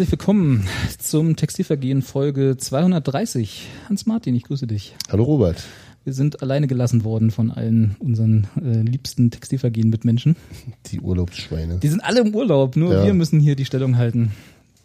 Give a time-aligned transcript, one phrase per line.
[0.00, 0.66] Herzlich willkommen
[0.98, 3.68] zum Textilvergehen Folge 230.
[3.86, 4.94] Hans Martin, ich grüße dich.
[5.12, 5.62] Hallo Robert.
[6.04, 10.36] Wir sind alleine gelassen worden von allen unseren äh, liebsten Textilvergehen mit Menschen.
[10.86, 11.80] Die Urlaubsschweine.
[11.80, 13.04] Die sind alle im Urlaub, nur Ja.
[13.04, 14.32] wir müssen hier die Stellung halten.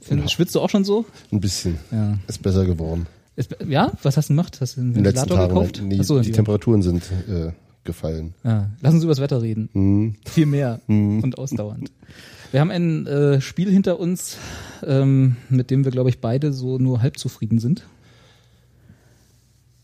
[0.01, 1.05] Find, Schwitzt du auch schon so?
[1.31, 1.77] Ein bisschen.
[1.93, 2.17] Ja.
[2.27, 3.05] Ist besser geworden.
[3.37, 3.93] Ist, ja?
[4.03, 4.57] Was hast du gemacht?
[4.59, 5.53] Hast du einen Ventilator Tagen.
[5.53, 5.81] gekauft?
[5.81, 7.53] Nee, Achso, die Temperaturen sind äh,
[7.85, 8.34] gefallen.
[8.43, 9.70] Ja, lass uns über das Wetter reden.
[9.71, 10.15] Hm.
[10.25, 11.89] Viel mehr und ausdauernd.
[12.52, 14.38] Wir haben ein äh, Spiel hinter uns,
[14.84, 17.85] ähm, mit dem wir, glaube ich, beide so nur halb zufrieden sind.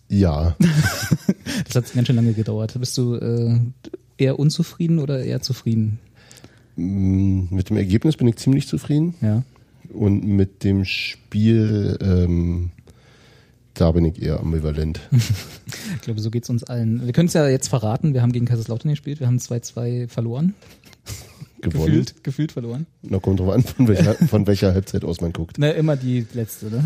[0.09, 0.55] Ja,
[1.65, 2.75] Das hat ganz schön lange gedauert.
[2.79, 3.59] Bist du äh,
[4.17, 5.99] eher unzufrieden oder eher zufrieden?
[6.75, 9.15] mm, mit dem Ergebnis bin ich ziemlich zufrieden.
[9.21, 9.43] Ja.
[9.93, 12.71] Und mit dem Spiel, ähm,
[13.73, 14.99] da bin ich eher ambivalent.
[15.95, 17.05] Ich glaube, so geht's uns allen.
[17.05, 18.13] Wir können es ja jetzt verraten.
[18.13, 19.19] Wir haben gegen Kaiserslautern gespielt.
[19.19, 20.55] Wir haben 2-2 verloren.
[21.61, 21.85] Gewonnen.
[21.85, 22.85] Gefühlt, gefühlt verloren.
[23.03, 25.57] Na, kommt drauf an, von welcher, von welcher Halbzeit aus man guckt.
[25.59, 26.83] Na, immer die letzte, ne?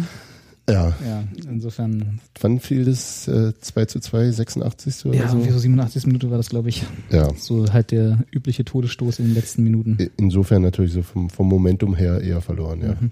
[0.70, 0.96] Ja.
[1.08, 2.20] Ja, insofern.
[2.42, 5.06] Wann fiel das äh, 2 zu 2, 86.
[5.06, 5.36] oder Ja, so?
[5.38, 6.08] irgendwie so 87.
[6.08, 6.84] Minute war das, glaube ich.
[7.12, 7.30] Ja.
[7.36, 9.98] So halt der übliche Todesstoß in den letzten Minuten.
[10.18, 12.96] Insofern natürlich so vom, vom Momentum her eher verloren, ja.
[13.00, 13.12] Mhm.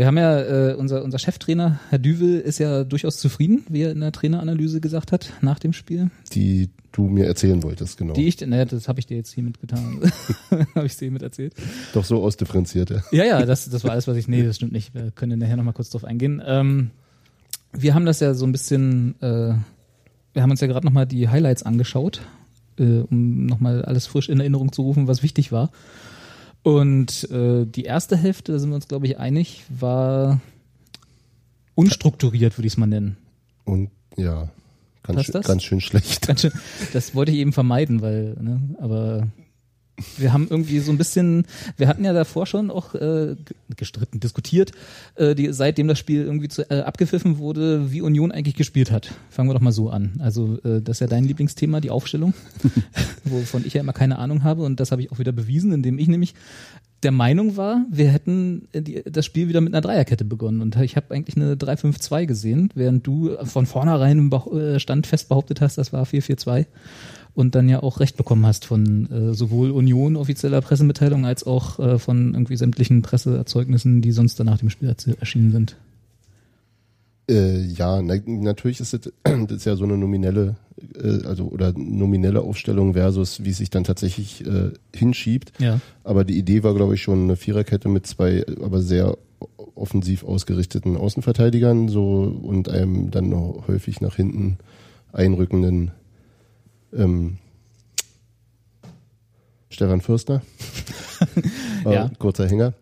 [0.00, 3.90] Wir haben ja, äh, unser, unser Cheftrainer, Herr Düvel, ist ja durchaus zufrieden, wie er
[3.90, 6.10] in der Traineranalyse gesagt hat, nach dem Spiel.
[6.32, 8.14] Die du mir erzählen wolltest, genau.
[8.14, 10.00] Die ich, naja, das habe ich dir jetzt hiermit getan.
[10.74, 11.52] habe ich dir hiermit erzählt.
[11.92, 13.02] Doch so ausdifferenziert, ja.
[13.12, 14.26] Ja, ja, das, das war alles, was ich.
[14.26, 14.94] Nee, das stimmt nicht.
[14.94, 16.42] Wir können nachher nochmal kurz drauf eingehen.
[16.46, 16.92] Ähm,
[17.74, 19.52] wir haben das ja so ein bisschen, äh,
[20.32, 22.22] wir haben uns ja gerade nochmal die Highlights angeschaut,
[22.78, 25.70] äh, um nochmal alles frisch in Erinnerung zu rufen, was wichtig war.
[26.62, 30.40] Und äh, die erste Hälfte, da sind wir uns, glaube ich, einig, war
[31.74, 33.16] unstrukturiert, würde ich es mal nennen.
[33.64, 34.50] Und ja,
[35.02, 36.26] ganz, schön, ganz schön schlecht.
[36.26, 36.52] Ganz schön,
[36.92, 39.28] das wollte ich eben vermeiden, weil, ne, aber
[40.16, 41.44] wir haben irgendwie so ein bisschen,
[41.76, 44.72] wir hatten ja davor schon auch äh, ge- gestritten, diskutiert,
[45.16, 49.12] äh, die, seitdem das Spiel irgendwie zu, äh, abgepfiffen wurde, wie Union eigentlich gespielt hat.
[49.30, 50.12] Fangen wir doch mal so an.
[50.18, 52.34] Also äh, das ist ja dein Lieblingsthema, die Aufstellung,
[53.24, 55.98] wovon ich ja immer keine Ahnung habe und das habe ich auch wieder bewiesen, indem
[55.98, 56.34] ich nämlich
[57.02, 60.76] der Meinung war, wir hätten äh, die, das Spiel wieder mit einer Dreierkette begonnen und
[60.76, 65.60] ich habe eigentlich eine 3-5-2 gesehen, während du von vornherein im äh, Stand fest behauptet
[65.60, 66.66] hast, das war 4-4-2
[67.34, 71.78] und dann ja auch recht bekommen hast von äh, sowohl Union offizieller Pressemitteilung als auch
[71.78, 75.76] äh, von irgendwie sämtlichen Presseerzeugnissen, die sonst danach dem Spiel erschienen sind.
[77.30, 78.92] Äh, ja, na, natürlich ist
[79.22, 80.56] das ist ja so eine nominelle,
[81.00, 85.52] äh, also oder nominelle Aufstellung versus wie es sich dann tatsächlich äh, hinschiebt.
[85.60, 85.80] Ja.
[86.02, 89.16] Aber die Idee war, glaube ich, schon eine Viererkette mit zwei, aber sehr
[89.76, 94.58] offensiv ausgerichteten Außenverteidigern, so und einem dann noch häufig nach hinten
[95.12, 95.92] einrückenden
[96.94, 97.38] ähm,
[99.68, 100.42] Stefan Fürstner.
[101.84, 102.10] Äh, Ja.
[102.18, 102.72] Kurzer Hänger.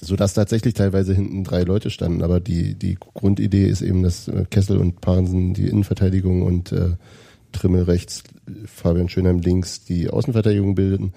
[0.00, 2.22] Sodass tatsächlich teilweise hinten drei Leute standen.
[2.22, 6.90] Aber die, die Grundidee ist eben, dass äh, Kessel und Parensen die Innenverteidigung und äh,
[7.50, 8.22] Trimmel rechts,
[8.66, 11.12] Fabian Schönheim links die Außenverteidigung bilden.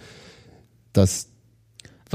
[0.92, 1.30] Das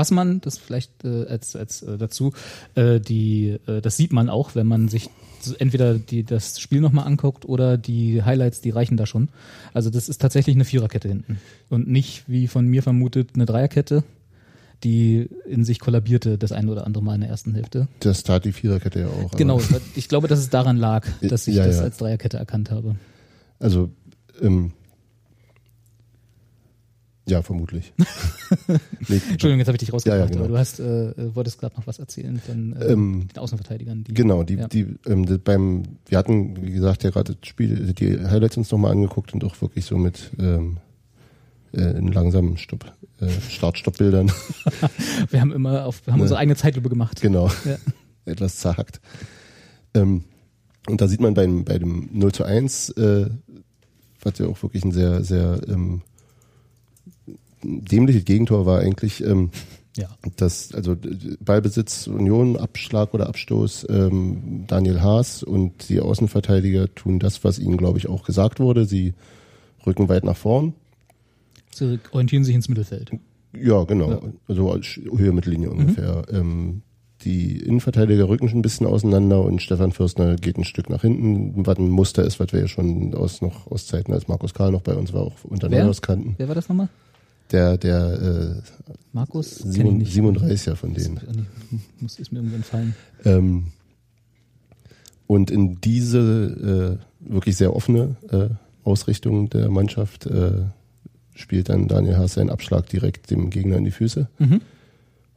[0.00, 2.32] Was man, das vielleicht äh, als, als äh, dazu,
[2.74, 5.10] äh, die, äh, das sieht man auch, wenn man sich
[5.58, 9.28] entweder die, das Spiel nochmal anguckt oder die Highlights, die reichen da schon.
[9.74, 11.38] Also das ist tatsächlich eine Viererkette hinten
[11.68, 14.02] und nicht, wie von mir vermutet, eine Dreierkette,
[14.84, 17.86] die in sich kollabierte das ein oder andere Mal in der ersten Hälfte.
[18.00, 19.32] Das tat die Viererkette ja auch.
[19.32, 19.60] Genau,
[19.96, 21.82] ich glaube, dass es daran lag, dass ich Ja, das ja.
[21.82, 22.96] als Dreierkette erkannt habe.
[23.58, 23.90] Also,
[24.40, 24.72] ähm,
[27.30, 27.92] ja, vermutlich.
[29.08, 30.40] nee, Entschuldigung, jetzt habe ich dich rausgebracht, Ja, ja, genau.
[30.40, 34.04] aber du hast, äh, äh, wolltest gerade noch was erzählen von äh, Ähm, den Außenverteidigern.
[34.04, 34.68] Die, Genau, die, ja.
[34.68, 38.70] die, ähm, die beim, wir hatten, wie gesagt, ja gerade das Spiel, die Highlights uns
[38.70, 40.78] nochmal angeguckt und auch wirklich so mit ähm,
[41.72, 44.30] äh, in langsamen Stopp, äh, Start-Stopp-Bildern.
[45.30, 46.24] Wir haben immer auf, wir haben Ne.
[46.24, 47.20] unsere eigene Zeitlupe gemacht.
[47.20, 47.50] genau.
[48.24, 49.00] Etwas zerhackt.
[49.94, 50.24] Ähm,
[50.88, 53.26] und da sieht man beim, bei dem 0 zu 1, äh,
[54.22, 56.02] was ja auch wirklich ein sehr, sehr ähm,
[57.62, 59.50] dämliches Gegentor war eigentlich, ähm,
[59.96, 60.08] Ja.
[60.36, 60.96] das, also
[61.40, 67.76] Ballbesitz, Union, Abschlag oder Abstoß, ähm, Daniel Haas und die Außenverteidiger tun das, was ihnen,
[67.76, 68.84] glaube ich, auch gesagt wurde.
[68.84, 69.14] Sie
[69.86, 70.74] rücken weit nach vorn.
[71.74, 73.10] Sie orientieren sich ins Mittelfeld.
[73.52, 74.10] Ja, genau.
[74.10, 74.20] Ja.
[74.48, 76.22] Also als Höhe Mittellinie ungefähr.
[76.30, 76.82] Ähm,
[77.24, 81.66] die Innenverteidiger rücken schon ein bisschen auseinander und Stefan Fürstner geht ein Stück nach hinten,
[81.66, 84.70] was ein Muster ist, was wir ja schon aus noch aus Zeiten, als Markus Karl
[84.72, 85.82] noch bei uns war, auch unter Wer?
[85.82, 86.34] Neuhaus kannten.
[86.38, 86.88] Wer war das nochmal?
[87.50, 88.62] Der, der
[89.12, 89.64] Markus?
[89.64, 90.16] äh, Simon, nicht.
[90.16, 91.16] 37er von denen.
[91.16, 92.94] Ist Muss, ist mir irgendwie entfallen.
[93.24, 93.66] Ähm,
[95.26, 98.48] und in diese äh, wirklich sehr offene äh,
[98.82, 100.62] Ausrichtung der Mannschaft äh,
[101.34, 104.28] spielt dann Daniel Haas seinen Abschlag direkt dem Gegner in die Füße.
[104.38, 104.60] Mhm.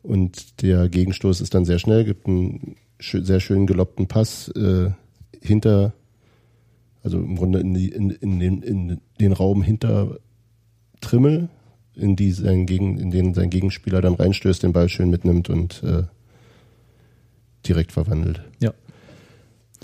[0.02, 4.92] Und der Gegenstoß ist dann sehr schnell, gibt einen schö sehr schönen gelobbten Pass äh,
[5.42, 5.94] hinter,
[7.04, 10.18] also im Grunde in, die, in, in, den, in den Raum hinter
[11.02, 11.50] Trimmel,
[11.96, 15.84] in, die sein Gegen, in den sein Gegenspieler dann reinstößt, den Ball schön mitnimmt und
[15.84, 16.04] äh,
[17.68, 18.42] direkt verwandelt.
[18.62, 18.74] Ja.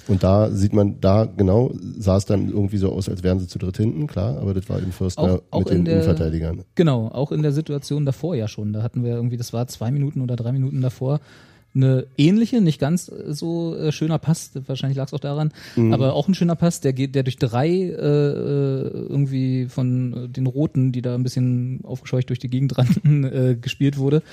[0.08, 3.48] Und da sieht man, da genau, sah es dann irgendwie so aus, als wären sie
[3.48, 6.64] zu dritt hinten, klar, aber das war eben Förstner Auch- auch mit den der- Innenverteidigern.
[6.76, 8.74] Genau, auch in der Situation davor ja schon.
[8.74, 11.20] Da hatten wir irgendwie, das war zwei Minuten oder drei Minuten davor,
[11.75, 15.94] eine ähnliche, nicht ganz äh, so äh, schöner Pass, wahrscheinlich lag es auch daran, Mhm.
[15.94, 20.30] aber auch ein schöner Pass, der geht, der durch drei äh, äh, irgendwie von äh,
[20.30, 24.24] den Roten, die da ein bisschen aufgescheucht durch die Gegend rannten, äh, gespielt wurde,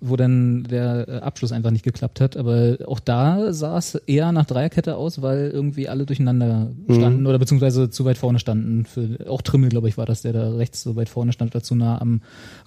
[0.00, 2.36] wo dann der äh, Abschluss einfach nicht geklappt hat.
[2.36, 7.38] Aber auch da sah es eher nach Dreierkette aus, weil irgendwie alle durcheinander standen oder
[7.38, 8.84] beziehungsweise zu weit vorne standen.
[8.84, 11.74] Für, auch Trimmel, glaube ich, war das, der da rechts so weit vorne stand, dazu
[11.74, 12.20] nah am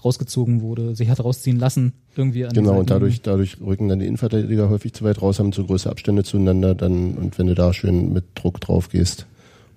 [0.04, 4.06] rausgezogen wurde, sich hat rausziehen lassen, irgendwie an Genau, und dadurch, dadurch rücken dann die
[4.06, 7.74] Innenverteidiger häufig zu weit raus, haben zu große Abstände zueinander, dann, und wenn du da
[7.74, 9.28] schön mit Druck drauf gehst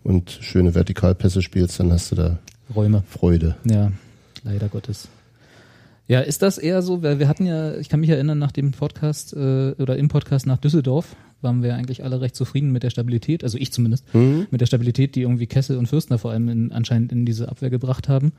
[0.03, 2.39] und schöne Vertikalpässe spielst, dann hast du da
[2.75, 3.03] Räume.
[3.09, 3.57] Freude.
[3.65, 3.91] Ja,
[4.45, 5.09] leider Gottes.
[6.11, 8.73] Ja, ist das eher so, weil wir hatten ja, ich kann mich erinnern, nach dem
[8.73, 12.91] Podcast äh, oder im Podcast nach Düsseldorf waren wir eigentlich alle recht zufrieden mit der
[12.91, 16.73] Stabilität, also ich zumindest, mit der Stabilität, die irgendwie Kessel und Fürstner vor allem in,
[16.73, 18.33] anscheinend in diese Abwehr gebracht haben.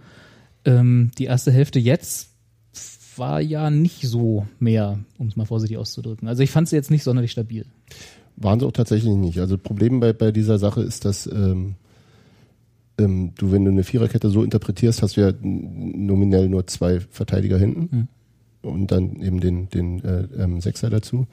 [0.65, 2.31] Ähm, die erste Hälfte jetzt
[3.15, 6.27] war ja nicht so mehr, um es mal vorsichtig auszudrücken.
[6.27, 7.65] Also ich fand sie jetzt nicht sonderlich stabil.
[8.35, 9.39] Waren sie auch tatsächlich nicht.
[9.39, 11.75] Also Problem bei, bei dieser Sache ist, dass ähm,
[13.01, 17.57] ähm, du, wenn du eine Viererkette so interpretierst, hast du ja nominell nur zwei Verteidiger
[17.57, 18.07] hinten
[18.61, 21.27] und dann eben den, den äh, ähm, Sechser dazu.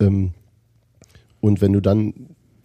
[0.00, 0.32] Ähm,
[1.40, 2.12] und wenn du dann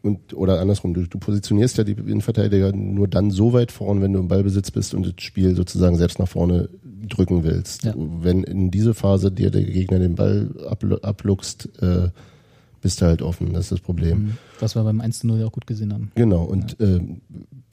[0.02, 4.12] und oder andersrum, du, du positionierst ja die Innenverteidiger nur dann so weit vorn, wenn
[4.12, 6.70] du im Ballbesitz bist und das Spiel sozusagen selbst nach vorne
[7.08, 7.86] drücken willst.
[7.86, 7.94] Ja.
[7.96, 12.10] Wenn in diese Phase dir der Gegner den Ball ablu- abluchst, äh,
[12.82, 13.54] bist du halt offen.
[13.54, 14.38] Das ist das Problem.
[14.60, 16.12] Was wir beim 1 zu 0 ja auch gut gesehen haben.
[16.16, 17.22] Genau, und ähm,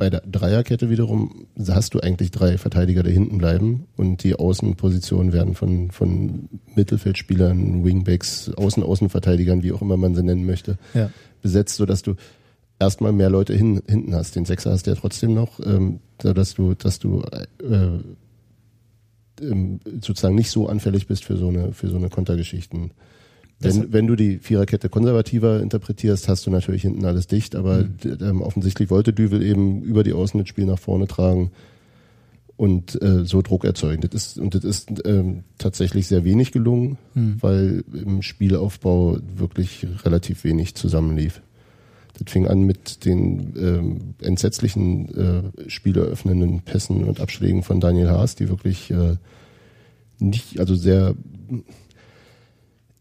[0.01, 5.35] bei der Dreierkette wiederum hast du eigentlich drei Verteidiger, die hinten bleiben und die Außenpositionen
[5.35, 11.11] werden von, von Mittelfeldspielern, Wingbacks, Außen-Außenverteidigern, wie auch immer man sie nennen möchte, Ja.
[11.43, 12.15] besetzt, sodass du
[12.79, 14.37] erstmal mehr Leute hin, hinten hast.
[14.37, 17.23] Den Sechser hast du ja trotzdem noch, ähm, so dass du, dass du
[17.61, 17.99] äh,
[19.43, 22.93] ähm, sozusagen nicht so anfällig bist für so eine, für so eine Kontergeschichten.
[23.63, 28.19] Wenn, wenn du die Viererkette konservativer interpretierst, hast du natürlich hinten alles dicht, aber Mhm.
[28.23, 31.51] ähm, offensichtlich wollte Düvel eben über die Außen das Spiel nach vorne tragen
[32.57, 34.01] und äh, so Druck erzeugen.
[34.03, 37.37] Das ist, und das ist ähm, tatsächlich sehr wenig gelungen, Mhm.
[37.41, 41.43] weil im Spielaufbau wirklich relativ wenig zusammenlief.
[42.19, 48.37] Das fing an mit den ähm, entsetzlichen äh, spieleröffnenden Pässen und Abschlägen von Daniel Haas,
[48.37, 49.17] die wirklich äh,
[50.19, 51.15] nicht, also sehr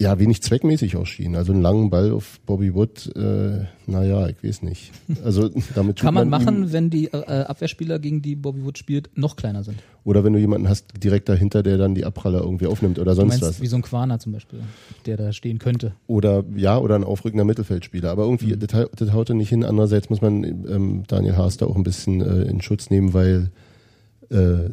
[0.01, 1.35] ja, wenig zweckmäßig ausschienen.
[1.35, 4.91] Also einen langen Ball auf Bobby Wood, äh, naja, ich weiß nicht.
[5.25, 9.09] Also damit Kann man ihm- machen, wenn die äh, Abwehrspieler, gegen die Bobby Wood spielt,
[9.17, 9.77] noch kleiner sind.
[10.05, 13.17] Oder wenn du jemanden hast direkt dahinter, der dann die Abpraller irgendwie aufnimmt oder Du
[13.17, 13.61] sonst meinst, was.
[13.61, 14.59] wie so ein Quaner zum Beispiel,
[15.05, 15.93] der da stehen könnte.
[16.07, 18.09] Oder ja, oder ein aufrückender Mittelfeldspieler.
[18.09, 18.59] Aber irgendwie, Mhm.
[18.59, 19.65] das, das haut er nicht hin.
[19.65, 23.51] Andererseits muss man ähm, Daniel Haas da auch ein bisschen äh, in Schutz nehmen, weil
[24.29, 24.69] äh,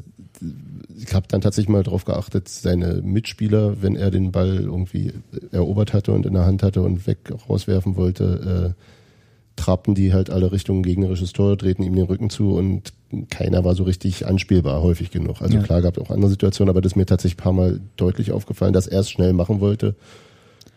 [0.97, 5.13] ich habe dann tatsächlich mal darauf geachtet, seine Mitspieler, wenn er den Ball irgendwie
[5.53, 8.83] erobert hatte und in der Hand hatte und weg rauswerfen wollte, äh,
[9.57, 12.93] trabten die halt alle Richtung gegnerisches Tor, drehten ihm den Rücken zu und
[13.31, 15.41] keiner war so richtig anspielbar, häufig genug.
[15.41, 15.63] Also Ja.
[15.63, 18.33] klar gab es auch andere Situationen, aber das ist mir tatsächlich ein paar Mal deutlich
[18.33, 19.95] aufgefallen, dass er es schnell machen wollte.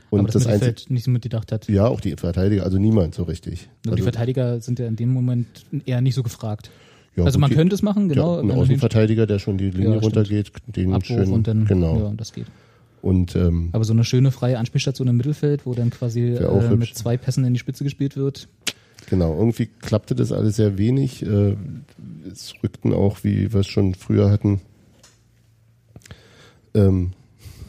[0.09, 1.67] Und aber das, das, Einzige, nicht so mitgedacht hat.
[1.67, 3.69] ja, auch die Verteidiger, also niemand so richtig.
[3.85, 5.47] Die Also, Verteidiger sind ja in dem Moment
[5.85, 6.71] eher nicht so gefragt.
[7.19, 8.35] Ja, also gut, man die- könnte es machen, genau.
[8.37, 11.99] ja, ein Außenverteidiger, der schon die Linie Ja, runtergeht, den Abruf schön, und dann, genau.
[11.99, 12.47] ja, das geht.
[13.01, 16.93] Und ähm, Aber so eine schöne freie Anspielstation im Mittelfeld, wo dann quasi äh, mit
[16.95, 18.49] zwei Pässen in die Spitze gespielt wird.
[19.09, 21.25] genau, irgendwie klappte das alles sehr wenig.
[21.25, 21.55] Äh,
[22.29, 24.59] es rückten auch, wie wir es schon früher hatten,
[26.73, 27.11] ähm,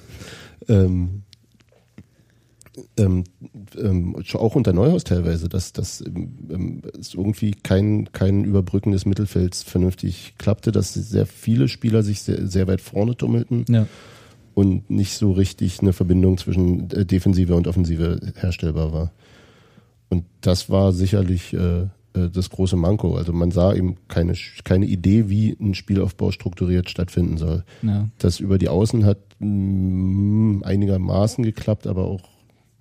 [0.68, 1.22] ähm,
[2.96, 3.24] ähm,
[3.78, 9.06] ähm, auch unter Neuhaus teilweise, dass, dass ähm, ähm, es irgendwie kein, kein Überbrücken des
[9.06, 13.86] Mittelfelds vernünftig klappte, dass sehr viele Spieler sich sehr, sehr weit vorne tummelten Ja.
[14.54, 19.12] und nicht so richtig eine Verbindung zwischen äh, Defensive und Offensive herstellbar war.
[20.08, 23.14] Und das war sicherlich äh, äh, das große Manko.
[23.16, 24.34] Also man sah eben keine,
[24.64, 27.64] keine Idee, wie ein Spielaufbau strukturiert stattfinden soll.
[27.82, 28.08] ja.
[28.18, 32.20] Das über die Außen hat mh, einigermaßen geklappt, aber auch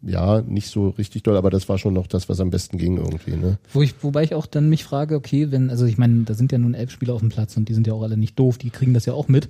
[0.02, 2.98] ja, nicht so richtig doll, aber das war schon noch das, was am besten ging
[2.98, 3.58] irgendwie, ne?
[3.74, 6.52] Wo ich, wobei ich auch dann mich frage, okay, wenn, also ich meine, da sind
[6.52, 8.58] ja nun elf Spieler auf dem Platz und die sind ja auch alle nicht doof,
[8.58, 9.50] die kriegen das ja auch mit.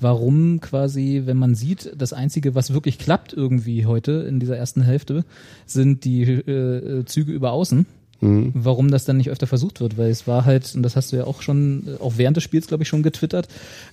[0.00, 4.82] Warum quasi, wenn man sieht, das Einzige, was wirklich klappt irgendwie heute in dieser ersten
[4.82, 5.24] Hälfte,
[5.66, 7.86] sind die äh, Züge über Außen.
[8.20, 8.52] Mhm.
[8.54, 11.16] Warum das dann nicht öfter versucht wird, weil es war halt, und das hast du
[11.16, 13.48] ja auch schon, äh, auch während des Spiels, glaube ich, schon getwittert,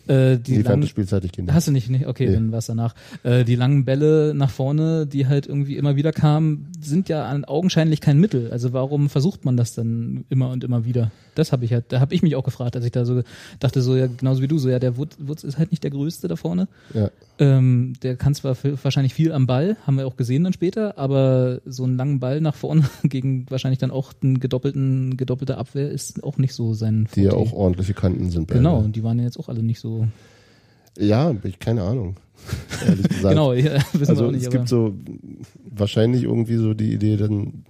[0.07, 1.53] äh, die Die langen, fand Spielzeit ich Kinder.
[1.53, 2.07] Hast du nicht, nicht?
[2.07, 2.33] Okay, Nee.
[2.33, 2.93] dann war's danach.
[3.23, 7.45] Äh, die langen Bälle nach vorne, die halt irgendwie immer wieder kamen, sind ja an,
[7.45, 8.51] augenscheinlich kein Mittel.
[8.51, 11.11] Also warum versucht man das dann immer und immer wieder?
[11.35, 13.21] Das habe ich halt, da habe ich mich auch gefragt, als ich da so
[13.59, 15.91] dachte, so ja, genauso wie du, so ja, der Wutz, Wutz ist halt nicht der
[15.91, 16.67] Größte da vorne.
[16.93, 17.09] Ja.
[17.39, 21.61] Ähm, der kann zwar wahrscheinlich viel am Ball, haben wir auch gesehen dann später, aber
[21.65, 26.23] so einen langen Ball nach vorne gegen wahrscheinlich dann auch einen gedoppelten, gedoppelte Abwehr ist
[26.23, 28.47] auch nicht so sein Die ja auch ordentliche Kanten sind.
[28.47, 28.59] beide.
[28.59, 30.07] Genau, und die waren ja jetzt auch alle nicht so.
[30.97, 32.15] Ja, ich keine Ahnung.
[32.87, 33.29] Ehrlich gesagt.
[33.29, 34.43] Genau, ja, wissen wir Also auch nicht.
[34.43, 34.95] es gibt so
[35.69, 37.65] wahrscheinlich irgendwie so die Idee, dann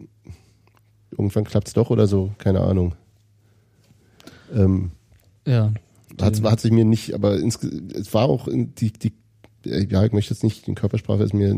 [1.12, 2.96] irgendwann klappt's doch oder so, keine Ahnung.
[4.54, 4.92] Ähm,
[5.46, 5.74] Ja.
[6.22, 9.14] hat, hat sich mir nicht, aber ins, es war auch die, die
[9.68, 11.56] ja, ich möchte jetzt nicht, die Körpersprache ist mir,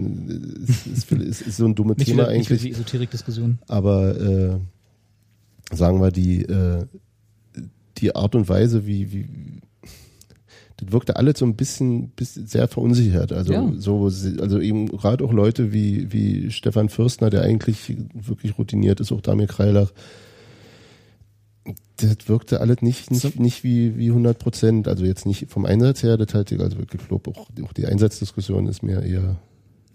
[0.68, 3.60] ist, ist, ist, ist so ein dummes Nicht Thema wieder, nicht eigentlich, die Esoterik-Diskussion.
[3.68, 6.86] aber äh, sagen wir die, äh,
[7.98, 9.28] die Art und Weise, wie, wie
[10.78, 13.34] das wirkte alles so ein bisschen, bisschen sehr verunsichert.
[13.34, 13.74] Also Ja.
[13.78, 19.12] so, also eben gerade auch Leute wie, wie Stefan Fürstner, der eigentlich wirklich routiniert ist,
[19.12, 19.92] auch Damir Kreilach.
[21.98, 24.88] Das wirkte alles nicht, nicht, So- nicht wie, wie 100 Prozent.
[24.88, 27.28] Also jetzt nicht vom Einsatz her, das halte ich also wirklich Lob.
[27.28, 29.36] Auch, auch die Einsatzdiskussion ist mir eher,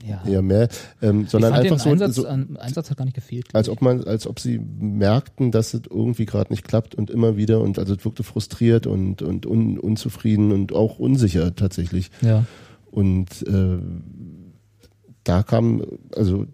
[0.07, 0.23] Ja.
[0.28, 0.69] eher mehr,
[1.00, 3.47] ähm, sondern einfach den Einsatz, so, so an, Einsatz hat gar nicht gefehlt.
[3.54, 7.38] als ob man, als ob sie merkten, dass es irgendwie gerade nicht klappt und immer
[7.38, 12.11] wieder und also es wirkte frustriert und und un, unzufrieden und auch unsicher tatsächlich.
[12.21, 12.45] ja.
[12.90, 13.78] Und äh,
[15.25, 15.83] da kam,
[16.14, 16.47] also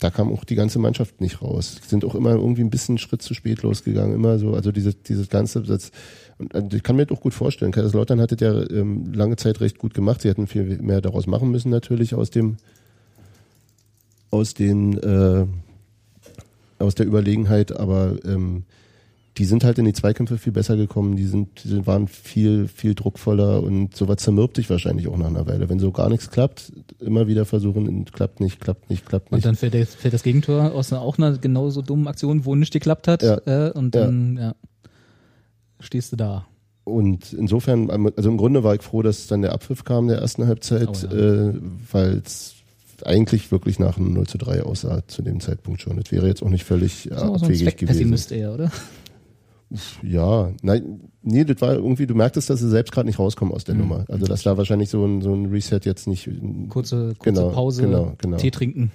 [0.00, 1.76] da kam auch die ganze Mannschaft nicht raus.
[1.86, 5.28] Sind auch immer irgendwie ein bisschen Schritt zu spät losgegangen, immer so, also dieses, dieses
[5.28, 5.92] ganze, das,
[6.38, 7.70] und äh, ich kann mir das auch gut vorstellen.
[7.70, 10.22] Kaiserslautern hatte ja ähm, lange Zeit recht gut gemacht.
[10.22, 12.56] Sie hätten viel mehr daraus machen müssen natürlich aus dem,
[14.30, 15.46] aus den, äh,
[16.78, 18.64] aus der Überlegenheit, aber ähm,
[19.38, 22.94] die sind halt in die Zweikämpfe viel besser gekommen, die sind, die waren viel, viel
[22.94, 25.68] druckvoller und sowas zermürbt sich wahrscheinlich auch nach einer Weile.
[25.68, 29.36] Wenn so gar nichts klappt, immer wieder versuchen, und klappt nicht, klappt nicht, klappt Und
[29.36, 29.46] nicht.
[29.46, 32.72] dann fällt, der, fällt das Gegentor aus einer, auch einer genauso dummen Aktion, wo nicht
[32.72, 33.22] geklappt hat.
[33.22, 33.38] Ja.
[33.46, 34.54] Äh, und dann, ja.
[35.78, 36.46] stehst du da.
[36.84, 40.46] Und insofern, also im Grunde war ich froh, dass dann der Abpfiff kam der ersten
[40.46, 41.48] Halbzeit, Oh ja.
[41.50, 41.54] äh,
[41.92, 42.54] weil es
[43.04, 45.96] eigentlich wirklich nach einem 0 zu 3 aussah zu dem Zeitpunkt schon.
[45.96, 47.86] Das wäre jetzt auch nicht völlig äh, Das auch so ein abwegig gewesen.
[47.86, 48.72] Zweckpessimist eher, oder?
[50.02, 53.64] Ja, nein, nee, das war irgendwie, du merktest, dass sie selbst gerade nicht rauskommen aus
[53.64, 53.80] der Mhm.
[53.82, 54.04] Nummer.
[54.08, 56.28] Also dass da wahrscheinlich so ein, so ein Reset jetzt nicht
[56.68, 58.36] Kurze, kurze Genau, Pause, genau, genau.
[58.36, 58.90] Tee trinken,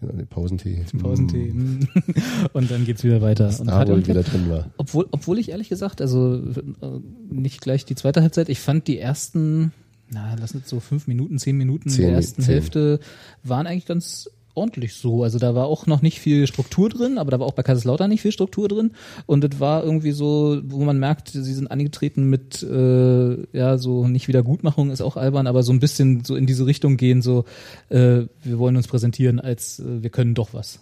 [0.00, 0.84] genau, den Pausentee.
[0.98, 1.52] Pausentee.
[1.52, 1.80] mm.
[2.54, 3.54] und dann geht's wieder weiter.
[3.60, 4.70] Und Da hat wieder drin war.
[4.78, 8.98] Obwohl, obwohl ich ehrlich gesagt, also äh, nicht gleich die zweite Halbzeit, ich fand die
[8.98, 9.72] ersten,
[10.10, 12.54] na, lass uns so fünf Minuten, zehn Minuten Zehn, der ersten zehn.
[12.54, 13.00] Hälfte
[13.42, 15.22] waren eigentlich ganz ordentlich so.
[15.22, 18.08] Also da war auch noch nicht viel Struktur drin, aber da war auch bei Kaiserslautern
[18.08, 18.92] nicht viel Struktur drin.
[19.26, 24.08] Und es war irgendwie so, wo man merkt, sie sind angetreten mit, äh, ja, so
[24.08, 27.44] nicht Wiedergutmachung ist auch albern, aber so ein bisschen so in diese Richtung gehen, so,
[27.88, 30.80] äh, wir wollen uns präsentieren, als äh, wir können doch was.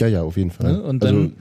[0.00, 0.74] Ja, ja, auf jeden Fall.
[0.74, 0.82] Ne?
[0.82, 1.32] Und dann also,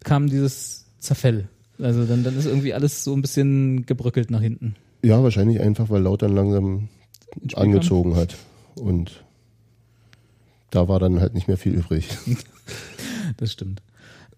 [0.00, 1.48] kam dieses Zerfell.
[1.78, 4.74] Also dann, dann ist irgendwie alles so ein bisschen gebröckelt nach hinten.
[5.02, 6.88] ja, wahrscheinlich einfach, weil Lautern langsam
[7.54, 8.36] angezogen hat.
[8.74, 9.24] Und
[10.70, 12.08] da war dann halt nicht mehr viel übrig.
[13.36, 13.80] Das stimmt.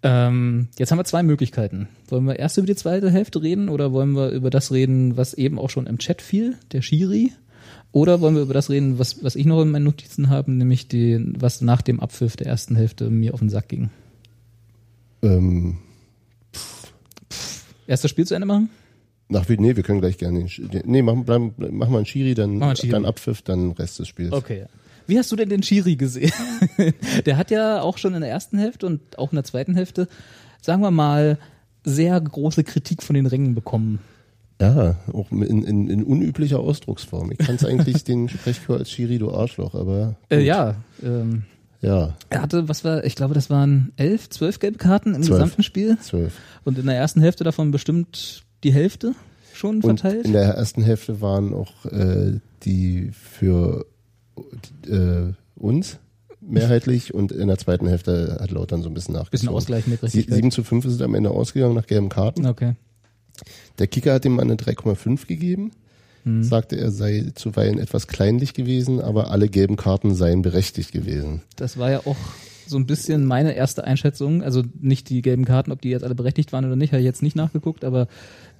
[0.03, 1.89] Ähm, jetzt haben wir zwei Möglichkeiten.
[2.09, 5.33] Wollen wir erst über die zweite Hälfte reden oder wollen wir über das reden, was
[5.33, 7.33] eben auch schon im Chat fiel, der Schiri?
[7.93, 10.89] Oder wollen wir über das reden, was, was ich noch in meinen Notizen habe, nämlich
[10.89, 13.89] die, was nach dem Abpfiff der ersten Hälfte mir auf den Sack ging?
[15.23, 15.79] ähm,
[17.87, 18.69] Erst das Spiel zu Ende machen?
[19.29, 22.63] nach nee, wir können gleich gerne, den nee, machen, bleiben, machen wir einen Schiri, dann,
[22.63, 22.91] einen Schiri.
[22.91, 24.33] dann Abpfiff, dann Rest des Spiels.
[24.33, 24.67] Okay.
[25.07, 26.33] Wie hast du denn den Schiri gesehen?
[27.27, 30.09] der hat ja auch schon in der ersten Hälfte und auch in der zweiten Hälfte,
[30.61, 31.39] sagen wir mal,
[31.85, 33.99] sehr große Kritik von den Rängen bekommen.
[34.61, 37.33] Ja, auch in, in, in unüblicher Ausdrucksform.
[37.33, 41.43] Ich kann es eigentlich den Sprechchor als Schiri, du Arschloch, aber Äh, ja, ähm,
[41.81, 45.41] Ja, Er hatte, was war, ich glaube, das waren elf, zwölf gelbe Karten im Zwölf.
[45.41, 45.99] gesamten Spiel.
[46.01, 46.35] zwölf.
[46.65, 49.15] Und in der ersten Hälfte davon bestimmt die Hälfte
[49.53, 50.27] schon Und verteilt.
[50.27, 53.85] in der ersten Hälfte waren auch äh, die für
[54.89, 55.99] äh, uns
[56.41, 59.31] mehrheitlich und in der zweiten Hälfte hat Lautern so ein bisschen nachgezogen.
[59.31, 60.35] Bisschen Ausgleich mit Richtigkeit.
[60.35, 62.47] 7 zu 5 ist es am Ende ausgegangen nach gelben Karten.
[62.47, 62.75] Okay.
[63.79, 65.73] Der Kicker hat dem Mann eine 3,5 gegeben.
[66.25, 66.43] Mhm.
[66.43, 71.43] Sagte, er sei zuweilen etwas kleinlich gewesen, aber alle gelben Karten seien berechtigt gewesen.
[71.57, 72.17] Das war ja auch
[72.67, 74.43] so ein bisschen meine erste Einschätzung.
[74.43, 77.07] Also nicht die gelben Karten, ob die jetzt alle berechtigt waren oder nicht, habe ich
[77.07, 78.09] jetzt nicht nachgeguckt, aber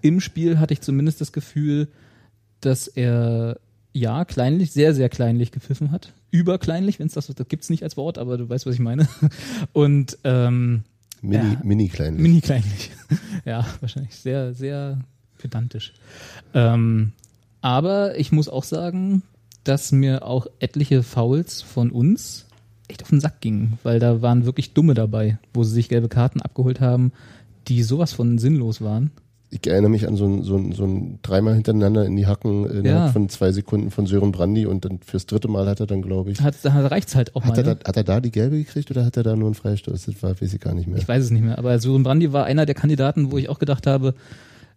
[0.01, 1.89] im Spiel hatte ich zumindest das Gefühl,
[2.61, 3.59] dass er
[3.93, 6.13] ja kleinlich, sehr, sehr kleinlich gepfiffen hat.
[6.31, 9.09] Überkleinlich, wenn es das, das gibt's nicht als Wort, aber du weißt, was ich meine.
[9.73, 10.83] Und ähm,
[11.21, 11.61] Mini, Ja.
[11.63, 12.23] mini kleinlich.
[12.23, 12.91] Mini kleinlich.
[13.45, 14.99] ja, wahrscheinlich sehr, sehr
[15.39, 15.93] pedantisch.
[16.55, 17.13] Ähm,
[17.61, 19.23] aber ich muss auch sagen,
[19.65, 22.47] dass mir auch etliche Fouls von uns
[22.89, 26.09] echt auf den Sack gingen, weil da waren wirklich Dumme dabei, wo sie sich gelbe
[26.09, 27.13] Karten abgeholt haben,
[27.69, 29.13] die sowas von sinnlos waren.
[29.55, 32.65] Ich erinnere mich an so ein, so ein, so ein dreimal hintereinander in die Hacken
[32.65, 33.09] innerhalb Ja.
[33.09, 36.31] von zwei Sekunden von Sören Brandy und dann fürs dritte Mal hat er dann, glaube
[36.31, 37.75] ich, Hat, da reicht's halt auch hat er, mal.
[37.75, 37.81] da, Ne?
[37.87, 40.07] hat er da die gelbe gekriegt oder hat er da nur einen Freistoß?
[40.07, 40.97] Das war, weiß ich gar nicht mehr.
[40.97, 43.59] Ich weiß es nicht mehr, aber Sören Brandy war einer der Kandidaten, wo ich auch
[43.59, 44.15] gedacht habe,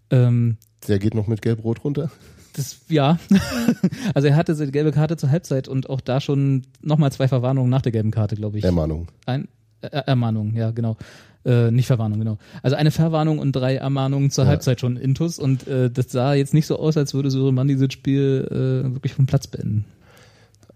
[0.10, 0.58] ähm,
[0.90, 2.12] Der geht noch mit gelb-rot runter?
[2.54, 3.18] Das, ja.
[4.14, 7.70] also er hatte seine gelbe Karte zur Halbzeit und auch da schon nochmal zwei Verwarnungen
[7.70, 8.64] nach der gelben Karte, glaube ich.
[8.66, 9.08] Ermahnung.
[9.26, 9.48] Ein,
[9.92, 10.98] äh, Ermahnung, ja, genau.
[11.46, 12.38] Äh, nicht Verwarnung, genau.
[12.64, 14.50] Also eine Verwarnung und drei Ermahnungen zur Ja.
[14.52, 17.94] Halbzeit schon intus und äh, das sah jetzt nicht so aus, als würde Sören dieses
[17.94, 19.86] Spiel äh, wirklich vom Platz beenden.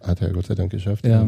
[0.01, 1.06] Hat er Gott sei Dank geschafft.
[1.08, 1.28] Ja.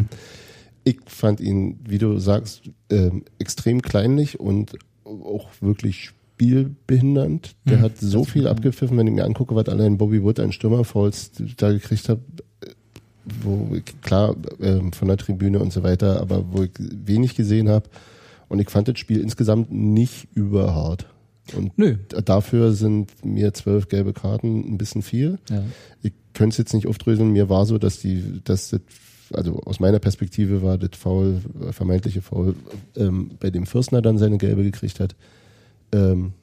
[0.83, 4.73] Ich fand ihn, wie du sagst, ähm, extrem kleinlich und
[5.03, 7.55] auch wirklich spielbehindernd.
[7.65, 8.51] Der Mhm, hat so viel ja.
[8.51, 12.19] abgepfiffen, wenn ich mir angucke, was allein Bobby Wood an Stürmerfouls da gekriegt hat,
[13.43, 17.69] wo ich, klar ähm, von der Tribüne und so weiter, aber wo ich wenig gesehen
[17.69, 17.89] habe.
[18.49, 21.07] Und ich fand das Spiel insgesamt nicht überhart.
[21.55, 21.97] Und Nö.
[22.25, 25.63] dafür sind mir zwölf gelbe Karten ein bisschen viel Ja.
[26.01, 27.31] ich könnte es jetzt nicht aufdröseln.
[27.31, 28.81] Mir war so, dass die, dass das,
[29.33, 32.55] also aus meiner Perspektive war das Foul, äh, vermeintliche Foul,
[32.95, 35.15] ähm, bei dem Fürstner dann seine gelbe gekriegt hat.
[35.91, 36.33] Ähm,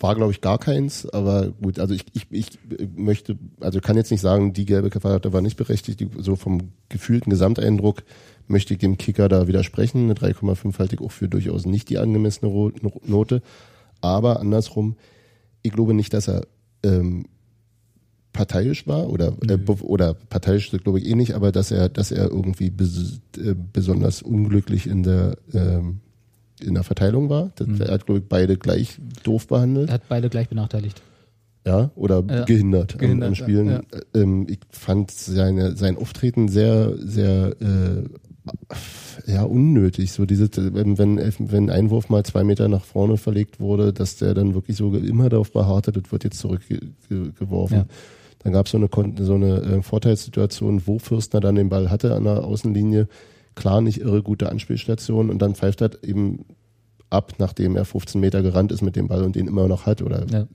[0.00, 2.58] war, glaube ich, gar keins, aber gut, also ich, ich, ich
[2.96, 7.30] möchte, also kann jetzt nicht sagen, die gelbe Karte war nicht berechtigt, so vom gefühlten
[7.30, 8.02] Gesamteindruck
[8.46, 10.04] möchte ich dem Kicker da widersprechen.
[10.04, 12.50] Eine 3,5 halte ich auch für durchaus nicht die angemessene
[13.06, 13.42] Note,
[14.00, 14.96] aber andersrum,
[15.62, 16.46] ich glaube nicht, dass er
[16.82, 17.26] ähm,
[18.32, 22.30] parteiisch war oder äh, oder parteiisch glaube ich eh nicht, aber dass er dass er
[22.30, 26.00] irgendwie bes äh, besonders unglücklich in der ähm,
[26.64, 27.50] in der Verteilung war.
[27.56, 31.02] Das, Er hat glaube ich beide gleich doof behandelt, Er hat beide gleich benachteiligt.
[31.66, 32.44] ja, oder Ja.
[32.44, 33.68] gehindert, Gehindert, am, am Spielen.
[33.68, 33.80] ja,
[34.14, 40.12] Ähm, ich fand seine sein Auftreten sehr sehr äh, ja unnötig.
[40.12, 44.34] So diese wenn wenn ein Einwurf mal zwei Meter nach vorne verlegt wurde, dass der
[44.34, 47.76] dann wirklich so immer darauf beharrte, das wird jetzt zurückgeworfen.
[47.76, 47.86] Ja.
[48.42, 51.90] Dann gab es so eine, Kon- so eine äh, Vorteilssituation, wo Fürstner dann den Ball
[51.90, 53.06] hatte an der Außenlinie.
[53.54, 56.44] Klar, nicht irre gute Anspielstation und dann pfeift er eben
[57.10, 60.02] ab, nachdem er 15 Meter gerannt ist mit dem Ball und den immer noch hat.
[60.02, 60.46] Oder Ja.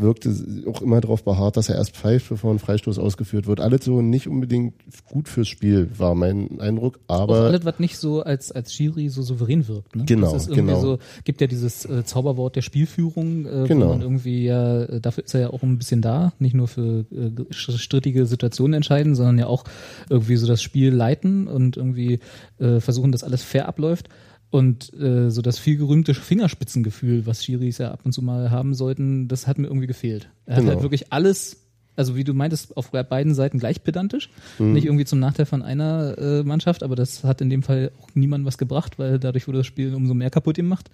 [0.00, 0.34] Wirkte
[0.66, 3.60] auch immer darauf beharrt, dass er erst pfeift, bevor ein Freistoß ausgeführt wird.
[3.60, 4.74] Alles so nicht unbedingt
[5.06, 7.00] gut fürs Spiel, war mein Eindruck.
[7.06, 9.96] Auch Aber alles, was nicht so als, als Schiri so souverän wirkt.
[9.96, 10.04] Ne?
[10.06, 10.80] Genau, Das ist irgendwie genau.
[10.80, 13.98] so, gibt ja dieses äh, Zauberwort der Spielführung, äh, Genau.
[13.98, 17.30] irgendwie ja, äh, dafür ist er ja auch ein bisschen da, nicht nur für äh,
[17.52, 19.64] strittige Situationen entscheiden, sondern ja auch
[20.08, 22.20] irgendwie so das Spiel leiten und irgendwie
[22.58, 24.08] äh, versuchen, dass alles fair abläuft.
[24.50, 28.74] Und äh, so das viel gerühmte Fingerspitzengefühl, was Schiris ja ab und zu mal haben
[28.74, 30.28] sollten, das hat mir irgendwie gefehlt.
[30.46, 30.72] Er hat Genau.
[30.74, 31.56] halt wirklich alles
[31.96, 34.30] also wie du meintest, auf beiden Seiten gleich pedantisch.
[34.58, 34.72] Mhm.
[34.72, 38.08] Nicht irgendwie zum Nachteil von einer äh, Mannschaft, aber das hat in dem Fall auch
[38.14, 40.88] niemandem was gebracht, weil dadurch wurde das Spiel umso mehr kaputt gemacht.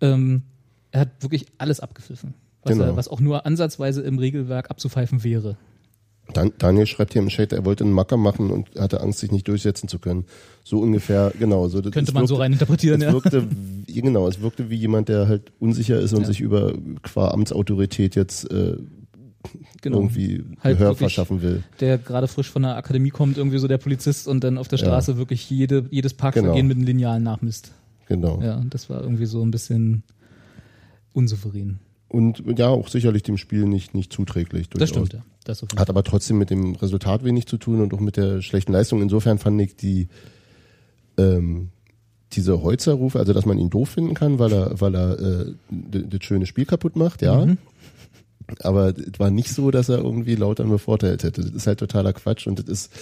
[0.00, 0.42] Ähm,
[0.90, 2.84] er hat wirklich alles abgepfiffen, was, Genau.
[2.86, 5.56] er, was auch nur ansatzweise im Regelwerk abzupfeifen wäre.
[6.32, 9.32] Dan Daniel schreibt hier im Chat, er wollte einen Macker machen und hatte Angst, sich
[9.32, 10.24] nicht durchsetzen zu können.
[10.64, 11.68] So ungefähr, genau.
[11.68, 13.12] So, Könnte man so wirkte- rein interpretieren, es ja.
[13.12, 13.46] wirkte,
[13.86, 16.26] genau, es wirkte wie jemand, der halt unsicher ist und Ja.
[16.26, 18.76] sich über qua Amtsautorität jetzt äh,
[19.80, 19.96] Genau.
[19.98, 21.62] irgendwie Halt Gehör verschaffen will.
[21.80, 24.76] Der gerade frisch von der Akademie kommt, irgendwie so der Polizist und dann auf der
[24.76, 26.68] Straße wirklich jede, jedes Parkvergehen Genau.
[26.68, 27.72] mit einem Lineal nachmisst.
[28.06, 28.40] Genau.
[28.42, 30.02] Ja, das war irgendwie so ein bisschen
[31.14, 31.78] unsouverän.
[32.10, 34.68] Und ja, auch sicherlich dem Spiel nicht, nicht zuträglich.
[34.68, 35.06] Das durchaus.
[35.06, 35.30] stimmt, ja.
[35.44, 38.72] Das Hat aber trotzdem mit dem Resultat wenig zu tun und auch mit der schlechten
[38.72, 39.00] Leistung.
[39.00, 40.08] Insofern fand ich die
[41.16, 41.70] ähm,
[42.32, 46.24] diese Holzerrufe, also dass man ihn doof finden kann, weil er, weil er äh, das
[46.24, 47.44] schöne Spiel kaputt macht, ja.
[47.44, 47.58] Mhm.
[48.60, 51.42] Aber es war nicht so, dass er irgendwie Lautern bevorteilt hätte.
[51.42, 52.92] Das ist halt totaler Quatsch und das ist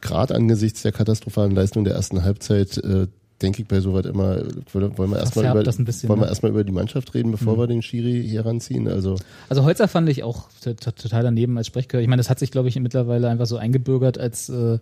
[0.00, 3.08] gerade angesichts der katastrophalen Leistung der ersten Halbzeit äh,
[3.42, 4.38] denke ich bei sowas immer,
[4.72, 6.30] wollen wir erstmal über, das ein bisschen, wollen wir ne?
[6.30, 8.88] erstmal über die Mannschaft reden, bevor wir den Schiri hier ranziehen.
[8.88, 9.16] Also
[9.48, 12.00] Also Holzer fand ich auch total daneben als Sprechchör.
[12.00, 14.78] Ich meine, das hat sich, glaube ich, mittlerweile einfach so eingebürgert als äh,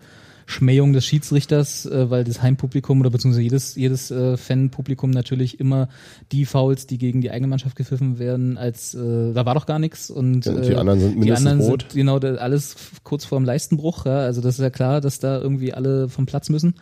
[0.47, 5.88] Schmähung des Schiedsrichters, äh, weil das Heimpublikum oder beziehungsweise jedes, jedes äh, Fanpublikum natürlich immer
[6.33, 9.79] die Fouls, die gegen die eigene Mannschaft gepfiffen werden, als äh, da war doch gar
[9.79, 11.83] nichts und, Ja, und äh, die anderen sind die mindestens anderen rot.
[11.83, 14.07] sind genau alles kurz vorm Leistenbruch.
[14.07, 16.75] Ja, also das ist ja klar, dass da irgendwie alle vom Platz müssen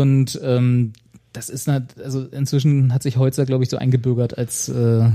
[0.00, 0.92] und ähm,
[1.32, 5.08] das ist nat- also inzwischen hat sich Holzer, glaube ich, so eingebürgert als äh,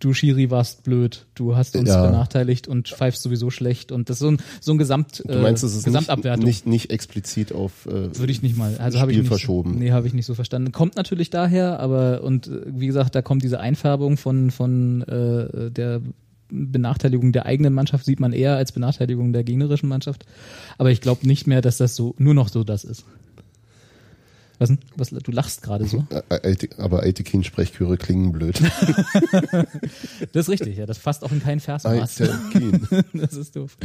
[0.00, 2.06] du Schiri warst blöd, du hast uns Ja.
[2.06, 5.62] benachteiligt und pfeifst sowieso schlecht und das ist so ein so ein Gesamt du meinst,
[5.62, 6.44] äh, es ist nicht, Gesamtabwertung.
[6.46, 8.76] nicht, nicht explizit auf äh, würde ich nicht mal.
[8.78, 9.78] Also habe ich nicht, verschoben.
[9.78, 10.72] Nee, habe ich nicht so verstanden.
[10.72, 15.70] Kommt natürlich daher, aber und äh, wie gesagt, da kommt diese Einfärbung von von äh,
[15.70, 16.00] der
[16.52, 20.24] Benachteiligung der eigenen Mannschaft sieht man eher als Benachteiligung der gegnerischen Mannschaft.
[20.78, 23.04] Aber ich glaube nicht mehr, dass das so nur noch so das ist.
[24.60, 24.78] Was denn?
[24.94, 26.04] Was, du lachst gerade so.
[26.10, 28.60] Ä- Alte- aber Aitekin-Sprechchöre klingen blöd.
[30.32, 30.86] Das ist richtig, ja.
[30.86, 32.20] Das passt auch in kein Versmaß.
[32.20, 32.86] Aitekin.
[33.14, 33.76] das ist doof.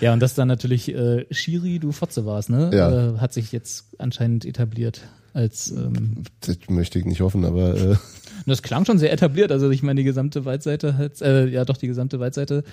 [0.00, 2.70] Ja, und dass dann natürlich äh, Schiri, du Fotze warst, ne?
[2.72, 3.14] Ja.
[3.14, 5.00] Äh, hat sich jetzt anscheinend etabliert
[5.32, 7.96] als ähm, Das möchte ich nicht hoffen, aber äh,
[8.46, 9.50] das klang schon sehr etabliert.
[9.50, 12.64] Also ich meine, die gesamte Waldseite hat, äh, ja doch, die gesamte Waldseite,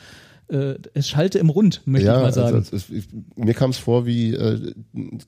[0.47, 2.57] äh, es schallte im Rund, möchte ja, ich mal sagen.
[2.57, 3.05] Also, es, ich,
[3.35, 4.73] mir kam es vor wie äh,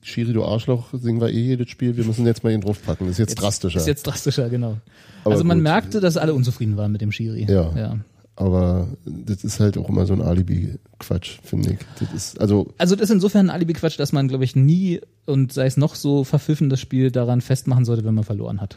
[0.02, 3.06] Schiri, du Arschloch, singen wir eh jedes Spiel, wir müssen jetzt mal ihn draufpacken.
[3.06, 3.78] Das ist jetzt, drastischer.
[3.78, 4.76] Ist jetzt drastischer, genau.
[5.24, 5.64] Aber also man gut.
[5.64, 7.46] merkte, dass alle unzufrieden waren mit dem Schiri.
[7.48, 7.76] Ja.
[7.76, 7.96] ja.
[8.36, 11.78] aber das ist halt auch immer so ein Alibi-Quatsch, finde ich.
[11.98, 15.52] Das ist, also Also das ist insofern ein Alibi-Quatsch, dass man, glaube ich, nie und
[15.52, 18.76] sei es noch so verpfiffen, das Spiel daran festmachen sollte, wenn man verloren hat.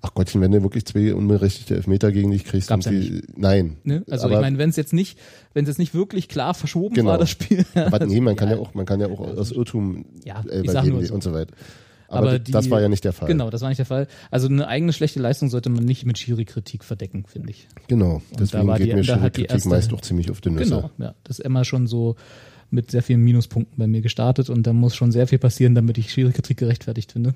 [0.00, 3.78] Ach Gottchen, wenn du wirklich zwei unberechtigte Elfmeter gegen dich kriegst, Gab's ja die, nein.
[3.82, 4.04] Ne?
[4.08, 5.18] Also aber, ich meine, wenn es jetzt nicht,
[5.54, 7.10] wenn es jetzt nicht wirklich klar verschoben Genau.
[7.10, 7.64] war, das Spiel.
[7.74, 11.00] aber nee, man kann ja auch, man kann ja auch aus Irrtum Ja, äh, nur
[11.00, 11.14] die so.
[11.14, 11.52] und so weiter.
[12.06, 13.26] Aber, Aber das- das die- war ja nicht der Fall.
[13.28, 14.06] Genau, das war nicht der Fall.
[14.30, 17.66] Also eine eigene schlechte Leistung sollte man nicht mit Schiri-Kritik verdecken, finde ich.
[17.88, 18.22] Genau.
[18.38, 20.40] Deswegen geht die- mir da schon die hat die Kritik erste- meist auch ziemlich auf
[20.40, 20.64] die Nüsse.
[20.76, 21.14] Genau, ja.
[21.24, 22.14] Das ist immer schon so
[22.70, 25.98] mit sehr vielen Minuspunkten bei mir gestartet und da muss schon sehr viel passieren, damit
[25.98, 27.34] ich Schiri-Kritik gerechtfertigt finde.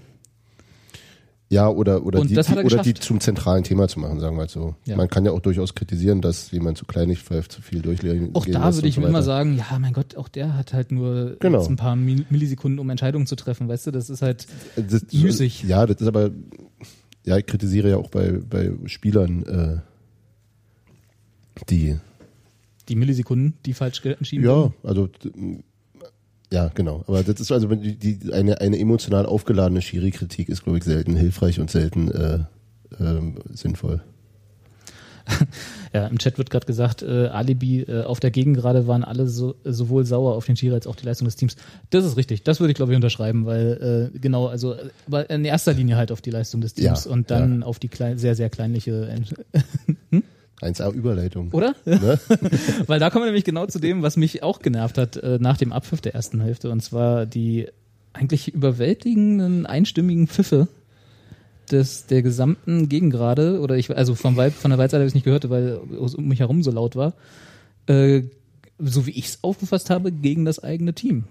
[1.53, 4.43] Ja, oder, oder, Und die, die, oder die zum zentralen Thema zu machen, sagen wir
[4.45, 4.75] mal so.
[4.87, 4.97] Ja.
[4.97, 8.31] Man kann ja auch durchaus kritisieren, dass jemand zu klein nicht pfeift, zu viel durchlegen.
[8.33, 11.37] Auch da würde ich so immer sagen, ja, mein Gott, auch der hat halt nur
[11.41, 11.67] Genau.
[11.67, 13.91] ein paar Mil- Millisekunden, um Entscheidungen zu treffen, weißt du?
[13.91, 15.65] Das ist halt Das, müßig.
[15.65, 16.31] Ja, das ist aber,
[17.25, 19.77] ja, ich kritisiere ja auch bei, bei Spielern, äh,
[21.69, 21.99] die,
[22.89, 24.75] die Millisekunden, die falsch entschieden ja, wurden.
[24.83, 25.09] also,
[26.53, 27.03] ja, genau.
[27.07, 31.17] Aber das ist also, die, die eine, eine emotional aufgeladene Schiri-Kritik ist, glaube ich, selten
[31.17, 32.39] hilfreich und selten äh,
[33.01, 34.03] ähm, sinnvoll.
[35.95, 39.57] Ja, im Chat wird gerade gesagt, äh, Alibi äh, auf der Gegengrade waren alle so,
[39.63, 41.55] sowohl sauer auf den Schiri als auch die Leistung des Teams.
[41.91, 44.75] Das ist richtig, das würde ich glaube ich unterschreiben, weil äh, genau, also
[45.07, 47.89] aber in erster Linie halt auf die Leistung des Teams Ja, und dann auf die
[47.89, 49.35] klein, sehr, sehr kleinliche Ent
[50.63, 51.51] 1A Überleitung.
[51.53, 51.75] Oder?
[51.85, 52.19] Ne?
[52.87, 55.57] Weil da kommen wir nämlich genau zu dem, was mich auch genervt hat äh, nach
[55.57, 56.71] dem Abpfiff der ersten Hälfte.
[56.71, 57.69] Und zwar die
[58.13, 60.69] eigentlich überwältigenden einstimmigen Pfiffe
[61.71, 63.61] des, der gesamten Gegengrade.
[63.61, 66.15] Oder ich, also vom Wald, von der Waldseite habe ich es nicht gehört, weil es
[66.15, 67.15] um mich herum so laut war.
[67.87, 68.23] Äh,
[68.79, 71.25] so wie ich es aufgefasst habe, gegen das eigene Team.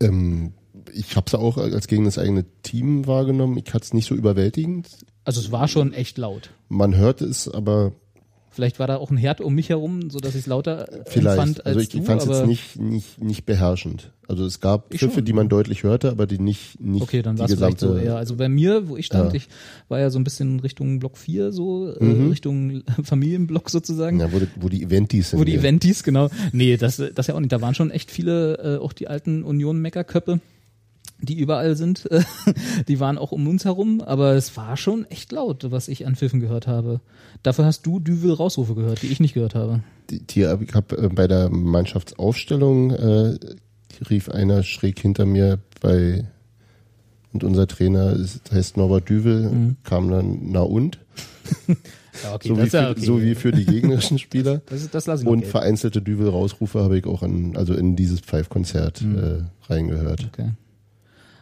[0.00, 0.52] Ähm,
[0.92, 3.60] ich habe es auch als gegen das eigene Team wahrgenommen.
[3.64, 4.88] Ich hatte es nicht so überwältigend.
[5.24, 6.50] Also es war schon echt laut.
[6.68, 7.92] Man hörte es, aber
[8.52, 11.38] Vielleicht war da auch ein Herd um mich herum, so dass ich es lauter vielleicht.
[11.38, 14.10] empfand als also ich, ich fand es jetzt nicht, nicht, nicht beherrschend.
[14.26, 15.24] Also es gab Ich Pfiffe, schon.
[15.24, 18.00] die man deutlich hörte, aber die nicht, nicht Okay, dann die war es vielleicht gesamte.
[18.00, 18.16] so eher.
[18.16, 19.36] Also bei mir, wo ich stand, Ja.
[19.36, 19.48] ich
[19.88, 22.30] war ja so ein bisschen Richtung Block 4, so äh, Mhm.
[22.30, 24.18] Richtung Familienblock sozusagen.
[24.18, 25.38] Ja, wo, die- wo die Eventis sind.
[25.40, 25.54] Wo die.
[25.54, 26.28] Eventis, genau.
[26.52, 27.52] Nee, das, das ja auch nicht.
[27.52, 30.40] Da waren schon echt viele, äh, auch die alten Union-Meckerköppe,
[31.22, 32.08] die überall sind.
[32.88, 36.16] die waren auch um uns herum, aber es war schon echt laut, was ich an
[36.16, 37.00] Pfiffen gehört habe.
[37.42, 39.80] Dafür hast du Düvel Rausrufe gehört, die ich nicht gehört habe.
[40.10, 43.38] Die, die, ich habe äh, bei der Mannschaftsaufstellung äh,
[44.08, 46.24] rief einer schräg hinter mir bei
[47.32, 49.76] und unser Trainer ist, heißt Norbert Düvel, Mhm.
[49.84, 50.98] kam dann na und
[52.24, 54.62] Ja, okay, so, wie für, so wie für die gegnerischen Spieler.
[54.66, 55.50] Das, das noch Und gelten.
[55.50, 59.18] vereinzelte Düvel-Rausrufe habe ich auch an, also in dieses Pfeifkonzert Mhm.
[59.18, 60.24] äh, reingehört.
[60.32, 60.50] Okay.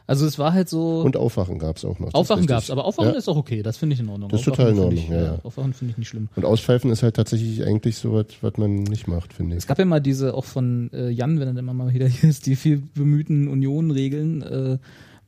[0.08, 1.02] Also es war halt so.
[1.02, 2.14] Und Aufwachen gab es auch noch.
[2.14, 2.48] Aufwachen richtig.
[2.56, 3.18] gab's, aber Aufwachen ja.
[3.18, 4.30] ist auch okay, das finde ich in Ordnung.
[4.30, 5.38] Das ist Aufwachen total in finde Ich, Ordnung, ja, ja.
[5.44, 6.28] Aufwachen finde ich nicht schlimm.
[6.34, 9.58] Und Auspfeifen ist halt tatsächlich eigentlich so was, was man nicht macht, finde ich.
[9.58, 12.30] Es gab ja mal diese auch von äh, Jan, wenn er immer mal wieder hier
[12.30, 14.78] ist, die viel bemühten Union-Regeln, äh,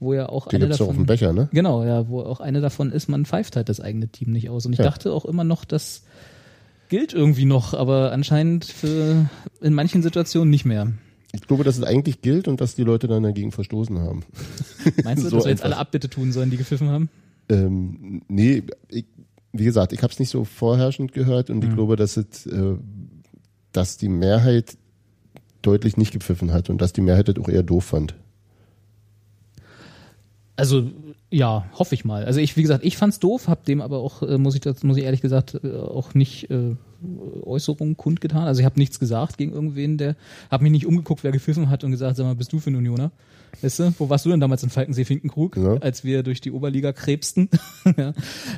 [0.01, 0.89] wo ja auch Die eine davon.
[0.89, 1.51] auf dem Becher, ne?
[1.53, 4.65] Genau, ja, wo auch eine davon ist, man pfeift halt das eigene Team nicht aus.
[4.65, 4.87] Und ich Ja.
[4.87, 6.05] dachte auch immer noch, das
[6.89, 9.29] gilt irgendwie noch, aber anscheinend für
[9.61, 10.91] in manchen Situationen nicht mehr.
[11.33, 14.25] Ich glaube, dass es eigentlich gilt und dass die Leute dann dagegen verstoßen haben.
[15.05, 17.09] Meinst du, So dass wir jetzt alle Abbitte tun sollen, die gepfiffen haben?
[17.49, 19.05] Ähm, nee, ich,
[19.53, 22.77] wie gesagt, ich habe es nicht so vorherrschend gehört und ich glaube, dass es, äh,
[23.73, 24.77] dass die Mehrheit
[25.63, 28.15] deutlich nicht gepfiffen hat und dass die Mehrheit das auch eher doof fand.
[30.57, 30.91] Also
[31.31, 32.25] ja, hoffe ich mal.
[32.25, 34.83] Also ich, wie gesagt, ich fand's doof, hab dem aber auch, äh, muss ich das,
[34.83, 36.77] muss ich ehrlich gesagt, äh, auch nicht äh,
[37.45, 38.47] Äußerungen kundgetan.
[38.47, 40.17] Also ich habe nichts gesagt gegen irgendwen, der,
[40.51, 42.77] habe mich nicht umgeguckt, wer gepfiffen hat und gesagt, sag mal, bist du für ein
[42.77, 43.11] Unioner?
[43.63, 45.75] Weißt du, wo warst du denn damals in Falkensee-Finkenkrug, Ja.
[45.79, 47.49] als wir durch die Oberliga krebsten?
[47.97, 48.15] ja.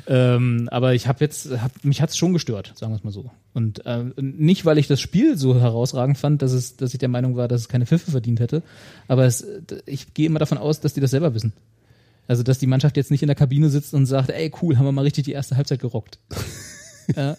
[0.07, 3.31] ähm, aber ich habe jetzt, hab, mich hat's schon gestört, sagen wir es mal so.
[3.53, 7.09] Und äh, nicht, weil ich das Spiel so herausragend fand, dass es, dass ich der
[7.09, 8.61] Meinung war, dass es keine Pfiffe verdient hätte.
[9.07, 9.45] Aber es,
[9.87, 11.53] ich gehe immer davon aus, dass die das selber wissen.
[12.27, 14.85] Also, dass die Mannschaft jetzt nicht in der Kabine sitzt und sagt, ey, cool, haben
[14.85, 16.19] wir mal richtig die erste Halbzeit gerockt.
[17.15, 17.35] ja.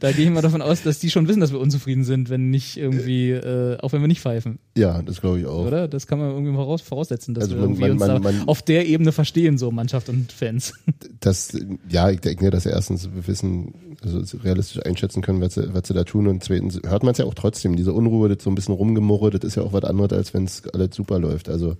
[0.00, 2.50] Da gehe ich mal davon aus, dass die schon wissen, dass wir unzufrieden sind, wenn
[2.50, 5.66] nicht irgendwie, äh, auch wenn wir nicht pfeifen, Ja, das glaube ich auch.
[5.66, 5.88] oder?
[5.88, 8.48] Das kann man irgendwie voraus, voraussetzen, dass Also wir irgendwie man- uns man- da man-
[8.48, 10.72] auf der Ebene verstehen, so Mannschaft und Fans.
[11.20, 11.56] Das,
[11.88, 15.94] ja, ich denke, dass sie erstens wissen, also realistisch einschätzen können, was sie, was sie
[15.94, 17.74] da tun und zweitens hört man es ja auch trotzdem.
[17.74, 20.44] Diese Unruhe, das so ein bisschen rumgemurre, das ist ja auch was anderes, als wenn
[20.44, 21.48] es alles super läuft.
[21.48, 21.76] Also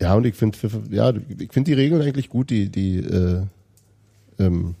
[0.00, 0.58] ja, und ich finde,
[0.90, 3.42] ja, ich finde die Regeln eigentlich gut, die, die äh,
[4.38, 4.74] ähm,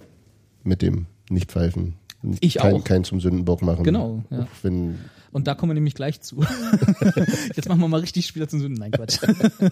[0.64, 1.94] mit dem Nicht-Pfeifen.
[2.22, 2.84] Nicht- Ich kein, auch.
[2.84, 3.84] Kein zum Sündenbock machen.
[3.84, 4.46] Genau, ja.
[4.62, 4.98] Wenn,
[5.30, 6.42] Und da kommen wir nämlich gleich zu.
[7.54, 8.78] Jetzt machen wir mal richtig Spieler zum Sünden.
[8.78, 9.18] Nein, Quatsch.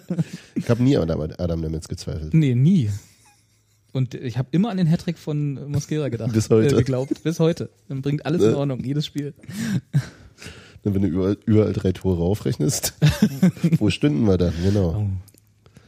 [0.55, 2.33] ich habe nie an Adam, Adam Nemitz gezweifelt.
[2.33, 2.89] Nee, nie.
[3.91, 6.33] Und ich habe immer an den Hattrick von Mosquera gedacht.
[6.33, 6.75] Bis heute.
[6.75, 7.21] Äh, geglaubt.
[7.23, 7.69] Bis heute.
[7.89, 9.33] Dann bringt alles in Ordnung, jedes Spiel.
[10.83, 12.93] Wenn du überall, überall drei Tore raufrechnest,
[13.77, 14.51] wo stünden wir da?
[14.63, 14.95] Genau.
[14.97, 15.07] Oh.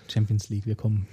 [0.07, 1.07] Champions League, wir kommen.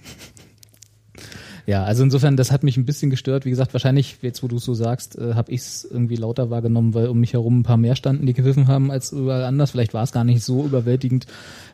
[1.67, 3.45] Ja, also insofern, das hat mich ein bisschen gestört.
[3.45, 6.51] Wie gesagt, wahrscheinlich, jetzt wo du es so sagst, äh, habe ich es irgendwie lauter
[6.51, 9.71] wahrgenommen, weil um mich herum ein paar mehr standen, die gepfiffen haben als überall anders.
[9.71, 11.27] Vielleicht war es gar nicht so überwältigend,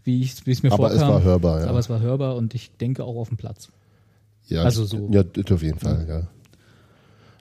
[0.05, 1.15] wie ich es mir Aber es vorkam.
[1.15, 1.67] war hörbar, ja.
[1.69, 3.71] Aber es war hörbar und ich denke auch auf dem Platz.
[4.49, 5.09] Ja, Also so.
[5.11, 6.23] Ja, auf jeden Fall, ja.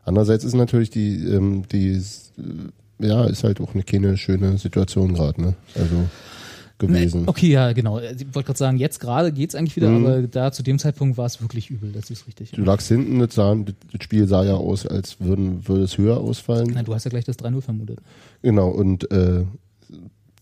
[0.05, 5.13] Andererseits ist natürlich die, ähm, die, äh, ja, ist halt auch eine keine schöne Situation
[5.13, 5.55] gerade, ne?
[5.75, 6.07] Also
[6.79, 7.21] gewesen.
[7.23, 7.99] Nee, okay, ja, genau.
[7.99, 10.05] Ich wollte gerade sagen, jetzt gerade geht's eigentlich wieder, Mhm.
[10.05, 12.51] aber da zu dem Zeitpunkt war es wirklich übel, das ist richtig.
[12.51, 16.17] Du lagst hinten, das, sah, das Spiel sah ja aus, als würden, würde es höher
[16.17, 16.69] ausfallen.
[16.73, 17.99] Nein, du hast ja gleich das 3-0 vermutet.
[18.41, 19.43] Genau, und äh,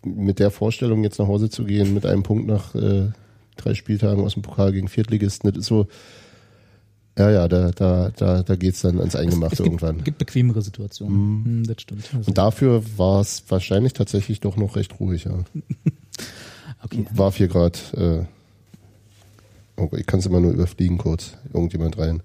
[0.03, 3.07] mit der Vorstellung, jetzt nach Hause zu gehen, mit einem Punkt nach äh,
[3.55, 5.87] drei Spieltagen aus dem Pokal gegen Viertligisten, das ist so,
[7.17, 10.03] ja, ja, da, da, da, da geht's dann ans Eingemachte es gibt, irgendwann.
[10.03, 11.45] gibt bequemere Situationen.
[11.45, 12.09] Hm, das stimmt.
[12.13, 15.39] Also, Und dafür war es wahrscheinlich tatsächlich doch noch recht ruhig, ja.
[16.85, 17.05] okay.
[17.11, 17.93] War vier Grad.
[17.95, 18.25] Äh,
[19.77, 21.37] oh, ich kann es immer nur überfliegen kurz.
[21.53, 22.23] Irgendjemand rein.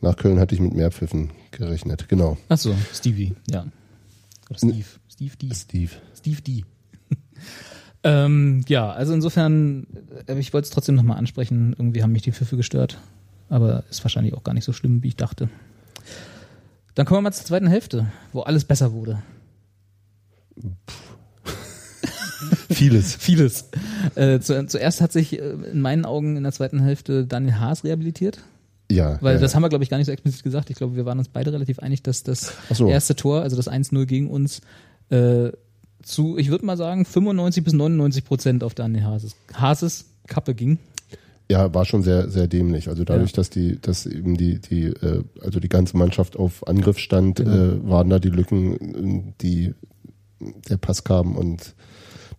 [0.00, 2.08] Nach Köln hatte ich mit mehr Pfiffen gerechnet.
[2.08, 2.36] Genau.
[2.48, 3.66] Ach so, Stevie, ja.
[4.50, 4.84] Oder Steve.
[5.08, 5.54] Steve D.
[5.54, 5.90] Steve.
[6.16, 6.64] Steve D.
[8.02, 9.86] ähm, ja, also insofern,
[10.26, 11.74] äh, ich wollte es trotzdem nochmal ansprechen.
[11.78, 12.98] Irgendwie haben mich die Pfiffe gestört.
[13.48, 15.48] Aber ist wahrscheinlich auch gar nicht so schlimm, wie ich dachte.
[16.94, 19.22] Dann kommen wir mal zur zweiten Hälfte, wo alles besser wurde.
[22.74, 23.14] Vieles.
[23.18, 23.68] Vieles.
[24.14, 27.84] Äh, zu, zuerst hat sich äh, in meinen Augen in der zweiten Hälfte Daniel Haas
[27.84, 28.38] rehabilitiert.
[28.90, 29.18] Ja.
[29.20, 29.56] Weil ja, das ja.
[29.56, 30.68] haben wir, glaube ich, gar nicht so explizit gesagt.
[30.70, 32.88] Ich glaube, wir waren uns beide relativ einig, dass das so.
[32.88, 34.60] erste Tor, also das 1-0 gegen uns,
[35.10, 35.50] äh,
[36.02, 40.78] zu, ich würde mal sagen, 95 bis 99 Prozent auf Daniel Haases, Haases Kappe ging.
[41.50, 42.88] ja, war schon sehr, sehr dämlich.
[42.88, 43.36] Also dadurch, Ja.
[43.36, 47.50] dass die, dass eben die, die, äh, also die ganze Mannschaft auf Angriff stand, Genau.
[47.52, 49.74] äh, waren da die Lücken, die
[50.68, 51.74] der Pass kam und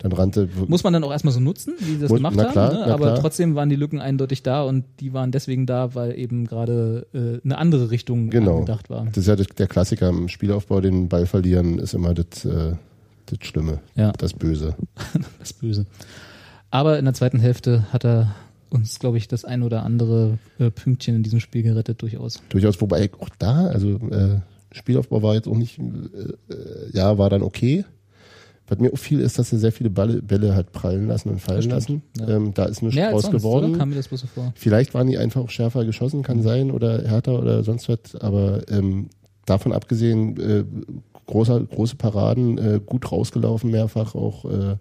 [0.04, 0.48] dann rannte.
[0.68, 2.76] Muss man dann auch erstmal so nutzen, wie sie das Muss- gemacht na klar, haben.
[2.78, 2.84] Ne?
[2.88, 3.20] na Aber klar.
[3.20, 7.44] trotzdem waren die Lücken eindeutig da und die waren deswegen da, weil eben gerade äh,
[7.44, 8.58] eine andere Richtung Genau.
[8.60, 9.06] angedacht war.
[9.06, 12.74] Das ist ja der Klassiker im Spielaufbau, den Ball verlieren, ist immer das, äh,
[13.26, 14.12] das Schlimme, Ja.
[14.12, 14.76] das Böse.
[15.40, 15.86] das Böse.
[16.70, 18.36] Aber in der zweiten Hälfte hat er
[18.70, 22.42] uns, glaube ich, das ein oder andere äh, Pünktchen in diesem Spiel gerettet, durchaus.
[22.50, 24.40] Durchaus, wobei auch da, also äh,
[24.72, 27.86] Spielaufbau war jetzt auch nicht, äh, äh, ja, war dann okay.
[28.68, 31.70] Was mir auffiel, ist, dass er sehr viele Bälle, Bälle hat prallen lassen und fallen
[31.70, 32.02] lassen.
[32.18, 32.30] ja.
[32.30, 33.72] Ähm, da ist nichts Mehr draus sonst, geworden.
[33.72, 33.78] oder?
[33.80, 34.54] Kam mir das bloß so vor.
[34.56, 38.16] Vielleicht waren die einfach auch schärfer geschossen, kann sein, oder härter oder sonst was.
[38.20, 39.10] Aber ähm,
[39.46, 40.64] davon abgesehen, äh,
[41.26, 44.76] großer, große Paraden, äh, gut rausgelaufen, mehrfach auch äh,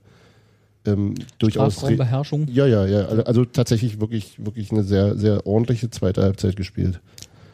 [0.84, 1.74] ähm, durchaus.
[1.74, 2.48] Strafraumbeherrschung.
[2.52, 3.06] Ja, ja, ja.
[3.06, 7.00] Also, also tatsächlich wirklich, wirklich eine sehr, sehr ordentliche zweite Halbzeit gespielt.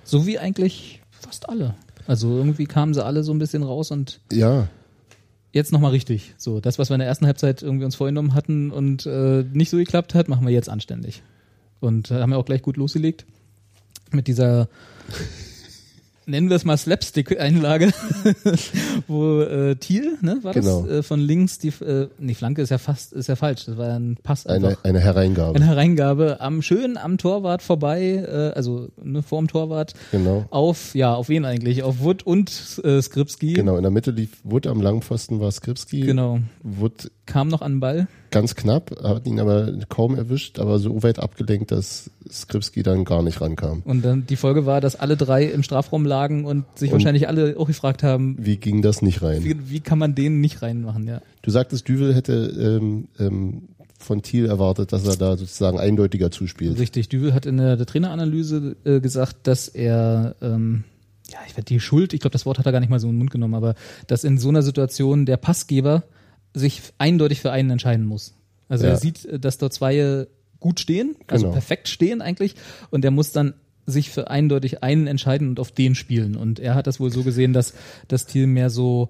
[0.05, 1.75] So wie eigentlich fast alle.
[2.07, 4.69] Also irgendwie kamen sie alle so ein bisschen raus und Ja,
[5.53, 6.35] jetzt nochmal richtig.
[6.39, 9.71] So, das, was wir in der ersten Halbzeit irgendwie uns vorgenommen hatten und äh, nicht
[9.71, 11.23] so geklappt hat, machen wir jetzt anständig.
[11.81, 13.25] Und äh, haben ja auch gleich gut losgelegt
[14.11, 14.69] mit dieser
[16.29, 17.91] nennen wir es mal Slapstick-Einlage,
[19.09, 20.83] wo äh, Thiel, ne, war Genau.
[20.83, 23.77] das, äh, von links die, äh, nee, Flanke ist ja fast, ist ja falsch, das
[23.77, 24.69] war ein Pass einfach.
[24.69, 25.57] Eine, eine Hereingabe.
[25.57, 30.45] eine Hereingabe am schön am Torwart vorbei, äh, also ne, vorm Torwart Genau.
[30.51, 31.83] auf, ja, auf wen eigentlich?
[31.83, 32.51] Auf Wood und
[32.85, 33.55] äh, Skripski.
[33.55, 36.01] Genau, in der Mitte lief Wood, am Langpfosten war Skripski.
[36.01, 36.41] Genau.
[36.63, 38.09] Wood Kam noch an den Ball.
[38.31, 43.23] Ganz knapp, hat ihn aber kaum erwischt, aber so weit abgelenkt, dass Skripski dann gar
[43.23, 43.83] nicht rankam.
[43.85, 47.29] Und dann die Folge war, dass alle drei im Strafraum lagen und sich Und- wahrscheinlich
[47.29, 49.45] alle auch gefragt haben, Wie ging das nicht rein?
[49.45, 51.23] wie, wie kann man den nicht reinmachen, ja.
[51.43, 53.63] Du sagtest, Düvel hätte ähm, ähm,
[53.99, 56.79] von Thiel erwartet, dass er da sozusagen eindeutiger zuspielt.
[56.79, 60.85] Richtig, Düvel hat in der, der Traineranalyse äh, gesagt, dass er, ähm,
[61.33, 63.07] ja, ich werde die Schuld, ich glaube, das Wort hat er gar nicht mal so
[63.09, 63.75] in den Mund genommen, aber
[64.07, 66.05] dass in so einer Situation der Passgeber
[66.55, 68.35] sich eindeutig für einen entscheiden muss.
[68.69, 68.93] Also Ja.
[68.93, 70.27] er sieht, äh, dass dort zwei
[70.61, 71.53] gut stehen, also Genau.
[71.53, 72.55] perfekt stehen eigentlich,
[72.91, 73.55] und er muss dann
[73.87, 76.37] sich für eindeutig einen entscheiden und auf den spielen.
[76.37, 77.73] Und er hat das wohl so gesehen, dass
[78.09, 79.09] das Thiel mehr so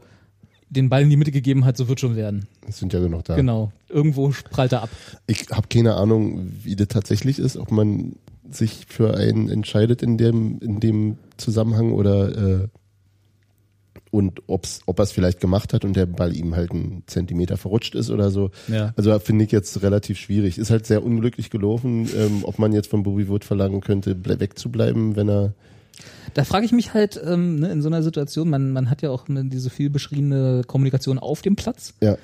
[0.71, 2.47] den Ball in die Mitte gegeben hat, so wird schon werden.
[2.69, 3.35] Es sind ja genug da.
[3.35, 3.73] Genau.
[3.89, 4.91] Irgendwo prallt er ab.
[5.27, 8.17] Ich habe keine Ahnung, wie das tatsächlich ist, ob man
[8.51, 12.69] sich für einen entscheidet in dem, in dem Zusammenhang oder äh,
[14.11, 17.57] und ob's, ob er es vielleicht gemacht hat und der Ball ihm halt einen Zentimeter
[17.57, 18.51] verrutscht ist oder so.
[18.69, 18.93] Ja.
[18.97, 20.59] Also finde ich jetzt relativ schwierig.
[20.59, 24.41] Ist halt sehr unglücklich gelaufen, ähm, ob man jetzt von Bobby Wood verlangen könnte, ble-
[24.41, 25.53] wegzubleiben, wenn er
[26.35, 29.11] Da frage ich mich halt, ähm, ne, in so einer Situation, man, man hat ja
[29.11, 31.95] auch diese viel beschriebene Kommunikation auf dem Platz.
[32.01, 32.17] ja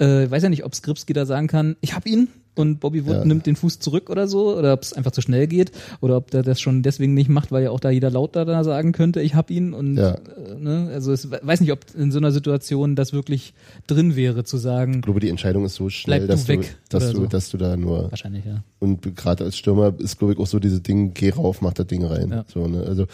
[0.00, 3.06] Äh, ich weiß ja nicht, ob Skripski da sagen kann, ich hab ihn und Bobby
[3.06, 3.24] Wood Ja.
[3.24, 6.30] nimmt den Fuß zurück oder so, oder ob es einfach zu schnell geht, oder ob
[6.30, 9.20] der das schon deswegen nicht macht, weil ja auch da jeder laut da sagen könnte,
[9.22, 10.10] ich hab ihn und Ja.
[10.14, 13.54] äh, ne, also es weiß nicht, ob in so einer Situation das wirklich
[13.86, 16.76] drin wäre, zu sagen, ich glaube, die Entscheidung ist so schnell, du dass du, weg
[16.88, 17.26] dass du, so.
[17.26, 18.62] dass du da nur wahrscheinlich, ja.
[18.78, 21.86] Und gerade als Stürmer ist, glaube ich, auch so diese Ding, geh rauf, mach das
[21.86, 22.30] Ding rein.
[22.30, 22.44] Ja.
[22.52, 22.82] So, ne?
[22.86, 23.06] Also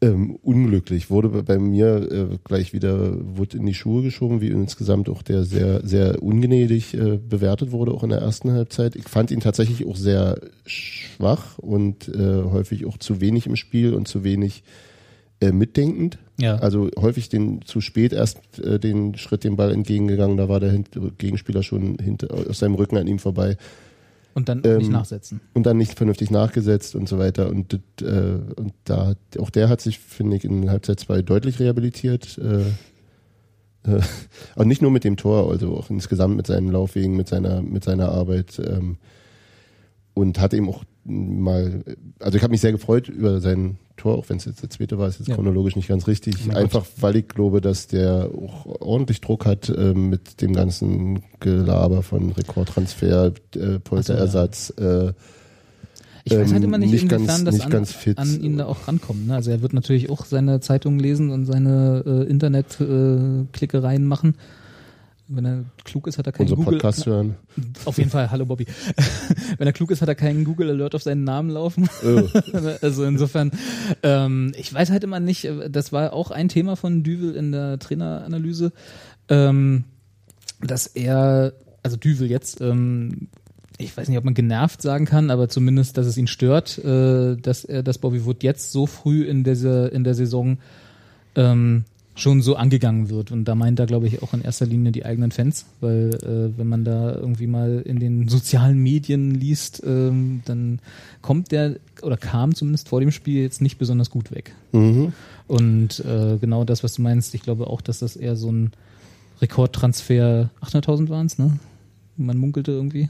[0.00, 1.10] ähm, unglücklich.
[1.10, 5.44] Wurde bei- mir äh, gleich wieder wurde in die Schuhe geschoben, wie insgesamt auch der
[5.44, 8.94] sehr, sehr ungnädig äh, bewertet wurde, auch in der ersten Halbzeit.
[8.96, 13.94] Ich fand ihn tatsächlich auch sehr schwach und äh, häufig auch zu wenig im Spiel
[13.94, 14.62] und zu wenig
[15.40, 16.18] äh, mitdenkend.
[16.40, 16.56] Ja.
[16.56, 20.70] Also häufig den zu spät erst äh, den Schritt dem Ball entgegengegangen, da war der
[20.70, 23.56] Hint Gegenspieler schon hinter, aus seinem Rücken an ihm vorbei
[24.34, 25.40] Und dann auch nicht ähm, nachsetzen.
[25.54, 27.48] und dann nicht vernünftig nachgesetzt und so weiter.
[27.48, 32.38] Und, äh, und da auch der hat sich, finde ich, in Halbzeit 2 deutlich rehabilitiert.
[32.38, 32.60] Äh,
[33.90, 34.00] äh,
[34.56, 37.84] und nicht nur mit dem Tor, also auch insgesamt mit seinen Laufwegen, mit seiner, mit
[37.84, 38.60] seiner Arbeit.
[38.64, 38.98] Ähm,
[40.14, 41.82] und hat eben auch mal,
[42.20, 44.98] also ich habe mich sehr gefreut über sein Tor, auch wenn es jetzt der zweite
[44.98, 45.34] war, ist jetzt Ja.
[45.34, 46.36] chronologisch nicht ganz richtig.
[46.48, 51.22] Oh Einfach weil ich glaube, dass der auch ordentlich Druck hat ähm, mit dem ganzen
[51.40, 54.72] Gelaber von Rekordtransfer, äh, Polsterersatz.
[54.78, 55.12] Äh,
[56.24, 57.60] Ich weiß halt ähm, immer nicht, nicht inwiefern ganz- das
[58.16, 59.26] an, an ihn da auch rankommt.
[59.26, 59.34] Ne?
[59.34, 64.34] Also er wird natürlich auch seine Zeitungen lesen und seine äh, Internet-Klickereien machen.
[65.30, 66.78] Wenn er klug ist, hat er keinen unser Google.
[66.78, 67.36] Podcast hören.
[67.84, 68.64] Auf jeden Fall, hallo Bobby.
[69.58, 71.86] Wenn er klug ist, hat er keinen Google Alert auf seinen Namen laufen.
[72.02, 72.28] Oh.
[72.80, 73.50] also insofern,
[74.02, 77.78] ähm, ich weiß halt immer nicht, das war auch ein Thema von Düvel in der
[77.78, 78.72] Traineranalyse,
[79.28, 79.84] ähm,
[80.62, 83.28] dass er, also Düvel jetzt, ähm,
[83.76, 87.36] ich weiß nicht, ob man genervt sagen kann, aber zumindest, dass es ihn stört, äh,
[87.36, 90.56] dass er, dass Bobby Wood jetzt so früh in dieser, in der Saison
[91.34, 91.84] ähm,
[92.18, 93.30] schon so angegangen wird.
[93.30, 96.58] Und da meint er, glaube ich, auch in erster Linie die eigenen Fans, weil äh,
[96.58, 100.80] wenn man da irgendwie mal in den sozialen Medien liest, ähm, dann
[101.22, 104.52] kommt der oder kam zumindest vor dem Spiel jetzt nicht besonders gut weg.
[104.72, 105.12] Mhm.
[105.46, 108.72] Und äh, genau das, was du meinst, ich glaube auch, dass das eher so ein
[109.40, 111.58] Rekordtransfer, 800.000 waren es, ne?
[112.16, 113.08] Man munkelte irgendwie.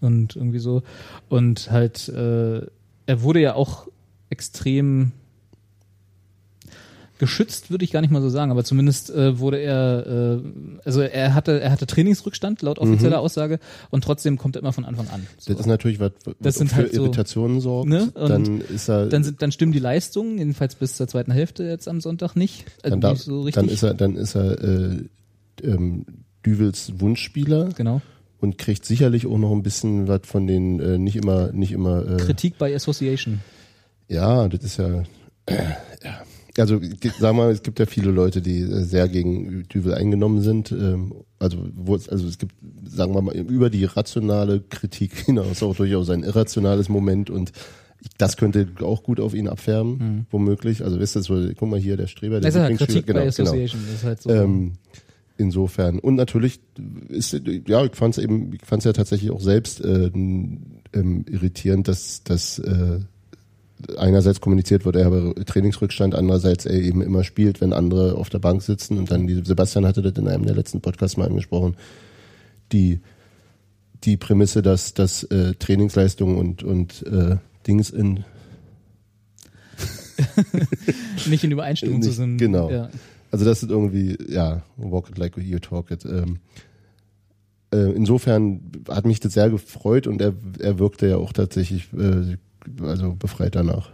[0.00, 0.82] Und irgendwie so.
[1.28, 2.62] Und halt, äh,
[3.06, 3.88] er wurde ja auch
[4.30, 5.12] extrem
[7.18, 11.00] geschützt, würde ich gar nicht mal so sagen, aber zumindest äh, wurde er, äh, also
[11.00, 13.58] er hatte, er hatte Trainingsrückstand laut offizieller Aussage
[13.90, 15.26] und trotzdem kommt er immer von Anfang an.
[15.38, 15.52] So.
[15.52, 17.88] Das ist natürlich was, was für halt so- Irritationen sorgt.
[17.88, 18.10] Ne?
[18.14, 21.64] Und Dann ist er, Dann sind, dann stimmen die Leistungen, jedenfalls bis zur zweiten Hälfte
[21.64, 22.64] jetzt am Sonntag nicht.
[22.82, 23.62] Also dann, darf, nicht so richtig.
[23.62, 25.04] dann ist er, dann ist er äh,
[25.62, 26.06] ähm,
[26.44, 28.00] Düvels Wunschspieler genau.
[28.38, 32.06] und kriegt sicherlich auch noch ein bisschen was von den äh, nicht immer, nicht immer.
[32.08, 33.40] Äh, Kritik by Association.
[34.08, 35.02] Ja, das ist ja,
[35.46, 35.54] äh,
[36.04, 36.22] ja.
[36.58, 36.80] Also
[37.18, 40.72] sag mal, es gibt ja viele Leute, die äh, sehr gegen Düvel eingenommen sind.
[40.72, 42.54] Ähm, also wo es, also es gibt,
[42.84, 47.52] sagen wir mal, über die rationale Kritik hinaus auch durchaus ein irrationales Moment und
[48.16, 50.84] das könnte auch gut auf ihn abfärben, womöglich.
[50.84, 53.28] Also wisst ihr, so, guck mal hier, der Streber, der Lieblingsschüler- Kritik genau, genau.
[53.28, 53.80] Association.
[53.86, 54.30] Das ist halt so.
[54.30, 54.72] Ähm,
[55.36, 55.98] insofern.
[55.98, 56.60] Und natürlich
[57.08, 61.24] ist, ja, ich fand es eben, ich fand es ja tatsächlich auch selbst äh, ähm,
[61.28, 63.00] irritierend, dass, dass äh,
[63.96, 68.38] einerseits kommuniziert wird, er habe Trainingsrückstand, andererseits er eben immer spielt, wenn andere auf der
[68.38, 71.76] Bank sitzen und dann die, Sebastian hatte das in einem der letzten Podcasts mal angesprochen,
[72.72, 73.00] die
[74.04, 78.24] die Prämisse, dass, dass äh, Trainingsleistung und, und äh, Dings in
[81.26, 82.38] Nicht in Übereinstimmung zu sind.
[82.38, 82.70] genau.
[82.70, 82.90] Ja.
[83.30, 86.04] Also das ist irgendwie, ja, walk it like you talk it.
[86.04, 86.38] Ähm,
[87.72, 92.36] äh, insofern hat mich das sehr gefreut und er, er wirkte ja auch tatsächlich äh,
[92.82, 93.90] also befreit danach.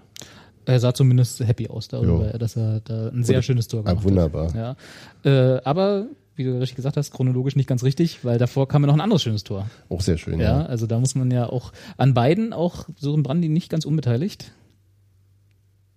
[0.66, 2.38] Er sah zumindest happy aus darüber, Jo.
[2.38, 4.52] dass er da ein sehr Oder- schönes Tor Ah, gemacht wunderbar.
[4.54, 4.76] hat.
[5.24, 5.56] Ja.
[5.56, 6.06] Äh, aber,
[6.36, 9.00] wie du richtig gesagt hast, chronologisch nicht ganz richtig, weil davor kam ja noch ein
[9.02, 9.68] anderes schönes Tor.
[9.90, 10.40] Auch sehr schön.
[10.40, 10.66] Ja, Ja.
[10.66, 14.52] also da muss man ja auch an beiden auch Sören Brandi nicht ganz unbeteiligt.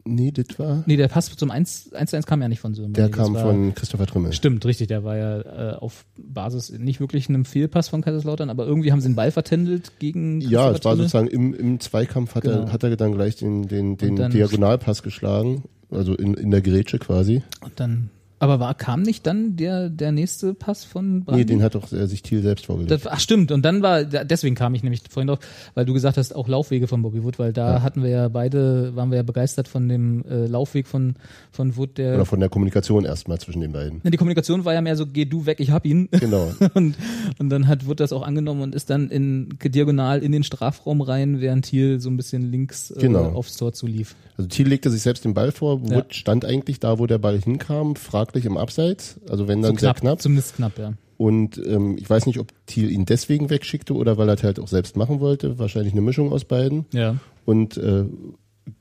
[0.07, 0.83] Nee, das war.
[0.85, 3.33] Nee, der Pass zum 1 1 zu 1 kam ja nicht von Sören Der kam
[3.33, 4.33] war, von Christopher Trimmel.
[4.33, 4.87] Stimmt, richtig.
[4.87, 9.01] Der war ja äh, auf Basis nicht wirklich einem Fehlpass von Kaiserslautern, aber irgendwie haben
[9.01, 12.63] sie den Ball vertändelt gegen Ja, es war sozusagen im, im Zweikampf hat, Genau.
[12.65, 16.99] er, hat er dann gleich den, den, den Diagonalpass geschlagen, also in, in der Grätsche
[16.99, 17.43] quasi.
[17.61, 18.09] Und dann,
[18.39, 21.39] aber war, kam nicht dann der, der nächste Pass von Brandi?
[21.41, 22.91] Nee, den hat doch er sich Thiel selbst vorgelegt.
[22.91, 25.39] Das, ach stimmt, und dann war, deswegen kam ich nämlich vorhin drauf,
[25.73, 27.81] weil du gesagt hast, auch Laufwege von Bobby Wood, weil da Ja.
[27.81, 31.15] hatten wir ja beide, waren wir ja begeistert von dem äh, Laufweg von,
[31.51, 34.01] von Wood, der, Oder von der Kommunikation erstmal zwischen den beiden.
[34.03, 36.07] Ja, die Kommunikation war ja mehr so, geh du weg, ich hab ihn.
[36.11, 36.51] Genau.
[36.73, 36.95] Und,
[37.39, 41.01] und dann hat Wood das auch angenommen und ist dann in diagonal in den Strafraum
[41.01, 43.31] rein, während Thiel so ein bisschen links äh, Genau.
[43.33, 44.15] aufs Tor zulief.
[44.37, 46.03] Also Thiel legte sich selbst den Ball vor, Wood Ja.
[46.11, 47.95] stand eigentlich da, wo der Ball hinkam,
[48.27, 50.21] fraglich im Abseits, also wenn dann So sehr knapp.
[50.21, 50.93] Zumindest knapp, ja.
[51.17, 54.59] Und ähm, ich weiß nicht, ob Thiel ihn deswegen wegschickte oder weil er es halt
[54.59, 55.57] auch selbst machen wollte.
[55.57, 56.85] Wahrscheinlich eine Mischung aus beiden.
[56.91, 57.15] Ja.
[57.45, 58.05] Und äh,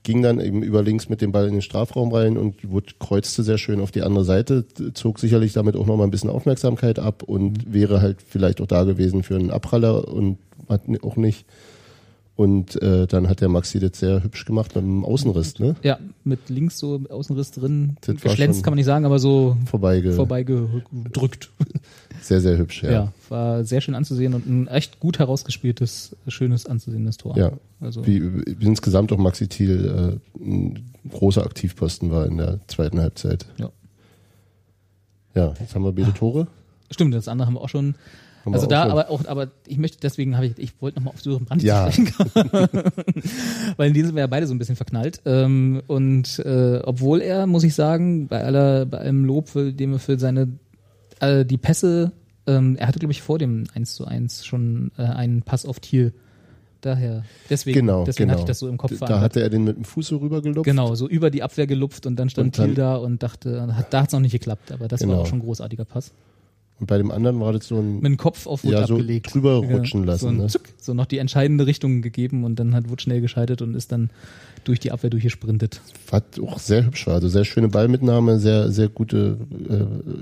[0.03, 3.41] ging dann eben über links mit dem Ball in den Strafraum rein und Wood kreuzte
[3.41, 7.23] sehr schön auf die andere Seite, zog sicherlich damit auch nochmal ein bisschen Aufmerksamkeit ab
[7.23, 10.37] und wäre halt vielleicht auch da gewesen für einen Abpraller und
[10.69, 11.45] hat auch nicht.
[12.37, 15.75] Und äh, dann hat der Maxi das sehr hübsch gemacht mit dem Außenriss, ne?
[15.81, 20.11] Ja, mit links so Außenriss drin, Das geschlänzt kann man nicht sagen, aber so Vorbeige.
[20.13, 21.49] vorbeigedrückt.
[22.21, 22.91] Sehr, sehr hübsch, ja.
[22.91, 23.13] Ja.
[23.29, 27.37] war sehr schön anzusehen und ein echt gut herausgespieltes, schönes anzusehendes Tor.
[27.37, 27.51] Ja.
[27.79, 28.21] Also Wie,
[28.59, 33.45] wie insgesamt auch Maxi Thiel äh, ein großer Aktivposten war in der zweiten Halbzeit.
[33.57, 33.69] Ja.
[35.35, 36.47] Ja, jetzt haben wir beide Tore.
[36.91, 37.95] stimmt, das andere haben wir auch schon.
[38.53, 41.21] Wir also da, aber auch, aber ich möchte, deswegen habe ich, ich wollte nochmal auf
[41.21, 41.91] Sören Brandt Ja.
[41.91, 42.13] sprechen
[43.77, 45.21] Weil in denen sind wir ja beide so ein bisschen verknallt.
[45.25, 49.93] Ähm, und äh, obwohl er, muss ich sagen, bei aller, bei allem Lob, für, dem
[49.93, 50.47] er für seine
[51.19, 52.11] äh, die Pässe,
[52.45, 55.79] ähm, er hatte, glaube ich, vor dem 1 zu 1 schon äh, einen Pass auf
[55.79, 56.13] Thiel.
[56.81, 58.33] Daher, deswegen, Genau, deswegen genau.
[58.33, 59.21] hatte ich das so im Kopf Da verankert.
[59.23, 60.63] hatte er den mit dem Fuß so rübergelupft.
[60.63, 63.75] Genau, so über die Abwehr gelupft und dann stand Und dann- Thiel da und dachte,
[63.75, 65.21] hat, da hat es noch nicht geklappt, aber das war Genau.
[65.21, 66.11] auch schon ein großartiger Pass.
[66.79, 68.95] Und bei dem anderen war das so ein Mit dem Kopf auf Wood Ja, so
[68.95, 69.33] abgelegt.
[69.33, 70.47] drüber rutschen so, lassen, ein ne?
[70.47, 73.91] Zuck, so noch die entscheidende Richtung gegeben und dann hat Wood schnell geschaltet und ist
[73.91, 74.09] dann
[74.63, 75.81] durch die Abwehr durchgesprintet.
[76.11, 77.15] was auch sehr hübsch war.
[77.15, 79.37] Also sehr schöne Ballmitnahme, sehr, sehr gute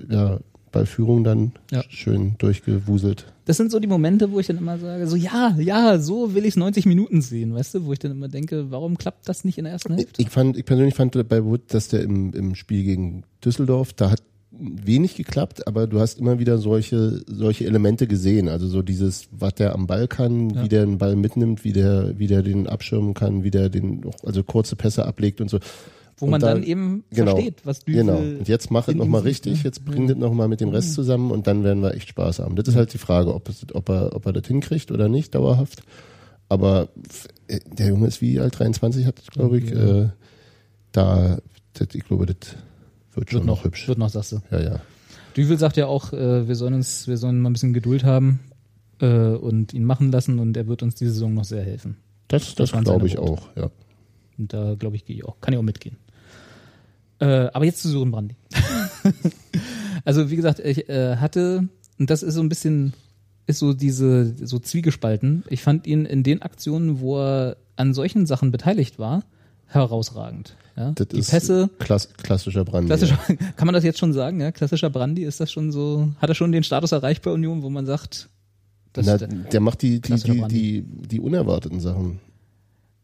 [0.10, 0.40] äh, ja,
[0.72, 1.52] Ballführung dann.
[1.72, 1.84] Ja.
[1.90, 3.26] Schön durchgewuselt.
[3.46, 6.46] Das sind so die Momente, wo ich dann immer sage, so ja, ja, so will
[6.46, 9.58] ich 90 Minuten sehen, weißt du, wo ich dann immer denke, warum klappt das nicht
[9.58, 10.22] in der ersten Ich, Hälfte?
[10.22, 14.10] ich, fand, ich persönlich fand bei Wood, dass der im, im Spiel gegen Düsseldorf, da
[14.12, 14.22] hat
[14.60, 18.48] wenig geklappt, aber du hast immer wieder solche, solche Elemente gesehen.
[18.50, 20.64] Also so dieses, was der am Ball kann, Ja.
[20.64, 24.02] wie der den Ball mitnimmt, wie der, wie der den abschirmen kann, wie der den,
[24.24, 25.60] also kurze Pässe ablegt und so.
[26.18, 28.18] Wo Und man da- dann eben genau, versteht, was Düvel Genau.
[28.20, 31.46] Und jetzt mach es nochmal richtig, jetzt bring das nochmal mit dem Rest zusammen und
[31.48, 32.56] dann werden wir echt Spaß haben.
[32.56, 35.36] Das ist halt die Frage, ob, es, ob, er, ob er das hinkriegt oder nicht,
[35.36, 35.84] dauerhaft.
[36.48, 36.88] Aber
[37.48, 39.70] äh, der Junge ist wie alt, 23 hat, glaube ich.
[39.72, 40.04] Ja.
[40.04, 40.10] Äh,
[40.94, 41.40] da,
[41.74, 42.56] das, ich glaube, das
[43.16, 43.88] wird wird noch hübsch.
[43.88, 44.42] Wird noch, sagst du.
[44.52, 44.80] Ja, ja.
[45.36, 48.40] Düvel sagt ja auch, äh, wir sollen uns, wir sollen mal ein bisschen Geduld haben
[49.02, 51.98] äh, und ihn machen lassen und er wird uns diese Saison noch sehr helfen.
[52.28, 53.32] Das, das waren glaube ich Worte.
[53.32, 53.72] auch, ja.
[54.38, 55.98] Und da glaube ich, gehe ich auch, kann ich auch mitgehen.
[57.20, 58.36] Äh, aber jetzt zu Sören Brandy.
[60.06, 62.94] also wie gesagt, ich äh, hatte, und das ist so ein bisschen,
[63.48, 65.44] ist so diese, so zwiegespalten.
[65.50, 69.24] Ich fand ihn in den Aktionen, wo er an solchen Sachen beteiligt war,
[69.68, 70.56] herausragend.
[70.76, 70.92] Ja?
[70.92, 72.88] Das Die ist Pässe, klass, klassischer Brand.
[72.88, 73.18] klassischer,
[73.56, 74.52] kann man das jetzt schon sagen, ja?
[74.52, 77.70] Klassischer Brandy, ist das schon so, hat er schon den Status erreicht bei Union, wo
[77.70, 78.30] man sagt,
[78.94, 82.20] das, Na, der macht die, die, die, die, die unerwarteten Sachen,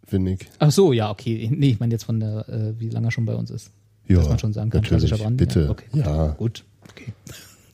[0.05, 0.39] finde ich.
[0.59, 1.49] ach so, ja, okay.
[1.53, 3.71] Nee, ich meine jetzt von der, äh, wie lange er schon bei uns ist.
[4.07, 5.45] Ja, dass man schon sagen kann, klassischer Brandi.
[5.45, 5.63] bitte.
[5.63, 6.05] Ja, okay, gut.
[6.05, 7.13] Ja, Gut, okay.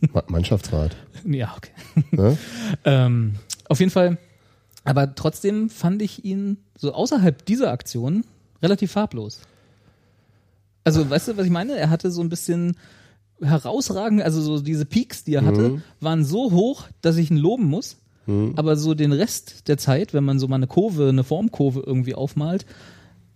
[0.14, 0.96] Ma- Mannschaftsrat.
[1.26, 1.72] Ja, okay.
[2.12, 2.38] Ne?
[2.86, 3.34] Ähm,
[3.68, 4.18] auf jeden Fall,
[4.84, 8.24] aber trotzdem fand ich ihn so außerhalb dieser Aktion
[8.62, 9.40] relativ farblos.
[10.84, 11.76] Also, weißt du, was ich meine?
[11.78, 12.78] Er hatte so ein bisschen
[13.42, 15.82] herausragend, also so diese Peaks, die er hatte, Mhm.
[16.00, 17.98] waren so hoch, dass ich ihn loben muss.
[18.58, 22.14] Aber so den Rest der Zeit, wenn man so mal eine Kurve, eine Formkurve irgendwie
[22.14, 22.66] aufmalt,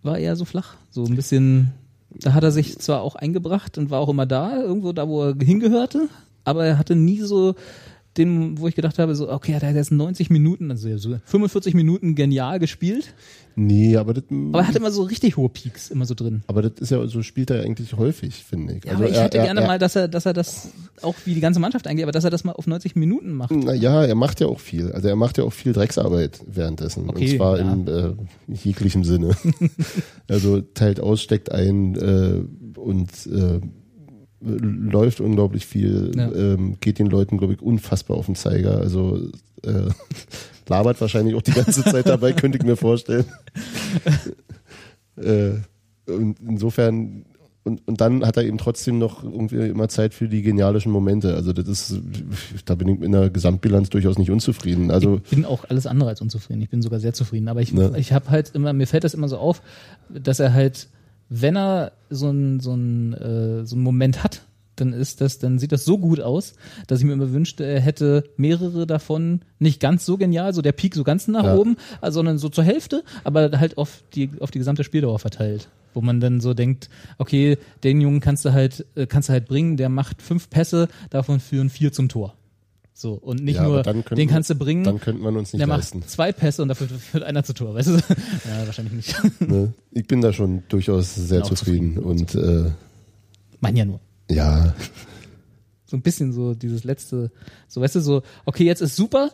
[0.04, 0.76] war eher so flach.
[0.90, 1.72] So ein bisschen,
[2.10, 5.24] da hat er sich zwar auch eingebracht und war auch immer da, irgendwo da, wo
[5.30, 6.10] er hingehörte,
[6.44, 7.56] aber er hatte nie so
[8.18, 11.74] den, wo ich gedacht habe, so, okay, der hat jetzt 90 Minuten, also so 45
[11.74, 13.14] Minuten genial gespielt,
[13.56, 16.42] Nee, aber das, aber er hatte immer so richtig hohe Peaks immer so drin.
[16.48, 18.86] aber das ist ja, so spielt er eigentlich häufig, finde ich.
[18.86, 20.70] Ja, aber ich er- hätte er- gerne er, mal, dass er, dass er das
[21.02, 23.52] auch wie die ganze Mannschaft eigentlich, aber dass er das mal auf 90 Minuten macht.
[23.52, 24.92] Na ja, er macht ja auch viel.
[24.94, 27.10] Also er macht ja auch viel Drecksarbeit währenddessen.
[27.10, 27.74] Okay, und zwar ja.
[27.74, 28.14] in äh,
[28.48, 29.36] jeglichem Sinne.
[30.30, 33.60] also teilt aus, steckt ein äh, und äh,
[34.42, 36.32] läuft unglaublich viel, Ja.
[36.32, 38.78] ähm, geht den Leuten, glaube ich, unfassbar auf den Zeiger.
[38.78, 39.30] Also
[39.64, 39.90] äh,
[40.68, 43.26] labert wahrscheinlich auch die ganze Zeit dabei, könnte ich mir vorstellen.
[45.18, 45.52] äh,
[46.12, 47.26] und insofern
[47.64, 51.36] und, und dann hat er eben trotzdem noch irgendwie immer Zeit für die genialischen Momente.
[51.36, 52.02] Also das ist,
[52.66, 54.90] da bin ich in der Gesamtbilanz durchaus nicht unzufrieden.
[54.90, 56.64] Also Ich bin auch alles andere als unzufrieden.
[56.64, 57.48] Ich bin sogar sehr zufrieden.
[57.50, 57.94] Aber ich, Ne.
[57.98, 59.62] ich habe halt immer, mir fällt das immer so auf,
[60.10, 60.88] dass er halt,
[61.34, 64.42] wenn er so ein so ein äh, so einen Moment hat,
[64.76, 66.54] dann ist das, dann sieht das so gut aus,
[66.88, 70.72] dass ich mir immer wünschte, er hätte mehrere davon nicht ganz so genial, so der
[70.74, 71.56] Peak so ganz nach Ja.
[71.56, 75.70] oben, also, sondern so zur Hälfte, aber halt auf die auf die gesamte Spieldauer verteilt.
[75.94, 79.48] Wo man dann so denkt, okay, den Jungen kannst du halt, äh, kannst du halt
[79.48, 82.34] bringen, der macht fünf Pässe, davon führen vier zum Tor.
[83.02, 85.66] So, und nicht Ja, nur, den kannst du bringen, dann könnte man uns nicht der
[85.68, 86.00] leisten.
[86.02, 87.94] macht zwei Pässe und dafür führt einer zu Tor, weißt du?
[88.46, 89.16] Ja, wahrscheinlich nicht.
[89.42, 89.74] Ne?
[89.92, 91.98] Ich bin da schon durchaus sehr auch zufrieden.
[91.98, 92.70] Und äh,
[93.60, 94.00] Mein ja nur.
[94.30, 94.76] ja,
[95.88, 97.32] So ein bisschen so dieses letzte,
[97.68, 99.32] so weißt du, so, okay, jetzt ist super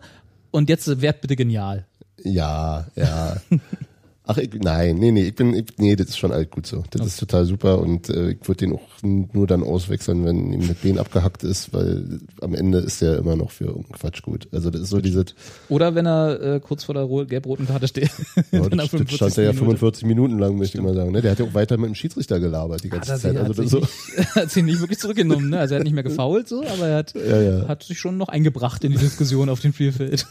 [0.52, 1.86] und jetzt werd bitte genial.
[2.24, 3.36] ja, ja.
[4.30, 6.84] Ach, ich, nein, nee, nee, ich bin, ich, nee, das ist schon alt gut so.
[6.92, 10.68] Das ist total super und äh, ich würde den auch nur dann auswechseln, wenn ihm
[10.68, 14.50] das Bein abgehackt ist, weil am Ende ist der immer noch für irgendeinen Quatsch gut.
[14.52, 15.24] Also das ist so diese,
[15.70, 18.10] Oder wenn er äh, kurz vor der ro- gelb-roten Karte steht.
[18.52, 19.16] ja, das, das 45.
[19.16, 19.66] stand er ja Minute.
[19.78, 21.14] 45 Minuten lang, möchte ich mal sagen.
[21.14, 21.22] Ne?
[21.22, 23.38] Der hat ja auch weiter mit dem Schiedsrichter gelabert die ganze er Zeit.
[23.38, 23.90] Also hat, das so, nicht,
[24.36, 25.60] hat sich nicht wirklich zurückgenommen, ne?
[25.60, 27.68] Also er hat nicht mehr gefoult so, aber er hat, Ja, ja.
[27.70, 30.26] hat sich schon noch eingebracht in die Diskussion auf dem Spielfeld.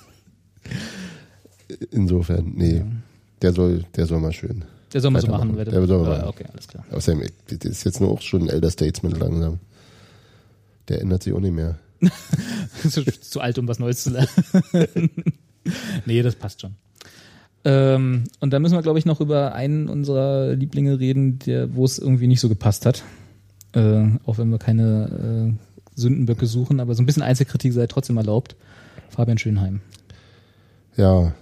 [1.91, 2.85] insofern, nee.
[3.43, 4.65] Der soll, der soll mal schön.
[4.93, 5.57] Der soll mal so machen.
[5.57, 6.29] werde- Der soll mal machen.
[6.29, 6.85] okay, alles klar.
[6.91, 9.59] Außerdem, das ist jetzt nur auch schon ein Elder Statesman langsam.
[10.89, 11.79] Der ändert sich auch nicht mehr.
[12.89, 14.29] zu, zu alt, um was Neues zu lernen.
[16.07, 16.75] nee, das passt schon.
[17.65, 21.85] Ähm, und da müssen wir, glaube ich, noch über einen unserer Lieblinge reden, der, wo
[21.85, 23.03] es irgendwie nicht so gepasst hat.
[23.73, 28.17] Äh, auch wenn wir keine äh, Sündenböcke suchen, aber so ein bisschen Einzelkritik sei trotzdem
[28.17, 28.55] erlaubt.
[29.11, 29.81] Fabian Schönheim.
[30.97, 31.35] Ja,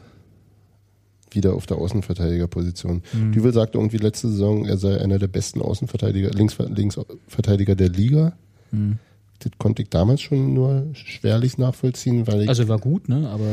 [1.35, 3.03] wieder auf der Außenverteidigerposition.
[3.13, 3.33] Mhm.
[3.33, 8.33] Düvel sagte irgendwie letzte Saison, er sei einer der besten Außenverteidiger, Links, Linksverteidiger der Liga.
[8.73, 8.99] Mhm.
[9.41, 13.29] Das konnte ich damals schon nur schwerlich nachvollziehen, weil ich, Also war gut, ne?
[13.29, 13.45] Aber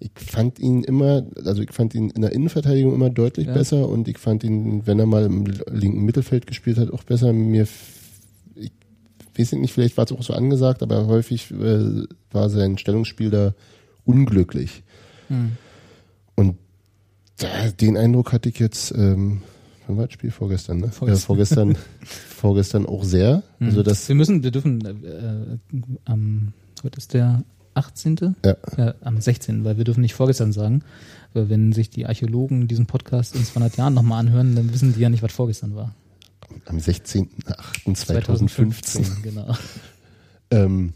[0.00, 3.52] ich fand ihn immer, also ich fand ihn in der Innenverteidigung immer deutlich Ja.
[3.52, 7.32] besser und ich fand ihn, wenn er mal im linken Mittelfeld gespielt hat, auch besser.
[7.32, 7.68] Mir,
[8.56, 8.72] ich
[9.38, 13.54] weiß nicht, vielleicht war es auch so angesagt, aber häufig äh, war sein Stellungsspiel da
[14.04, 14.82] unglücklich.
[15.28, 15.52] hm.
[16.34, 16.56] Und
[17.40, 19.42] da, den Eindruck hatte ich jetzt, ähm,
[19.86, 20.30] wann war das Spiel?
[20.30, 20.90] Vorgestern, ne?
[20.90, 21.20] Vorgestern.
[21.20, 23.42] Ja, vorgestern, vorgestern auch sehr.
[23.60, 25.58] Also das, wir müssen, wir dürfen äh,
[26.04, 28.34] am heute ist der 18.
[28.44, 30.82] ja, Ja, am 16., weil wir dürfen nicht vorgestern sagen.
[31.32, 35.00] Weil wenn sich die Archäologen diesen Podcast in 200 Jahren nochmal anhören, dann wissen die
[35.00, 35.94] ja nicht, was vorgestern war.
[36.66, 39.22] am 16.08.2015.
[39.22, 39.54] genau.
[40.52, 40.94] Ähm,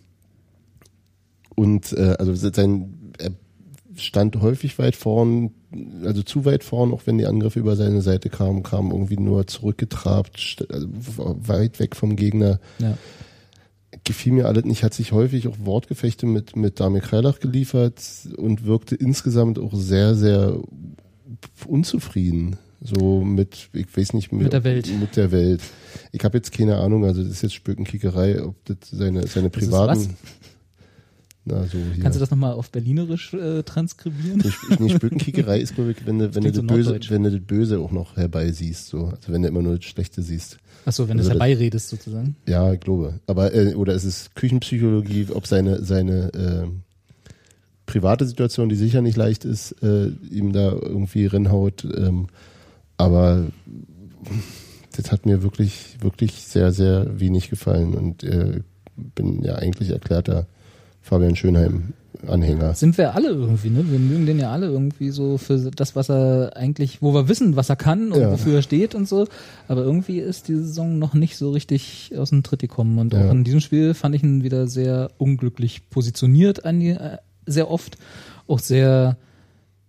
[1.54, 3.30] und äh, also sein, er
[3.94, 5.52] stand häufig weit vorn,
[6.04, 9.46] also zu weit vorn, auch wenn die Angriffe über seine Seite kamen, kam irgendwie nur
[9.46, 10.88] zurückgetrabt, also
[11.46, 12.60] weit weg vom Gegner.
[12.78, 12.96] Ja.
[14.04, 18.02] gefiel mir alles nicht, hat sich häufig auch Wortgefechte mit, mit Damir Kreilach geliefert
[18.36, 20.58] und wirkte insgesamt auch sehr, sehr
[21.66, 22.56] unzufrieden.
[22.80, 24.90] So mit, ich weiß nicht, Mit der Welt.
[25.00, 25.62] Mit der Welt.
[26.12, 29.62] Ich habe jetzt keine Ahnung, also das ist jetzt Spökenkickerei, ob das seine, seine Das
[29.62, 30.00] ist privaten.
[30.00, 30.08] was?
[31.46, 32.02] Na, so hier.
[32.02, 34.38] Kannst du das nochmal auf Berlinerisch äh, transkribieren?
[34.38, 37.30] nicht, nicht Spökenkickerei ist, glaube ich, wenn du, wenn du so das Böse, wenn du
[37.32, 39.06] das Böse auch noch herbei siehst, so.
[39.06, 40.58] Also wenn du immer nur das Schlechte siehst.
[40.86, 42.36] Achso, wenn du Also es das- herbeiredest sozusagen.
[42.48, 43.20] Ja, ich glaube.
[43.26, 46.66] Aber äh, oder es ist Küchenpsychologie, ob seine seine äh,
[47.86, 51.84] private Situation, die sicher nicht leicht ist, äh, ihm da irgendwie reinhaut.
[51.84, 52.28] Ähm,
[52.96, 53.44] aber
[54.96, 58.60] das hat mir wirklich wirklich sehr sehr wenig gefallen und äh,
[58.96, 60.46] bin ja eigentlich erklärter
[61.04, 61.92] Fabian Schönheim
[62.26, 62.72] Anhänger.
[62.72, 63.84] Sind wir alle irgendwie, ne?
[63.90, 67.54] Wir mögen den ja alle irgendwie so für das, was er eigentlich, wo wir wissen,
[67.56, 68.32] was er kann und Ja.
[68.32, 69.26] wofür er steht und so.
[69.68, 72.98] Aber irgendwie ist die Saison noch nicht so richtig aus dem Tritt gekommen.
[72.98, 73.26] Und Ja.
[73.26, 77.70] auch in diesem Spiel fand ich ihn wieder sehr unglücklich positioniert, an die, äh, sehr
[77.70, 77.98] oft.
[78.46, 79.18] Auch sehr,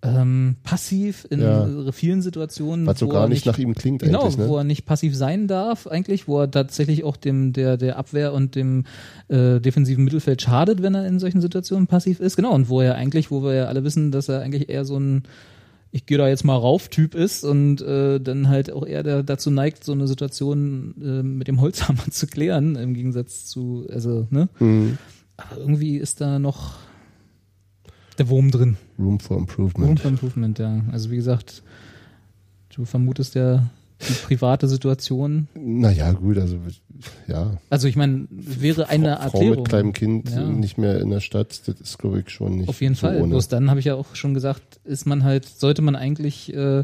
[0.05, 1.65] ähm, passiv in Ja.
[1.67, 2.85] äh, vielen Situationen.
[2.85, 4.47] Was so wo gar er nicht nach ihm klingt Genau, eigentlich, ne?
[4.47, 8.33] wo er nicht passiv sein darf eigentlich, wo er tatsächlich auch dem der der Abwehr
[8.33, 8.85] und dem
[9.27, 12.35] äh, defensiven Mittelfeld schadet, wenn er in solchen Situationen passiv ist.
[12.35, 14.97] Genau, und wo er eigentlich, wo wir ja alle wissen, dass er eigentlich eher so
[14.99, 15.23] ein
[15.91, 19.23] ich gehe da jetzt mal rauf Typ ist und äh, dann halt auch eher der,
[19.23, 24.27] dazu neigt, so eine Situation äh, mit dem Holzhammer zu klären, im Gegensatz zu, also,
[24.29, 24.49] ne?
[24.59, 24.97] Mhm.
[25.37, 26.79] Aber irgendwie ist da noch
[28.17, 28.77] der Wurm drin.
[28.99, 29.99] Room for Room Improvement.
[29.99, 30.81] for Improvement, ja.
[30.91, 31.63] Also wie gesagt,
[32.75, 33.65] du vermutest ja
[34.07, 35.47] die private Situation.
[35.55, 36.57] Naja, gut, also
[37.27, 37.57] ja.
[37.69, 39.55] Also ich meine, wäre eine Frau Erklärung.
[39.57, 40.49] mit kleinem Kind Ja.
[40.49, 43.17] nicht mehr in der Stadt, das ist, glaube ich, schon nicht Auf jeden so Fall.
[43.21, 43.29] ohne.
[43.29, 46.83] Bloß dann habe ich ja auch schon gesagt, ist man halt, sollte man eigentlich, äh,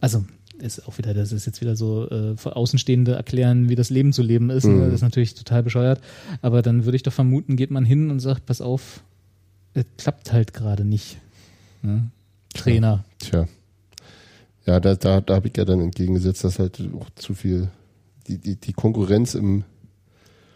[0.00, 0.24] also
[0.58, 4.12] ist auch wieder, das ist jetzt wieder so äh, für Außenstehende erklären, wie das Leben
[4.12, 4.64] zu leben ist.
[4.64, 4.72] Ne?
[4.74, 4.80] Mhm.
[4.86, 6.00] Das ist natürlich total bescheuert.
[6.42, 9.02] Aber dann würde ich doch vermuten, geht man hin und sagt, pass auf,
[9.74, 11.18] es klappt halt gerade nicht.
[11.82, 12.10] Ne?
[12.54, 13.04] Trainer.
[13.18, 13.46] Tja.
[14.66, 17.70] Ja, da, da, da habe ich ja dann entgegengesetzt, dass halt auch zu viel
[18.26, 19.64] die, die, die Konkurrenz im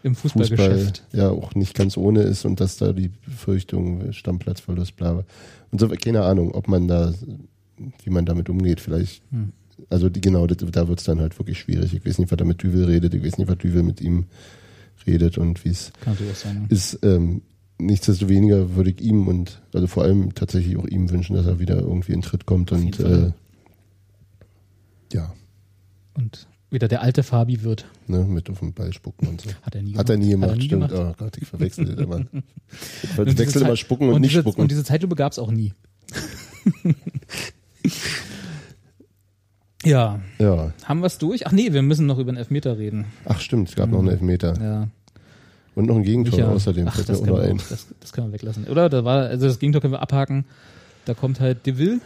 [0.03, 1.03] Im Fußball Fußballgeschäft.
[1.11, 5.25] ja auch nicht ganz ohne ist und dass da die Befürchtung, Stammplatzverlust, bla bla.
[5.71, 7.13] Und so, keine Ahnung, ob man da,
[8.03, 9.23] wie man damit umgeht, vielleicht.
[9.31, 9.51] Hm.
[9.89, 11.93] Also die, genau, das, da wird's dann halt wirklich schwierig.
[11.93, 14.27] Ich weiß nicht, was er mit Düvel redet, ich weiß nicht, was Düvel mit ihm
[15.05, 15.91] redet und wie es
[16.69, 16.99] ist.
[17.03, 17.41] Ähm,
[17.77, 21.77] nichtsdestoweniger würde ich ihm und also vor allem tatsächlich auch ihm wünschen, dass er wieder
[21.79, 23.31] irgendwie in Tritt kommt Auf und äh,
[25.13, 25.33] ja,
[26.15, 27.85] Und wieder der alte Fabi wird.
[28.07, 29.49] ne, mit auf den Ball spucken und so.
[29.61, 30.89] Hat er nie Hat er nie gemacht, Hat er nie stimmt.
[30.89, 31.15] gemacht.
[31.19, 32.17] Oh Gott, ich verwechsel das immer.
[33.03, 34.61] Ich Und verwechsel immer spucken und, nicht diese, spucken.
[34.61, 35.73] Und diese Zeitlupe gab es auch nie.
[39.83, 40.73] ja, ja.
[40.83, 41.45] haben wir es durch?
[41.47, 43.05] Ach nee, wir müssen noch über den Elfmeter reden.
[43.25, 44.53] Ach stimmt, es gab noch einen Elfmeter.
[44.61, 44.87] Ja.
[45.75, 46.51] Und noch ein Gegentor Micha.
[46.51, 46.87] außerdem.
[46.87, 48.65] Ach, das mir können, auch das, das können wir weglassen.
[48.67, 48.89] Oder?
[48.89, 50.45] Da war, also das Gegentor können wir abhaken.
[51.05, 51.99] Da kommt halt De Ville.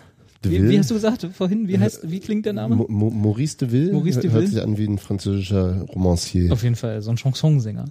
[0.44, 1.68] De Wie, wie hast du gesagt vorhin?
[1.68, 2.76] Wie heißt, wie klingt der Name?
[2.76, 6.52] Mo Mo Maurice de Ville Maurice de hört sich an wie ein französischer Romancier.
[6.54, 7.86] Auf jeden Fall, so ein Chansonsänger.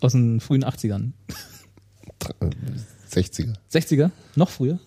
[0.00, 1.12] Aus den frühen 80ern.
[2.40, 2.46] Äh,
[3.12, 3.54] 60er.
[3.72, 4.10] 60er?
[4.36, 4.78] Noch früher?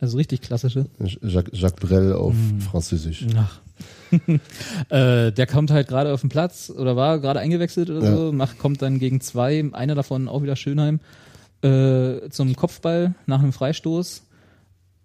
[0.00, 0.86] Also richtig klassische.
[1.22, 2.60] Jacques, Jacques Brel auf Hm.
[2.60, 3.26] Französisch.
[3.36, 3.60] Ach.
[4.90, 8.16] äh, der kommt halt gerade auf den Platz oder war gerade eingewechselt oder Ja.
[8.16, 11.00] so, macht, kommt dann gegen zwei, einer davon auch wieder Schönheim,
[11.62, 14.22] äh, zum Kopfball nach einem Freistoß.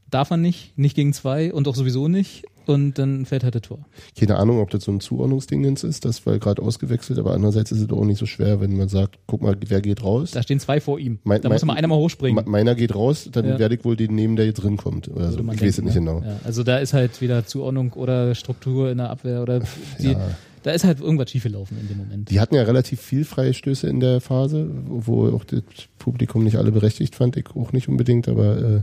[0.09, 2.45] Darf er nicht, nicht gegen zwei und auch sowieso nicht.
[2.68, 3.80] Und dann fällt halt das Tor.
[4.20, 7.82] Keine Ahnung, ob das so ein Zuordnungsdingens ist, das war gerade ausgewechselt, aber andererseits ist
[7.82, 10.32] es auch nicht so schwer, wenn man sagt, guck mal, wer geht raus?
[10.32, 11.20] Da stehen zwei vor ihm.
[11.24, 12.43] Mein- da muss mein- mal einer mal hochspringen.
[12.45, 13.59] Me- Meiner geht raus, dann Ja.
[13.59, 15.07] werde ich wohl den nehmen, der jetzt drin kommt.
[15.07, 15.39] Oder so.
[15.39, 15.99] Ich weiß es nicht ne?
[15.99, 16.22] genau.
[16.26, 19.59] Ja, also da ist halt wieder Zuordnung oder Struktur in der Abwehr oder
[19.99, 20.20] die, Ja.
[20.63, 22.30] da ist halt irgendwas schiefgelaufen in dem Moment.
[22.30, 25.61] Die hatten ja relativ viel freie Stöße in der Phase, wo auch das
[25.99, 28.82] Publikum nicht alle berechtigt fand, ich auch nicht unbedingt, aber äh,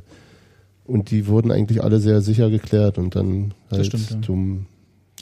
[0.85, 4.23] und die wurden eigentlich alle sehr sicher geklärt und dann halt stimmt, ja.
[4.23, 4.67] zum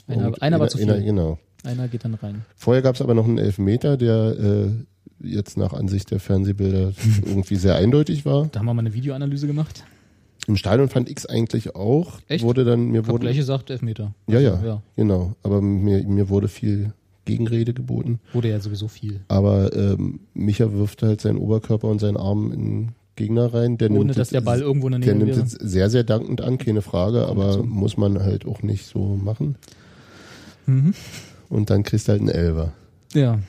[0.07, 1.01] Einer- einer war zu viel.
[1.03, 1.37] genau.
[1.63, 2.43] Einer geht dann rein.
[2.55, 4.67] Vorher gab es aber noch einen Elfmeter, der äh,
[5.23, 6.93] jetzt nach Ansicht der Fernsehbilder
[7.25, 8.47] irgendwie sehr eindeutig war.
[8.51, 9.83] Da haben wir mal eine Videoanalyse gemacht.
[10.47, 12.19] Im Stadion fand ich es eigentlich auch.
[12.27, 12.43] Echt?
[12.43, 14.15] Wurde dann mir wurde gleich gesagt, Elfmeter.
[14.27, 14.81] ja, ja ja.
[14.95, 15.35] genau.
[15.43, 16.93] Aber mir mir wurde viel
[17.25, 18.19] Gegenrede geboten.
[18.33, 19.19] Wurde ja sowieso viel.
[19.27, 22.89] Aber ähm, Micha wirft halt seinen Oberkörper und seinen Arm in
[23.21, 23.77] Gegner rein.
[23.77, 25.45] Der Ohne nimmt dass der Ball irgendwo in der Der Nähe nimmt wäre.
[25.45, 27.63] es sehr, sehr dankend an, keine Frage, aber so.
[27.63, 29.55] muss man halt auch nicht so machen.
[30.65, 30.93] Mhm.
[31.49, 32.73] Und dann kriegst du halt einen Elver.
[33.13, 33.39] Ja.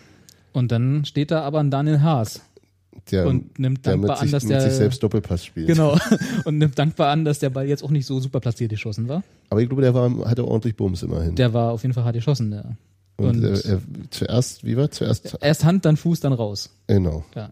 [0.53, 2.41] Und dann steht da aber ein Daniel Haas
[3.11, 5.67] Der, und nimmt der dankbar an, sich, dass mit der sich selbst Doppelpass spielt.
[5.69, 5.97] genau
[6.45, 9.23] und nimmt dankbar an, dass der Ball jetzt auch nicht so super platziert geschossen war.
[9.51, 11.35] Aber ich glaube, der war, hatte ordentlich Bums immerhin.
[11.37, 12.53] Der war auf jeden Fall hart geschossen.
[12.53, 12.65] Ja.
[13.17, 15.37] und und- er, er, zuerst, wie war zuerst?
[15.41, 16.71] Erst Hand, dann Fuß, dann raus.
[16.87, 17.25] Genau.
[17.35, 17.51] Ja.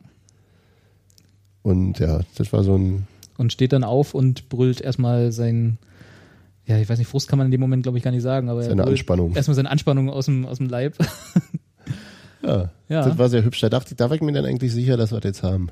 [1.62, 3.06] Und ja, das war so ein,
[3.38, 5.78] Und steht dann auf und brüllt erstmal sein,
[6.66, 8.48] ja, ich weiß nicht, Frust kann man in dem Moment, glaube ich, gar nicht sagen,
[8.48, 9.34] aber er Seine Anspannung.
[9.34, 10.94] Erstmal seine Anspannung aus dem, aus dem Leib.
[12.42, 13.04] ja, Ja.
[13.08, 13.60] das war sehr hübsch.
[13.60, 15.68] Da dachte ich, da war ich mir dann eigentlich sicher, dass wir das jetzt haben.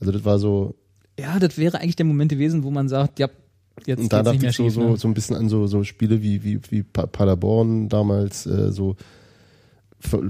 [0.00, 0.74] Also das war so,
[1.18, 3.28] ja, das wäre eigentlich der Moment gewesen, wo man sagt, ja,
[3.86, 4.74] jetzt und da dachte ich so, schief.
[4.74, 4.96] so, ne?
[4.96, 8.96] so ein bisschen an so, so Spiele wie, wie, wie Pa- Paderborn damals, äh, so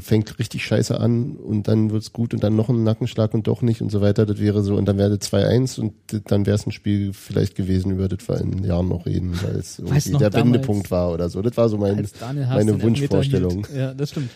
[0.01, 3.63] fängt richtig scheiße an und dann wird's gut und dann noch ein Nackenschlag und doch
[3.63, 4.27] nicht und so weiter.
[4.27, 5.95] Das wäre so, und dann wäre das 2-1 und
[6.31, 9.57] dann wäre es ein Spiel vielleicht gewesen, über das wir in Jahren noch reden, weil
[9.57, 11.43] es irgendwie noch der damals, Wendepunkt war oder so.
[11.43, 12.07] Das war so mein,
[12.49, 13.67] meine Wunschvorstellung.
[13.75, 14.31] Ja, das stimmt.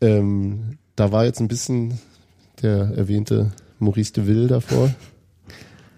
[0.00, 1.98] Ähm, da war jetzt ein bisschen
[2.62, 4.94] der erwähnte Maurice de Ville davor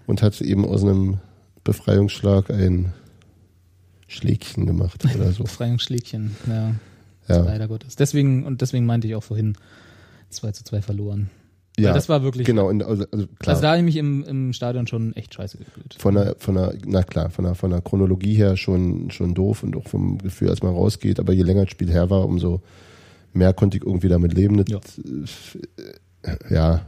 [0.07, 1.19] und hat eben aus einem
[1.63, 2.93] Befreiungsschlag ein
[4.07, 5.43] Schlägchen gemacht oder so.
[5.43, 6.75] Befreiungsschlägchen, ja,
[7.37, 7.43] Ja.
[7.43, 7.95] leider Gottes.
[7.95, 9.55] Deswegen, und deswegen meinte ich auch vorhin,
[10.29, 11.29] 2 zu 2 verloren.
[11.77, 12.45] Weil das war wirklich.
[12.45, 13.55] Genau, und also, also klar.
[13.55, 15.95] Also da habe ich mich im, im Stadion schon echt scheiße gefühlt.
[15.97, 19.63] von der, von der, na klar, von der, von der Chronologie her schon, schon doof
[19.63, 22.61] und auch vom Gefühl, als man rausgeht, aber je länger das Spiel her war, umso
[23.33, 24.57] mehr konnte ich irgendwie damit leben.
[24.57, 24.79] Das, Ja.
[26.23, 26.85] äh, ja.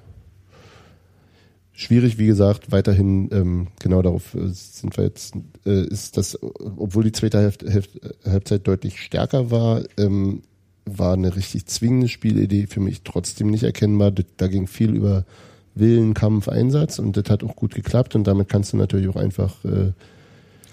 [1.76, 7.03] Schwierig, wie gesagt, weiterhin, ähm, genau darauf äh, sind wir jetzt, äh, ist das, obwohl
[7.03, 10.43] die zweite Hälfte, Hälfte, Halbzeit deutlich stärker war, ähm,
[10.86, 14.11] war eine richtig zwingende Spielidee für mich trotzdem nicht erkennbar.
[14.11, 15.26] Das, da ging viel über
[15.74, 19.15] Willen, Kampf, Einsatz und das hat auch gut geklappt und damit kannst du natürlich auch
[19.15, 19.93] einfach, äh,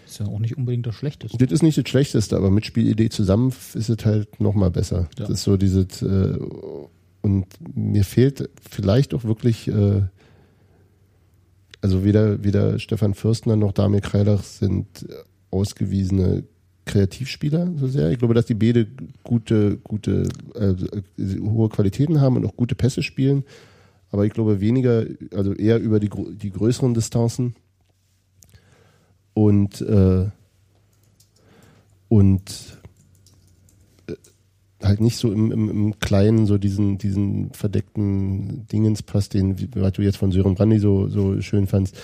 [0.07, 1.39] Ist ja auch nicht unbedingt das Schlechteste.
[1.39, 5.09] das ist nicht das Schlechteste, aber mit Spielidee zusammen ist es halt nochmal besser.
[5.19, 5.25] Ja.
[5.25, 6.39] Das ist so dieses, äh,
[7.23, 10.03] und mir fehlt vielleicht auch wirklich, äh,
[11.81, 15.07] also weder, weder Stefan Fürstner noch Damir Kreilach sind
[15.51, 16.45] ausgewiesene
[16.85, 18.11] Kreativspieler so sehr.
[18.11, 18.87] Ich glaube, dass die beide
[19.23, 20.75] gute, gute, äh,
[21.41, 23.45] hohe Qualitäten haben und auch gute Pässe spielen.
[24.11, 27.55] Aber ich glaube weniger, also eher über die, die größeren Distanzen.
[29.35, 30.27] Und, äh,
[32.09, 32.80] und
[34.83, 40.03] halt nicht so im, im, im Kleinen so diesen, diesen verdeckten Dingenspass, den, was du
[40.03, 41.97] jetzt von Sören Brandy so, so schön fandst.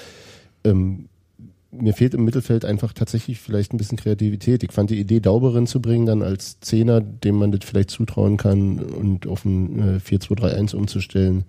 [0.64, 1.08] Ähm,
[1.70, 4.62] mir fehlt im Mittelfeld einfach tatsächlich vielleicht ein bisschen Kreativität.
[4.62, 8.36] Ich fand die Idee, Dauberin zu bringen, dann als Zehner, dem man das vielleicht zutrauen
[8.36, 11.44] kann und auf ein äh, 4-2-3-1 umzustellen,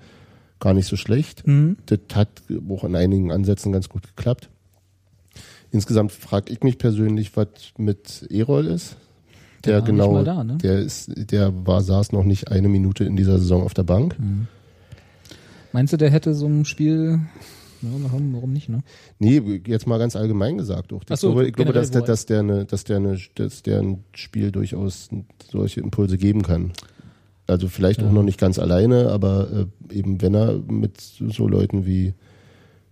[0.60, 1.46] gar nicht so schlecht.
[1.48, 1.78] Mhm.
[1.86, 2.30] Das hat
[2.70, 4.50] auch an einigen Ansätzen ganz gut geklappt.
[5.72, 7.48] Insgesamt frage ich mich persönlich, was
[7.78, 8.96] mit Erol ist.
[9.66, 10.58] Der Der, genau, da, ne?
[10.58, 14.16] der ist, der war, saß noch nicht eine Minute in dieser Saison auf der Bank.
[15.74, 17.20] Meinst du, der hätte so ein Spiel.
[17.82, 18.82] Ja, warum, warum nicht, ne?
[19.20, 21.04] Nee, jetzt mal ganz allgemein gesagt auch.
[21.08, 23.80] Ich so, glaube, ich glaube dass, der, dass, der eine, dass, der eine, dass der
[23.82, 25.10] ein Spiel durchaus
[25.52, 26.72] solche Impulse geben kann.
[27.46, 28.08] Also vielleicht Ja.
[28.08, 32.14] auch noch nicht ganz alleine, aber äh, eben wenn er mit so Leuten wie,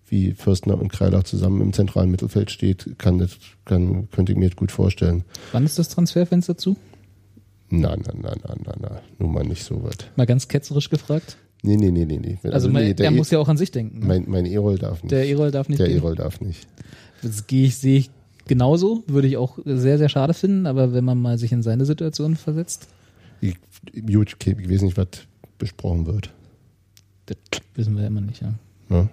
[0.07, 4.49] wie Fürstner und Kreilach zusammen im zentralen Mittelfeld steht, kann das, kann, könnte ich mir
[4.49, 5.23] das gut vorstellen.
[5.51, 6.75] Wann ist das Transferfenster zu?
[7.69, 9.95] Na, na, na, na, na, na, nun mal nicht so was.
[10.15, 11.37] Mal ganz ketzerisch gefragt.
[11.63, 12.37] Nee, nee, nee, nee, nee.
[12.51, 13.99] Also, mein, nee, der, E- muss ja auch an sich denken.
[13.99, 14.05] Ne?
[14.05, 15.11] mein, mein Erol darf nicht.
[15.11, 15.97] der Erol darf nicht der gehen.
[15.97, 16.67] Erol darf nicht.
[17.23, 18.11] Das gehe ich, sehe ich
[18.47, 21.85] genauso, würde ich auch sehr, sehr schade finden, aber wenn man mal sich in seine
[21.85, 22.87] Situation versetzt,
[23.41, 23.55] Ich,
[24.05, 25.07] gut, ich weiß nicht, was
[25.57, 26.29] besprochen wird.
[27.25, 27.37] das
[27.73, 28.53] wissen wir ja immer nicht, ja.
[28.89, 29.09] Ne?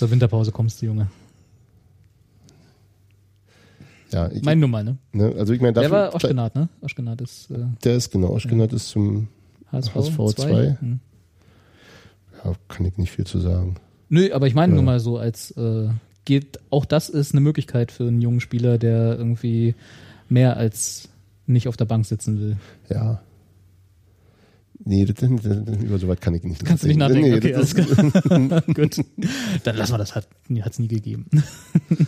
[0.00, 1.08] Zur Winterpause kommst du, Junge.
[4.10, 4.96] Ja, ich, Mein Nummer, ne?
[5.12, 6.70] ne, also ich meine, Der war Oschgenat, ne?
[6.80, 9.28] Oschgenat ist äh, der ist genau, Oschgenat ist zum,
[9.70, 10.26] HSV, HSV 2.
[10.32, 10.76] zwei.
[10.80, 11.00] Hm.
[12.42, 13.74] ja, kann ich nicht viel zu sagen.
[14.08, 14.76] Nö, aber ich meine Ja.
[14.76, 15.90] nur mal so als äh,
[16.24, 19.74] geht, auch das ist eine Möglichkeit für einen jungen Spieler, der irgendwie
[20.30, 21.10] mehr als
[21.46, 22.56] nicht auf der Bank sitzen will.
[22.88, 23.20] Ja.
[24.84, 27.74] Nee, das, das, das, über sowas kann ich nicht Kannst du nicht nachdenken, okay, alles
[27.74, 28.62] klar.
[28.74, 28.96] Gut.
[29.64, 31.26] Dann lassen wir das, hat es nie gegeben.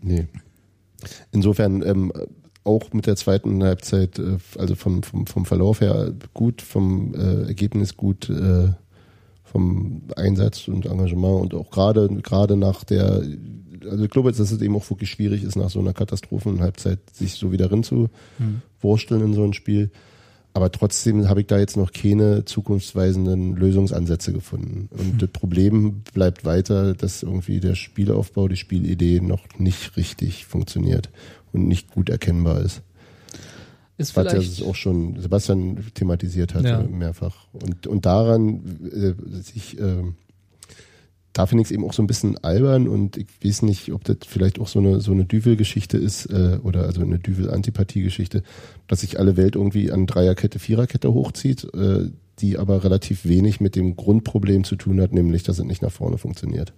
[0.00, 0.26] Nee.
[1.32, 2.12] Insofern ähm,
[2.62, 7.46] auch mit der zweiten Halbzeit, äh, also vom, vom, vom Verlauf her gut, vom äh,
[7.46, 8.68] Ergebnis gut, äh,
[9.44, 13.22] vom Einsatz und Engagement und auch gerade gerade nach der,
[13.88, 16.98] also ich glaube jetzt, dass es eben auch wirklich schwierig ist, nach so einer Katastrophenhalbzeit
[17.12, 18.08] sich so wieder rein zu
[18.80, 19.90] wursteln in so ein Spiel.
[20.54, 24.88] Aber trotzdem habe ich da jetzt noch keine zukunftsweisenden Lösungsansätze gefunden.
[24.96, 31.10] Und das Problem bleibt weiter, dass irgendwie der Spielaufbau, die Spielidee noch nicht richtig funktioniert
[31.52, 32.82] und nicht gut erkennbar ist.
[33.98, 36.82] Ist Was ja auch schon Sebastian thematisiert hatte Ja.
[36.82, 37.46] mehrfach.
[37.52, 38.60] Und, und daran
[38.92, 40.02] äh, sich, äh,
[41.34, 44.04] da finde ich es eben auch so ein bisschen albern und ich weiß nicht, ob
[44.04, 48.44] das vielleicht auch so eine so eine Düvel-Geschichte ist äh, oder also eine Düvel-Antipathie-Geschichte,
[48.86, 52.08] dass sich alle Welt irgendwie an Dreierkette, Viererkette hochzieht, äh,
[52.38, 55.92] die aber relativ wenig mit dem Grundproblem zu tun hat, nämlich dass es nicht nach
[55.92, 56.72] vorne funktioniert.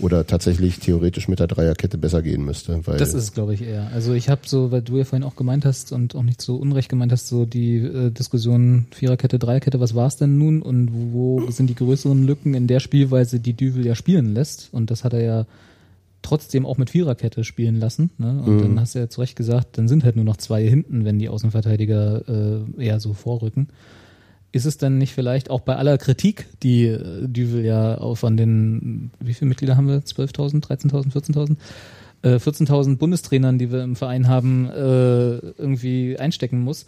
[0.00, 2.86] Oder tatsächlich theoretisch mit der Dreierkette besser gehen müsste.
[2.86, 3.90] Weil das ist glaube ich, eher.
[3.92, 6.56] Also ich habe so, weil du ja vorhin auch gemeint hast und auch nicht so
[6.56, 10.90] unrecht gemeint hast, so die äh, Diskussion Viererkette, Dreierkette, was war es denn nun und
[11.12, 14.68] wo sind die größeren Lücken in der Spielweise, die Düvel ja spielen lässt?
[14.72, 15.46] Und das hat er ja
[16.22, 18.10] trotzdem auch mit Viererkette spielen lassen.
[18.18, 18.42] Ne?
[18.44, 18.62] Und Mhm.
[18.62, 21.18] dann hast du ja zu Recht gesagt, dann sind halt nur noch zwei hinten, wenn
[21.18, 23.68] die Außenverteidiger äh, eher so vorrücken.
[24.50, 28.36] Ist es dann nicht vielleicht auch bei aller Kritik, die äh, Düvel ja auch von
[28.36, 30.00] den, wie viele Mitglieder haben wir?
[30.00, 31.56] 12.000, 13.000, 14.000?
[32.22, 36.86] Äh, 14.000 Bundestrainern, die wir im Verein haben, äh, irgendwie einstecken muss.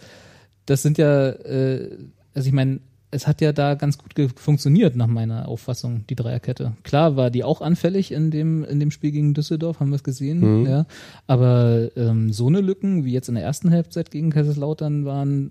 [0.67, 1.91] Das sind ja, äh,
[2.35, 2.81] also ich meine,
[3.13, 6.73] es hat ja da ganz gut funktioniert nach meiner Auffassung, die Dreierkette.
[6.85, 10.05] Klar war die auch anfällig in dem, in dem Spiel gegen Düsseldorf, haben wir es
[10.05, 10.67] gesehen, Mhm.
[10.67, 10.87] ja.
[11.27, 15.51] Aber ähm, so eine Lücken wie jetzt in der ersten Halbzeit gegen Kaiserslautern waren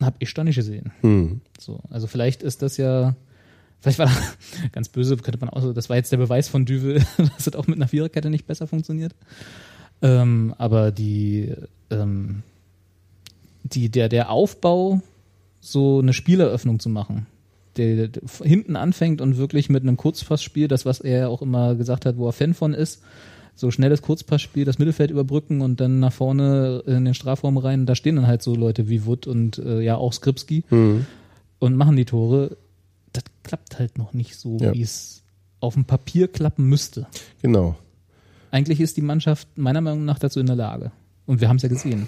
[0.00, 0.92] habe ich da nicht gesehen.
[1.00, 1.40] Hm.
[1.58, 3.16] So, also vielleicht ist das ja,
[3.80, 4.12] vielleicht war da,
[4.72, 7.56] ganz böse, könnte man auch so, das war jetzt der Beweis von Düvel, dass es
[7.56, 9.14] auch mit einer Viererkette nicht besser funktioniert.
[10.00, 11.52] Ähm, aber die,
[11.90, 12.42] ähm,
[13.64, 15.00] die, der, der Aufbau,
[15.60, 17.26] so eine Spieleröffnung zu machen,
[17.76, 22.06] der, der hinten anfängt und wirklich mit einem Kurzpassspiel, das, was er auch immer gesagt
[22.06, 23.02] hat, wo er Fan von ist,
[23.58, 27.86] so schnelles Kurzpassspiel, das Mittelfeld überbrücken und dann nach vorne in den Strafraum rein.
[27.86, 31.06] Da stehen dann halt so Leute wie Wood und äh, ja auch Skripski Hm.
[31.58, 32.56] und machen die Tore.
[33.12, 34.72] Das klappt halt noch nicht so, Ja.
[34.74, 35.22] wie es
[35.60, 37.06] auf dem Papier klappen müsste.
[37.42, 37.74] Genau.
[38.52, 40.92] Eigentlich ist die Mannschaft meiner Meinung nach dazu in der Lage.
[41.26, 42.06] Und wir haben es ja gesehen.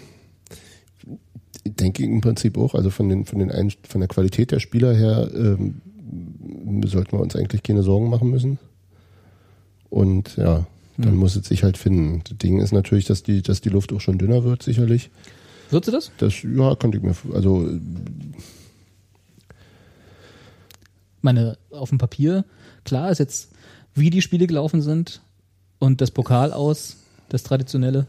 [1.65, 4.61] Ich denke im Prinzip auch, also von den, von den Ein von der Qualität der
[4.61, 5.81] Spieler her ähm,
[6.87, 8.59] sollten wir uns eigentlich keine Sorgen machen müssen.
[9.91, 10.67] Und ja,
[11.03, 11.19] dann Hm.
[11.19, 12.23] muss es sich halt finden.
[12.29, 15.11] Das Ding ist natürlich, dass die, dass die Luft auch schon dünner wird, sicherlich.
[15.71, 16.11] Wird sie das?
[16.19, 17.69] Das, ja, könnte ich mir, also
[21.23, 22.45] meine, auf dem Papier,
[22.85, 23.53] klar ist jetzt,
[23.95, 25.21] wie die Spiele gelaufen sind
[25.79, 26.97] und das Pokal aus,
[27.29, 28.07] das traditionelle.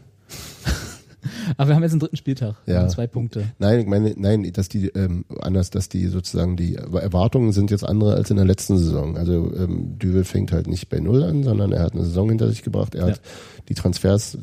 [1.57, 2.55] Aber wir haben jetzt einen dritten Spieltag.
[2.65, 2.87] Ja.
[2.87, 3.45] Zwei Punkte.
[3.59, 7.83] Nein, ich meine, nein, dass die ähm, anders, dass die sozusagen die Erwartungen sind jetzt
[7.83, 9.17] andere als in der letzten Saison.
[9.17, 12.49] Also ähm, Düvel fängt halt nicht bei null an, sondern er hat eine Saison hinter
[12.49, 12.95] sich gebracht.
[12.95, 13.13] Er Ja.
[13.13, 13.21] hat
[13.69, 14.37] die Transfers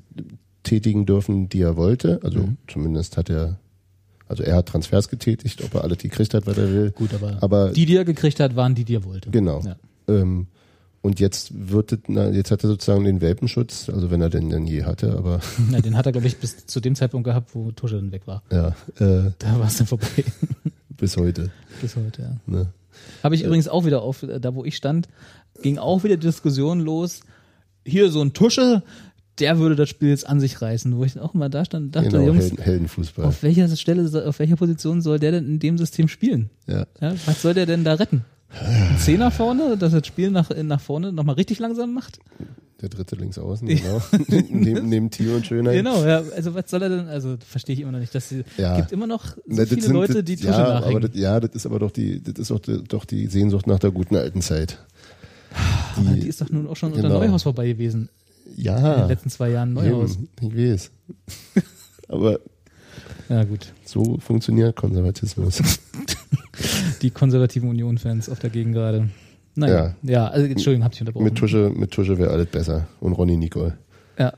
[0.62, 2.20] tätigen dürfen, die er wollte.
[2.22, 2.56] Also Mhm.
[2.66, 3.58] zumindest hat er,
[4.26, 6.90] also er hat Transfers getätigt, ob er alle die gekriegt hat, was er will.
[6.92, 9.30] Gut, aber, Aber die, die er gekriegt hat, waren die, die er wollte.
[9.30, 9.60] genau.
[9.64, 9.76] Ja.
[10.08, 10.46] Ähm,
[11.00, 14.66] und jetzt wird na, jetzt hat er sozusagen den Welpenschutz, also wenn er den denn
[14.66, 15.40] je hatte, aber
[15.70, 18.26] Na, den hat er, glaube ich, bis zu dem Zeitpunkt gehabt, wo Tusche dann weg
[18.26, 18.42] war.
[18.50, 18.68] ja,
[18.98, 20.06] äh, Da war es dann vorbei.
[20.96, 21.50] bis heute.
[21.80, 22.36] Bis heute, ja.
[22.46, 22.66] Ne?
[23.22, 25.08] Habe ich übrigens auch wieder auf, äh, da wo ich stand,
[25.62, 27.20] ging auch wieder Diskussion los.
[27.84, 28.82] Hier so ein Tusche,
[29.38, 31.96] der würde das Spiel jetzt an sich reißen, wo ich auch mal da stand und
[31.96, 33.24] dachte, Genau, Jungs, Helden, Heldenfußball.
[33.24, 36.50] auf welcher Stelle, auf welcher Position soll der denn in dem System spielen?
[36.66, 36.86] ja.
[37.00, 38.24] Ja, was soll der denn da retten?
[38.50, 42.18] Ein Zehner vorne, dass das Spiel nach, nach vorne nochmal richtig langsam macht?
[42.80, 44.00] Der dritte links außen, genau.
[44.50, 45.74] neben, neben Thiel und Schönheit.
[45.76, 46.22] Genau, ja.
[46.36, 48.76] Also was soll er denn, also verstehe ich immer noch nicht, dass sie, Ja.
[48.76, 51.02] gibt immer noch so Na, das viele sind- Leute, das- die Tusche ja, aber nachhängen.
[51.02, 53.80] das, ja, das ist aber doch die, das ist doch die, doch die Sehnsucht nach
[53.80, 54.78] der guten alten Zeit.
[55.96, 57.18] aber die ist doch nun auch schon unter genau.
[57.20, 58.08] Neuhaus vorbei gewesen.
[58.56, 60.12] In Ja, den letzten zwei Jahren Neuhaus.
[60.14, 60.90] eben, ich weiß.
[62.08, 62.38] aber
[63.28, 63.72] Ja, gut.
[63.84, 65.60] so funktioniert Konservatismus.
[67.02, 69.08] Die konservativen Union-Fans auf der Gegend gerade.
[69.54, 69.94] Naja.
[70.02, 71.24] Ja, also, Entschuldigung, hab ich unterbrochen.
[71.24, 72.88] mit Tusche, mit Tusche wäre alles besser.
[73.00, 73.76] Und Ronny Nicole.
[74.18, 74.32] Ja.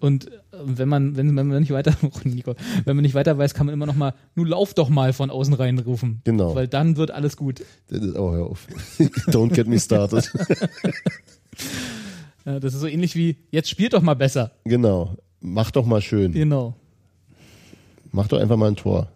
[0.00, 2.54] Und äh, wenn man, wenn, wenn man nicht weiter, oh, Nico,
[2.84, 5.30] wenn man nicht weiter weiß, kann man immer noch mal, nun lauf doch mal von
[5.30, 6.20] außen reinrufen.
[6.24, 6.54] Genau.
[6.54, 7.62] Weil dann wird alles gut.
[7.90, 8.66] Oh, hör auf.
[9.28, 10.30] Don't get me started.
[12.46, 14.50] Ja, das ist so ähnlich wie, jetzt spielt doch mal besser.
[14.64, 15.16] genau.
[15.40, 16.32] Mach doch mal schön.
[16.32, 16.74] Genau.
[18.12, 19.08] Mach doch einfach mal ein Tor.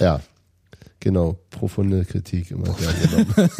[0.00, 0.20] ja.
[1.06, 1.38] Genau.
[1.50, 3.26] Profunde Kritik immer gerne genommen.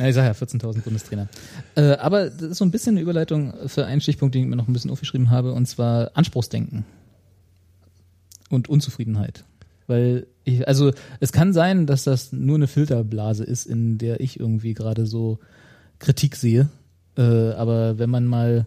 [0.00, 1.28] Ja, ich sag ja, 14.000 Bundestrainer.
[1.76, 4.56] Äh, aber das ist so ein bisschen eine Überleitung für einen Stichpunkt, den ich mir
[4.56, 6.84] noch ein bisschen aufgeschrieben habe, und zwar Anspruchsdenken
[8.50, 9.44] und Unzufriedenheit.
[9.86, 10.90] Weil ich, also
[11.20, 15.38] es kann sein, dass das nur eine Filterblase ist, in der ich irgendwie gerade so
[16.00, 16.68] Kritik sehe.
[17.16, 18.66] Äh, aber wenn man mal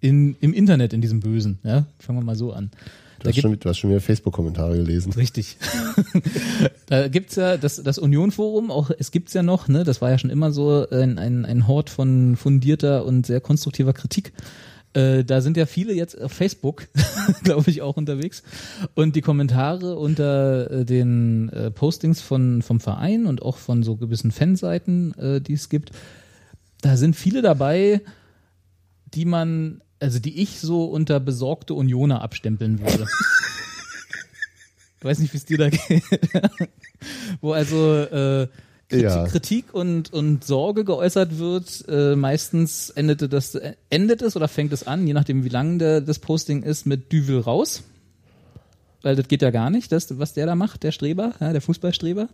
[0.00, 2.72] in, im Internet, in diesem Bösen, ja, fangen wir mal so an.
[3.26, 5.12] Du hast, schon, du hast schon wieder Facebook-Kommentare gelesen.
[5.12, 5.56] Richtig.
[6.86, 9.84] da gibt's ja das, das Union-Forum, auch es gibt's ja noch, ne?
[9.84, 13.92] Das war ja schon immer so ein, ein, ein Hort von fundierter und sehr konstruktiver
[13.92, 14.32] Kritik.
[14.96, 16.88] Äh, da sind ja viele jetzt auf Facebook,
[17.42, 18.42] glaube ich, auch unterwegs.
[18.94, 23.96] Und die Kommentare unter äh, den äh, Postings von, vom Verein und auch von so
[23.96, 25.90] gewissen Fanseiten, äh, die es gibt,
[26.80, 28.00] da sind viele dabei,
[29.12, 33.06] die man, also die ich so unter besorgte Unioner abstempeln würde.
[34.98, 36.02] Ich weiß nicht, wie es dir da geht.
[37.40, 38.48] Wo also äh,
[38.88, 39.26] Kritik, Ja.
[39.26, 41.84] Kritik und, und Sorge geäußert wird.
[41.88, 45.78] Äh, meistens endete das, äh, endet es oder fängt es an, je nachdem wie lang
[45.78, 47.82] der, das Posting ist, mit Düvel raus.
[49.02, 51.60] Weil das geht ja gar nicht, das, was der da macht, der Streber, ja, der
[51.60, 52.28] Fußballstreber.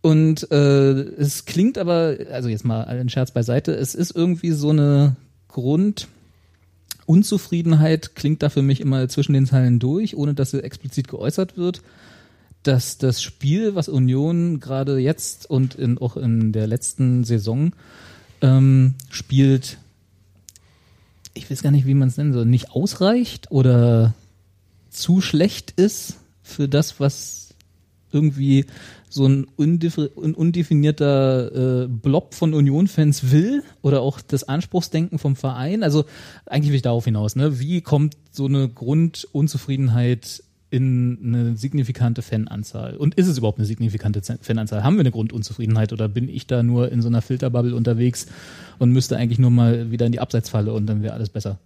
[0.00, 4.70] Und äh, es klingt aber, also jetzt mal einen Scherz beiseite, es ist irgendwie so
[4.70, 5.16] eine
[7.04, 11.56] Grundunzufriedenheit, klingt da für mich immer zwischen den Zeilen durch, ohne dass sie explizit geäußert
[11.56, 11.82] wird,
[12.62, 17.72] dass das Spiel, was Union gerade jetzt und in, auch in der letzten Saison
[18.40, 19.78] ähm, spielt,
[21.34, 24.14] ich weiß gar nicht, wie man es nennen soll, nicht ausreicht oder
[24.90, 27.43] zu schlecht ist für das, was
[28.14, 28.64] irgendwie
[29.10, 35.82] so ein, undefinierter äh, Blob von Union-Fans will oder auch das Anspruchsdenken vom Verein.
[35.82, 36.04] Also
[36.46, 37.60] eigentlich will ich darauf hinaus, ne?
[37.60, 42.96] Wie kommt so eine Grundunzufriedenheit in eine signifikante Fananzahl?
[42.96, 44.82] Und ist es überhaupt eine signifikante Fananzahl?
[44.82, 48.26] Haben wir eine Grundunzufriedenheit oder bin ich da nur in so einer Filterbubble unterwegs
[48.78, 51.58] und müsste eigentlich nur mal wieder in die Abseitsfalle und dann wäre alles besser?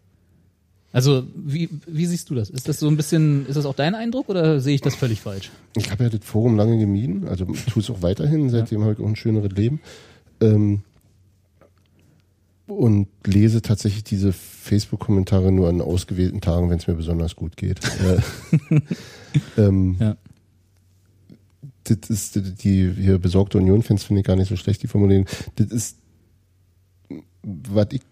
[0.93, 2.49] Also, wie, wie siehst du das?
[2.49, 5.21] Ist das so ein bisschen, ist das auch dein Eindruck oder sehe ich das völlig
[5.21, 5.51] falsch?
[5.77, 8.99] Ich habe ja das Forum lange gemieden, also tue es auch weiterhin, seitdem habe ich
[9.01, 9.81] auch ein schöneres Leben.
[10.41, 10.81] Ähm,
[12.67, 17.81] und lese tatsächlich diese Facebook-Kommentare nur an ausgewählten Tagen, wenn es mir besonders gut geht.
[18.01, 18.81] Äh,
[19.63, 20.17] ähm, Ja.
[21.85, 25.27] das ist die- hier besorgte Union-Fans finde ich gar nicht so schlecht, die Formulierung.
[25.57, 25.97] Das ist,
[27.43, 28.03] was ich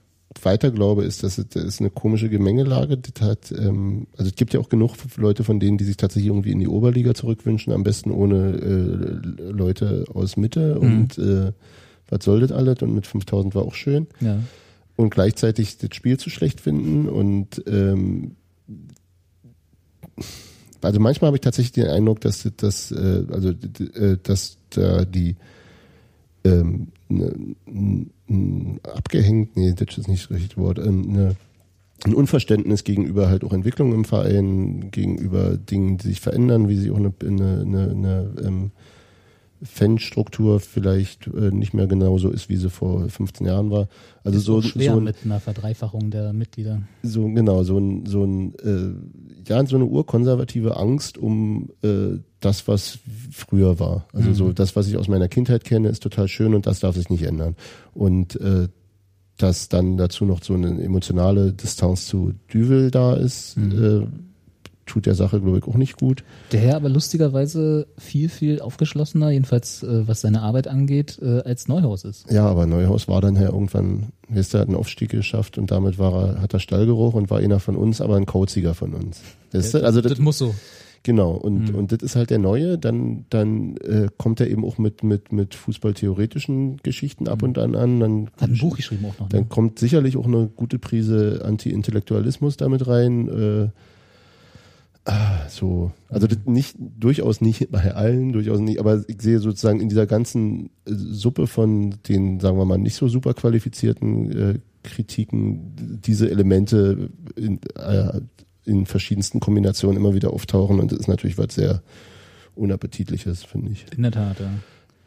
[0.43, 2.97] weiter glaube, ist, dass es das ist eine komische Gemengelage.
[2.99, 6.29] Das hat, ähm, also es gibt ja auch genug Leute von denen, die sich tatsächlich
[6.31, 11.53] irgendwie in die Oberliga zurückwünschen, am besten ohne äh, Leute aus Mitte und äh,
[12.09, 14.39] was soll das alles und mit 5000 war auch schön Ja.
[14.95, 18.37] und gleichzeitig das Spiel zu schlecht finden und ähm,
[20.83, 25.37] also manchmal habe ich tatsächlich den Eindruck, dass das äh, also äh, dass da die
[26.45, 27.35] ähm, ne,
[28.83, 31.37] abgehängt, nee, das ist nicht das richtige Wort, ähm, ne,
[32.05, 36.91] ein Unverständnis gegenüber halt auch Entwicklung im Verein, gegenüber Dingen, die sich verändern, wie sie
[36.91, 38.71] auch eine, eine, eine, eine ähm,
[39.63, 43.89] Fanstruktur vielleicht äh, nicht mehr genauso ist, wie sie vor 15 Jahren war.
[44.23, 46.83] Also ist so, schwer so, ein- mit einer Verdreifachung der Mitglieder.
[47.03, 52.69] so genau so ein so ein äh, ja so eine urkonservative Angst um äh, das
[52.69, 52.99] was
[53.33, 56.67] früher war also so das was ich aus meiner Kindheit kenne ist total schön und
[56.67, 57.57] das darf sich nicht ändern
[57.93, 58.69] und äh,
[59.37, 64.07] dass dann dazu noch so eine emotionale Distanz zu Düvel da ist äh,
[64.87, 66.23] tut der Sache glaube ich auch nicht gut
[66.53, 71.67] Der Herr aber lustigerweise viel, viel aufgeschlossener, jedenfalls äh, was seine Arbeit angeht, äh, als
[71.67, 72.31] Neuhaus ist.
[72.31, 76.37] ja aber Neuhaus war dann ja irgendwann du, hat einen Aufstieg geschafft und damit war
[76.37, 79.21] er hat er Stallgeruch und war einer von uns aber ein Kauziger von uns
[79.51, 79.85] weißt du?
[79.85, 80.55] also das, muss so.
[81.07, 81.75] Genau, und, Mhm.
[81.77, 85.31] und das ist halt der Neue, dann, dann äh, kommt er eben auch mit, mit,
[85.31, 88.01] mit fußballtheoretischen Geschichten ab und an an.
[88.01, 88.27] Dann, Mhm.
[88.41, 89.29] Hat ein Buch geschrieben auch noch.
[89.29, 89.47] dann Ne?
[89.49, 93.29] kommt sicherlich auch eine gute Prise Anti-Intellektualismus damit rein.
[93.29, 93.69] Äh,
[95.05, 99.89] ah, so, also nicht, durchaus nicht bei allen, durchaus nicht, aber ich sehe sozusagen in
[99.89, 106.01] dieser ganzen äh, Suppe von den, sagen wir mal, nicht so super qualifizierten äh, Kritiken
[106.05, 108.21] diese Elemente in, äh,
[108.67, 111.83] in verschiedensten Kombinationen immer wieder auftauchen und das ist natürlich was sehr
[112.55, 113.87] unappetitliches, finde ich.
[113.97, 114.51] In der Tat, ja.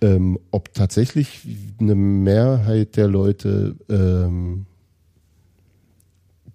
[0.02, 1.42] Ähm, ob tatsächlich
[1.80, 4.66] eine Mehrheit der Leute ähm,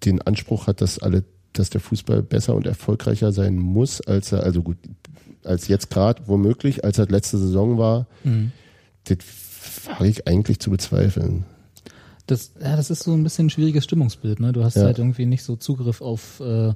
[0.03, 4.43] den Anspruch hat, dass alle, dass der Fußball besser und erfolgreicher sein muss, als er,
[4.43, 4.77] also gut,
[5.43, 8.51] als jetzt gerade womöglich, als er letzte Saison war, Mhm.
[9.05, 9.17] das
[9.85, 11.45] wage ich eigentlich zu bezweifeln.
[12.27, 14.39] Das, ja, das ist so ein bisschen ein schwieriges Stimmungsbild.
[14.39, 14.51] Ne?
[14.51, 14.83] Du hast Ja.
[14.83, 16.73] halt irgendwie nicht so Zugriff auf, äh,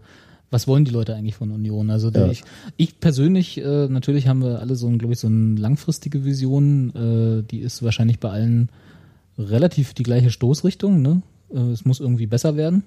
[0.52, 1.90] was wollen die Leute eigentlich von Union.
[1.90, 2.28] Also Ja.
[2.28, 2.44] ich,
[2.78, 6.94] ich persönlich, äh, natürlich haben wir alle so, ein, glaube ich, so eine langfristige Vision.
[6.96, 8.70] Äh, die ist wahrscheinlich bei allen
[9.38, 11.02] relativ die gleiche Stoßrichtung.
[11.02, 11.22] Ne?
[11.54, 12.84] Äh, es muss irgendwie besser werden,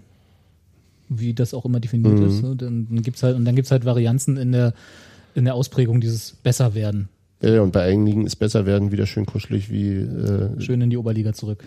[1.08, 2.26] wie das auch immer definiert Mhm.
[2.26, 2.42] ist.
[2.42, 2.56] Ne?
[2.56, 4.74] Dann, dann gibt's halt und dann gibt's halt Varianzen in der
[5.34, 7.08] in der Ausprägung dieses besser werden.
[7.40, 10.90] Ja, ja, und bei einigen ist besser werden wieder schön kuschelig wie äh, Schön in
[10.90, 11.64] die Oberliga zurück.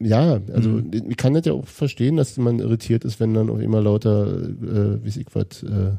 [0.00, 0.90] Ja, also Mhm.
[1.10, 4.26] ich kann das ja auch verstehen, dass man irritiert ist, wenn dann auf immer lauter,
[4.28, 5.92] äh, wie ich was, äh,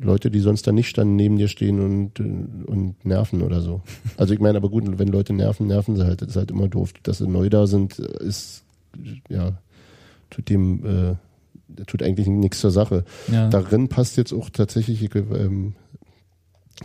[0.00, 2.22] Leute, die sonst da nicht standen, neben dir stehen und, äh,
[2.66, 3.82] und nerven oder so.
[4.16, 6.22] Also ich meine, aber gut, wenn Leute nerven, nerven sie halt.
[6.22, 6.92] Das ist halt immer doof.
[7.02, 8.64] Dass sie neu da sind, ist,
[9.28, 9.52] ja,
[10.30, 13.04] tut dem, äh, tut eigentlich nichts zur Sache.
[13.30, 13.48] Ja.
[13.50, 15.74] Darin passt jetzt auch tatsächlich ich, ähm,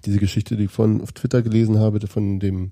[0.06, 2.72] diese Geschichte, die ich von auf Twitter gelesen habe, von dem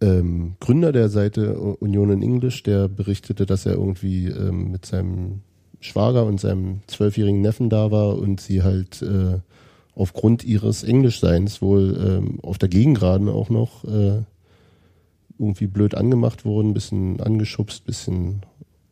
[0.00, 5.40] ähm, Gründer der Seite Union in English, der berichtete, dass er irgendwie ähm, mit seinem
[5.80, 9.38] Schwager und seinem zwölfjährigen Neffen da war und sie halt äh,
[9.94, 14.22] aufgrund ihres Englischseins wohl ähm, auf der Gegengraden auch noch äh,
[15.38, 18.42] irgendwie blöd angemacht wurden, bisschen angeschubst, bisschen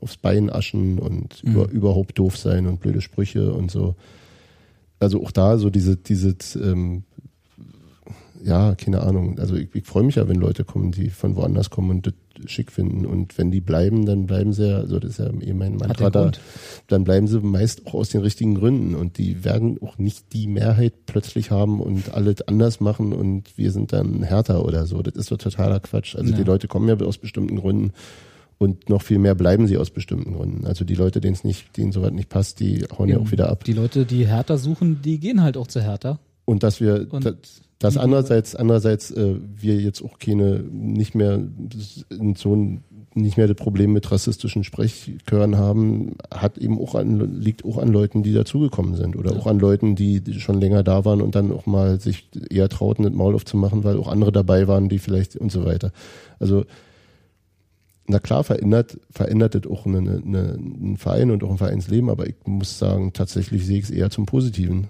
[0.01, 1.53] aufs Bein aschen und Mhm.
[1.53, 3.95] über, überhaupt doof sein und blöde Sprüche und so.
[4.99, 7.05] Also auch da so diese, diese ähm,
[8.47, 9.39] ja, keine Ahnung.
[9.39, 12.15] Also ich, ich freue mich ja, wenn Leute kommen, die von woanders kommen und das
[12.51, 13.05] schick finden.
[13.05, 16.11] Und wenn die bleiben, dann bleiben sie ja, also das ist ja eh mein Mantra
[16.11, 16.31] da,
[16.87, 18.95] dann bleiben sie meist auch aus den richtigen Gründen.
[18.95, 23.73] Und die werden auch nicht die Mehrheit plötzlich haben und alles anders machen und wir
[23.73, 25.03] sind dann härter oder so.
[25.03, 26.15] Das ist so totaler Quatsch.
[26.15, 26.37] Also Ja.
[26.37, 27.93] die Leute kommen ja aus bestimmten Gründen
[28.59, 30.67] und noch viel mehr bleiben sie aus bestimmten Gründen.
[30.67, 33.49] Also die Leute, denen es nicht, denen soweit nicht passt, die hauen ja auch wieder
[33.51, 33.65] ab.
[33.65, 36.19] Die Leute, die Hertha suchen, die gehen halt auch zu Hertha.
[36.45, 37.35] Und dass wir Und das,
[37.79, 41.41] das die- andererseits, andererseits äh, wir jetzt auch keine nicht mehr
[42.11, 42.85] in so ein
[43.19, 47.89] nicht mehr das Problem mit rassistischen Sprechchören haben, hat eben auch an, liegt auch an
[47.89, 51.51] Leuten, die dazugekommen sind oder auch an Leuten, die schon länger da waren und dann
[51.51, 55.35] auch mal sich eher trauten, das Maul aufzumachen, weil auch andere dabei waren, die vielleicht
[55.35, 55.93] und so weiter.
[56.39, 56.67] Also
[58.07, 60.19] na klar verändert, verändert das auch eine, eine,
[60.53, 64.11] einen Verein und auch ein Vereinsleben, aber ich muss sagen, tatsächlich sehe ich es eher
[64.11, 64.89] zum Positiven.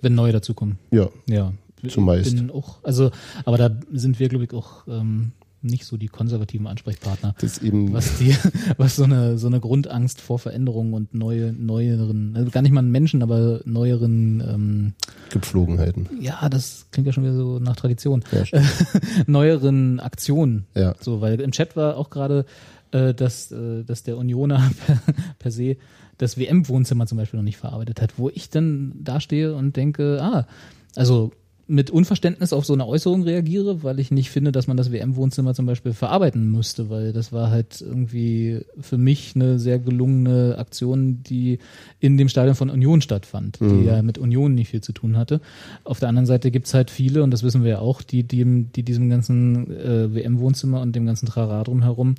[0.00, 0.78] Wenn neue dazukommen.
[0.90, 1.52] Ja, Ja.
[1.88, 2.36] Zumeist.
[2.36, 3.10] Bin auch, also,
[3.44, 7.34] aber da sind wir, glaube ich, auch ähm, nicht so die konservativen Ansprechpartner.
[7.40, 8.34] das eben, was die,
[8.76, 12.82] was so eine so eine Grundangst vor Veränderungen und neue neueren, also gar nicht mal
[12.82, 14.92] Menschen, aber neueren, ähm,
[15.30, 16.08] Gepflogenheiten.
[16.20, 18.62] ja, das klingt ja schon wieder so nach Tradition, Ja,
[19.26, 20.66] neueren Aktionen.
[20.74, 20.94] Ja.
[21.00, 22.46] So, weil im Chat war auch gerade,
[22.92, 25.00] äh, dass, äh, dass der Unioner per,
[25.38, 25.76] per se
[26.18, 30.46] das WM-Wohnzimmer zum Beispiel noch nicht verarbeitet hat, wo ich dann dastehe und denke, ah,
[30.94, 31.32] also
[31.68, 35.52] mit Unverständnis auf so eine Äußerung reagiere, weil ich nicht finde, dass man das WM-Wohnzimmer
[35.52, 41.22] zum Beispiel verarbeiten müsste, weil das war halt irgendwie für mich eine sehr gelungene Aktion,
[41.24, 41.58] die
[41.98, 45.40] in dem Stadion von Union stattfand, die ja mit Union nicht viel zu tun hatte.
[45.82, 48.64] Auf der anderen Seite gibt's halt viele, und das wissen wir ja auch, die, die,
[48.64, 52.14] die diesem ganzen äh, WM-Wohnzimmer und dem ganzen Trara drumherum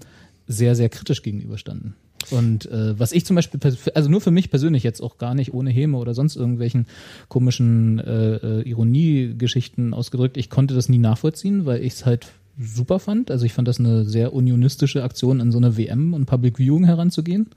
[0.48, 1.96] sehr, sehr kritisch gegenüberstanden.
[2.32, 3.60] Und äh, was ich zum Beispiel,
[3.94, 6.88] also nur für mich persönlich jetzt auch gar nicht ohne Häme oder sonst irgendwelchen
[7.30, 12.28] komischen äh, äh, Ironiegeschichten ausgedrückt, ich konnte das nie nachvollziehen, weil ich es halt
[12.60, 13.32] super fand.
[13.32, 16.86] Also ich fand das eine sehr unionistische Aktion, an so eine WM und Public Viewing
[16.86, 17.48] heranzugehen.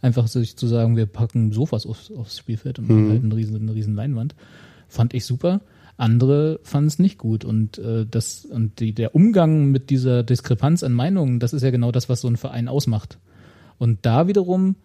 [0.00, 3.56] Einfach sich zu sagen, wir packen Sofas aufs, aufs Spielfeld und machen halt eine riesen,
[3.56, 4.34] eine riesen Leinwand.
[4.88, 5.60] Fand ich super.
[5.96, 10.82] Andere fanden es nicht gut und äh, das und die, der Umgang mit dieser Diskrepanz
[10.82, 13.18] an Meinungen, das ist ja genau das, was so ein Verein ausmacht.
[13.82, 14.76] Und da wiederum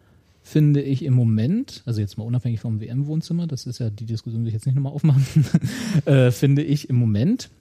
[0.42, 4.44] finde ich im Moment, also jetzt mal unabhängig vom WM-Wohnzimmer, das ist ja die Diskussion,
[4.44, 5.24] die ich jetzt nicht nochmal aufmachen,
[6.06, 7.52] äh, finde ich im Moment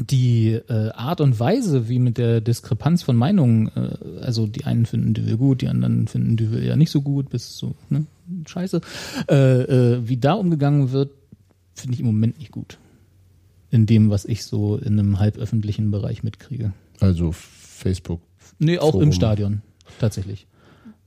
[0.00, 4.86] die äh, Art und Weise, wie mit der Diskrepanz von Meinungen, äh, also die einen
[4.86, 8.06] finden Düvel gut, die anderen finden Düvel ja nicht so gut, bis so, ne,
[8.46, 8.80] scheiße,
[9.28, 11.10] äh, äh, wie da umgegangen wird,
[11.74, 12.78] finde ich im Moment nicht gut.
[13.70, 16.72] In dem, was ich so in einem halböffentlichen Bereich mitkriege.
[17.00, 18.22] Also Facebook.
[18.58, 19.02] Nee, auch Forum.
[19.02, 19.60] im Stadion,
[20.00, 20.46] tatsächlich.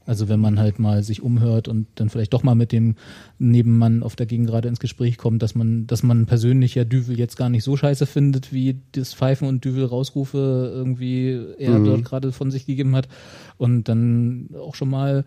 [0.07, 2.95] Also wenn man halt mal sich umhört und dann vielleicht doch mal mit dem
[3.39, 7.35] Nebenmann auf der Gegengrade ins Gespräch kommt, dass man, dass man persönlich ja Düvel jetzt
[7.35, 12.31] gar nicht so scheiße findet, wie das Pfeifen und Düvel Rausrufe irgendwie er dort gerade
[12.31, 13.09] von sich gegeben hat.
[13.57, 15.25] Und dann auch schon mal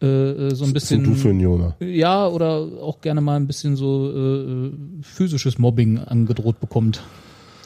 [0.00, 1.02] äh, äh, so ein bisschen.
[1.02, 1.74] Du für Unioner?
[1.80, 4.70] Ja, oder auch gerne mal ein bisschen so äh,
[5.02, 7.02] physisches Mobbing angedroht bekommt.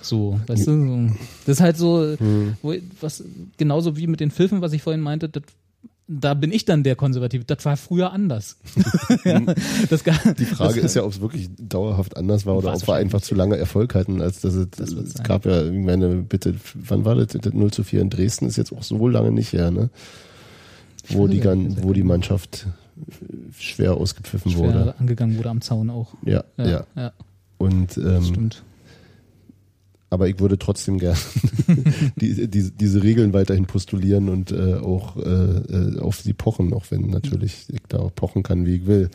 [0.00, 1.10] So, weißt du?
[1.46, 2.14] Das ist halt so,
[2.60, 3.24] wo, was
[3.56, 5.44] genauso wie mit den Pfiffen, was ich vorhin meinte, das,
[6.06, 7.44] da bin ich dann der Konservative.
[7.44, 8.58] Das war früher anders.
[9.24, 9.40] ja,
[9.88, 12.94] das gar, Die Frage ist ja, ob es wirklich dauerhaft anders war oder ob wir
[12.94, 17.04] einfach zu lange Erfolg hatten, als dass es, Das es gab ja irgendwann, bitte, wann
[17.04, 17.28] war das?
[17.28, 19.90] Das 0 zu 4 in Dresden ist jetzt auch so lange nicht her, ne?
[21.08, 23.24] Wo die, nicht, wo die Mannschaft äh,
[23.58, 24.94] schwer ausgepfiffen schwer wurde.
[24.98, 26.14] angegangen wurde am Zaun auch.
[26.24, 27.12] Ja, Ja, ja.
[27.58, 28.62] Und ähm, stimmt.
[30.14, 31.16] Aber ich würde trotzdem gern
[32.16, 36.86] die, die, diese Regeln weiterhin postulieren und äh, auch äh, äh, auf sie pochen, auch
[36.90, 39.10] wenn natürlich ich da auch pochen kann, wie ich will.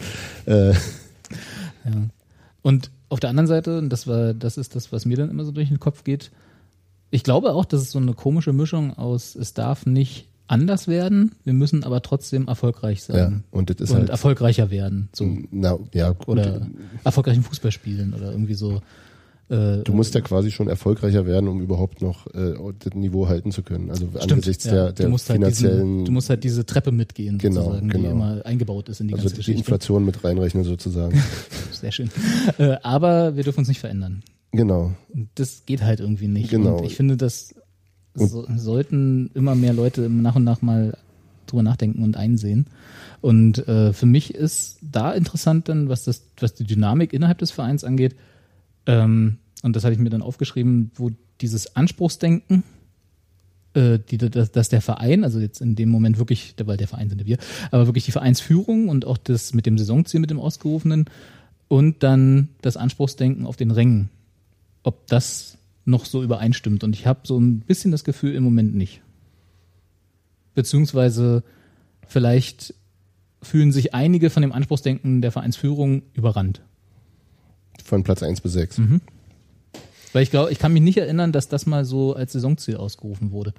[0.46, 0.74] Äh,
[1.86, 1.92] Ja.
[2.62, 5.46] Und auf der anderen Seite, und das war, das ist das, was mir dann immer
[5.46, 6.32] so durch den Kopf geht,
[7.12, 11.32] ich glaube auch, dass es so eine komische Mischung aus, es darf nicht anders werden,
[11.44, 13.44] wir müssen aber trotzdem erfolgreich ja, sein.
[13.52, 15.10] und das ist und halt erfolgreicher werden.
[15.14, 15.38] So.
[15.52, 16.68] na, ja, gut, Oder
[17.04, 18.82] erfolgreichen Fußball spielen oder irgendwie so.
[19.50, 23.52] Äh, Du musst ja quasi schon erfolgreicher werden, um überhaupt noch äh, das Niveau halten
[23.52, 23.90] zu können.
[23.90, 24.72] Also Stimmt, angesichts ja.
[24.72, 27.90] der, der du musst halt finanziellen, diesen, du musst halt diese Treppe mitgehen, Genau, sozusagen,
[27.90, 28.04] genau.
[28.04, 29.60] die immer eingebaut ist in die also ganze die Geschichte.
[29.60, 31.22] Inflation mit reinrechnen sozusagen.
[31.72, 32.10] Sehr schön.
[32.58, 34.24] Äh, aber wir dürfen uns nicht verändern.
[34.52, 34.94] genau.
[35.36, 36.50] Das geht halt irgendwie nicht.
[36.52, 36.78] Genau.
[36.78, 37.56] Und ich finde, das
[38.16, 40.98] so, sollten immer mehr Leute nach und nach mal
[41.48, 42.68] drüber nachdenken und einsehen.
[43.22, 47.52] Und äh, für mich ist da interessant dann, was das, was die Dynamik innerhalb des
[47.52, 48.16] Vereins angeht,
[48.90, 51.12] ähm, und das hatte ich mir dann aufgeschrieben, wo
[51.42, 52.64] dieses Anspruchsdenken,
[53.76, 57.10] äh, die, dass, dass der Verein, also jetzt in dem Moment wirklich, weil der Verein
[57.10, 57.38] sind wir,
[57.70, 61.06] aber wirklich die Vereinsführung und auch das mit dem Saisonziel, mit dem Ausgerufenen
[61.68, 64.10] und dann das Anspruchsdenken auf den Rängen,
[64.82, 66.84] ob das noch so übereinstimmt.
[66.84, 69.02] Und ich habe so ein bisschen das Gefühl im Moment nicht.
[70.56, 71.44] Beziehungsweise
[72.08, 72.74] vielleicht
[73.44, 76.62] fühlen sich einige von dem Anspruchsdenken der Vereinsführung überrannt.
[77.90, 78.78] Von Platz 1 bis 6.
[80.14, 83.32] Weil ich glaube, ich kann mich nicht erinnern, dass das mal so als Saisonziel ausgerufen
[83.32, 83.54] wurde.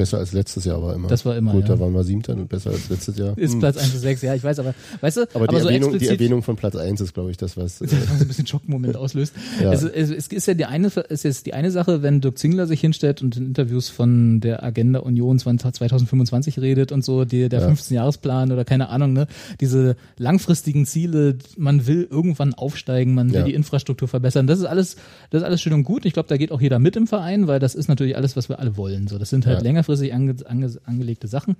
[0.00, 1.08] Besser als letztes Jahr war immer.
[1.08, 1.74] Das war immer, Gut, ja.
[1.74, 3.36] da waren wir Siebter und besser als letztes Jahr.
[3.36, 3.58] Ist Hm.
[3.60, 6.08] Platz 1 bis 6, ja, ich weiß, aber weißt du, aber die, so Erwähnung, die
[6.08, 7.80] Erwähnung von Platz 1 ist, glaube ich, das, was.
[7.82, 9.34] Äh, das so ein bisschen Schockmoment auslöst.
[9.62, 9.72] Ja.
[9.72, 12.66] Es, es, es ist ja die eine, ist jetzt die eine Sache, wenn Dirk Zingler
[12.66, 17.60] sich hinstellt und in Interviews von der Agenda Union 2025 redet und so, die, der
[17.60, 17.68] Ja.
[17.68, 19.26] 15-Jahresplan oder keine Ahnung, ne,
[19.60, 23.44] diese langfristigen Ziele, man will irgendwann aufsteigen, man will Ja.
[23.44, 24.46] die Infrastruktur verbessern.
[24.46, 24.96] Das ist alles,
[25.30, 26.04] das ist alles schön und gut.
[26.04, 28.48] Ich glaube, da geht auch jeder mit im Verein, weil das ist natürlich alles, was
[28.48, 29.08] wir alle wollen.
[29.08, 29.64] So, das sind halt Ja.
[29.90, 31.56] Längerfristig ange, ange, angelegte Sachen.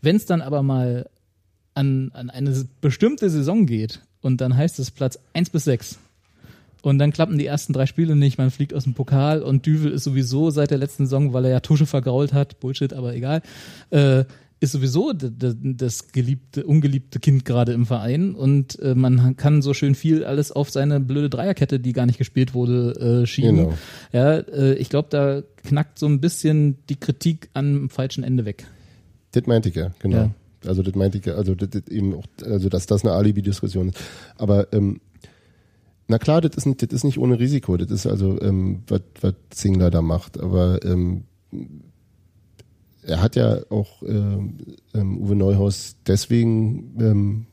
[0.00, 1.08] Wenn es dann aber mal
[1.74, 5.98] an, an eine bestimmte Saison geht und dann heißt es Platz 1 bis 6
[6.82, 9.92] und dann klappen die ersten drei Spiele nicht, man fliegt aus dem Pokal und Düvel
[9.92, 13.42] ist sowieso seit der letzten Saison, weil er ja Tusche vergrault hat, Bullshit, aber egal,
[13.90, 14.24] äh,
[14.64, 19.94] ist sowieso das geliebte, ungeliebte Kind gerade im Verein und äh, man kann so schön
[19.94, 23.56] viel alles auf seine blöde Dreierkette, die gar nicht gespielt wurde, äh, schieben.
[23.56, 23.74] Genau.
[24.12, 28.66] Ja, äh, ich glaube, da knackt so ein bisschen die Kritik am falschen Ende weg.
[29.32, 30.16] Das meinte ich ja, genau.
[30.16, 30.30] Ja.
[30.66, 33.90] Also das meinte ich ja, also das, das eben auch, also dass das eine Alibi-Diskussion
[33.90, 33.98] ist.
[34.36, 35.00] Aber ähm,
[36.08, 37.76] na klar, das ist nicht, das ist nicht ohne Risiko.
[37.76, 40.38] Das ist also, ähm, was, Zingler da macht.
[40.40, 41.24] Aber ähm,
[43.06, 44.54] er hat ja auch ähm,
[44.94, 47.46] ähm, Uwe Neuhaus deswegen ähm,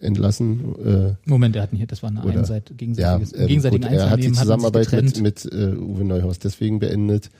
[0.00, 0.74] entlassen.
[0.84, 3.92] Äh, Moment, er hat nicht, das war eine Oder- Einseit, ja, gegenseitiges, ähm, gegenseitigen gut,
[3.92, 7.30] er hat die Zusammenarbeit mit, mit äh, Uwe Neuhaus deswegen beendet,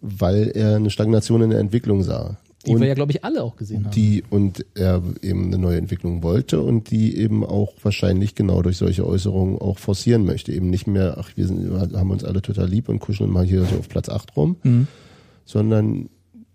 [0.00, 2.36] weil er eine Stagnation in der Entwicklung sah.
[2.66, 3.92] die Und wir ja, glaube ich, alle auch gesehen haben.
[3.92, 8.76] die und er eben eine neue Entwicklung wollte und die eben auch wahrscheinlich genau durch
[8.76, 10.52] solche Äußerungen auch forcieren möchte.
[10.52, 13.64] Eben nicht mehr, ach, wir sind, haben uns alle total lieb und kuscheln mal hier
[13.64, 14.86] so auf Platz 8 rum, Mhm.
[15.44, 16.08] sondern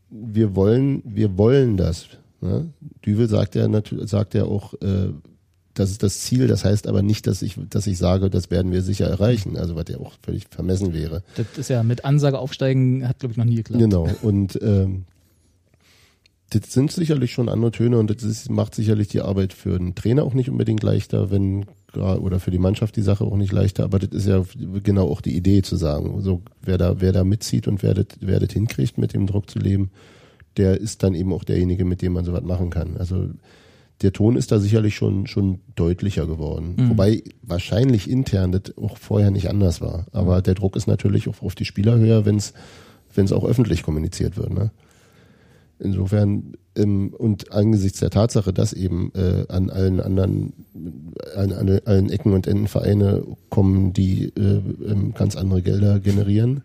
[0.09, 2.07] wir wollen, wir wollen das.
[2.41, 2.69] Ne?
[3.05, 5.11] Düvel sagt ja natürlich, sagt ja auch, äh,
[5.73, 8.71] das ist das Ziel, das heißt aber nicht, dass ich, dass ich sage, das werden
[8.71, 11.23] wir sicher erreichen, also was ja auch völlig vermessen wäre.
[11.35, 13.81] Das ist ja mit Ansage aufsteigen, hat, glaube ich, noch nie geklappt.
[13.81, 14.09] Genau.
[14.21, 15.05] Und ähm,
[16.49, 19.95] das sind sicherlich schon andere Töne und das ist, macht sicherlich die Arbeit für den
[19.95, 21.65] Trainer auch nicht unbedingt leichter, wenn
[21.97, 24.43] oder für die Mannschaft die Sache auch nicht leichter, aber das ist ja
[24.83, 28.05] genau auch die Idee zu sagen, so wer da wer da mitzieht und wer das,
[28.19, 29.91] wer das hinkriegt, mit dem Druck zu leben,
[30.57, 32.97] der ist dann eben auch derjenige, mit dem man sowas machen kann.
[32.97, 33.29] Also
[34.01, 36.89] der Ton ist da sicherlich schon schon deutlicher geworden, Mhm.
[36.91, 40.05] wobei wahrscheinlich intern das auch vorher nicht anders war.
[40.11, 42.53] Aber der Druck ist natürlich auch auf die Spieler höher, wenn es
[43.15, 44.53] wenn es auch öffentlich kommuniziert wird.
[44.53, 44.69] Ne?
[45.79, 50.53] Insofern ähm, und angesichts der Tatsache, dass eben äh, an allen anderen,
[51.35, 56.63] an, an allen Ecken und Enden Vereine kommen, die äh, ähm, ganz andere Gelder generieren,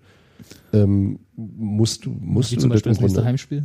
[0.73, 3.65] ähm, musst du musst Wie du zum Beispiel das nächste Heimspiel.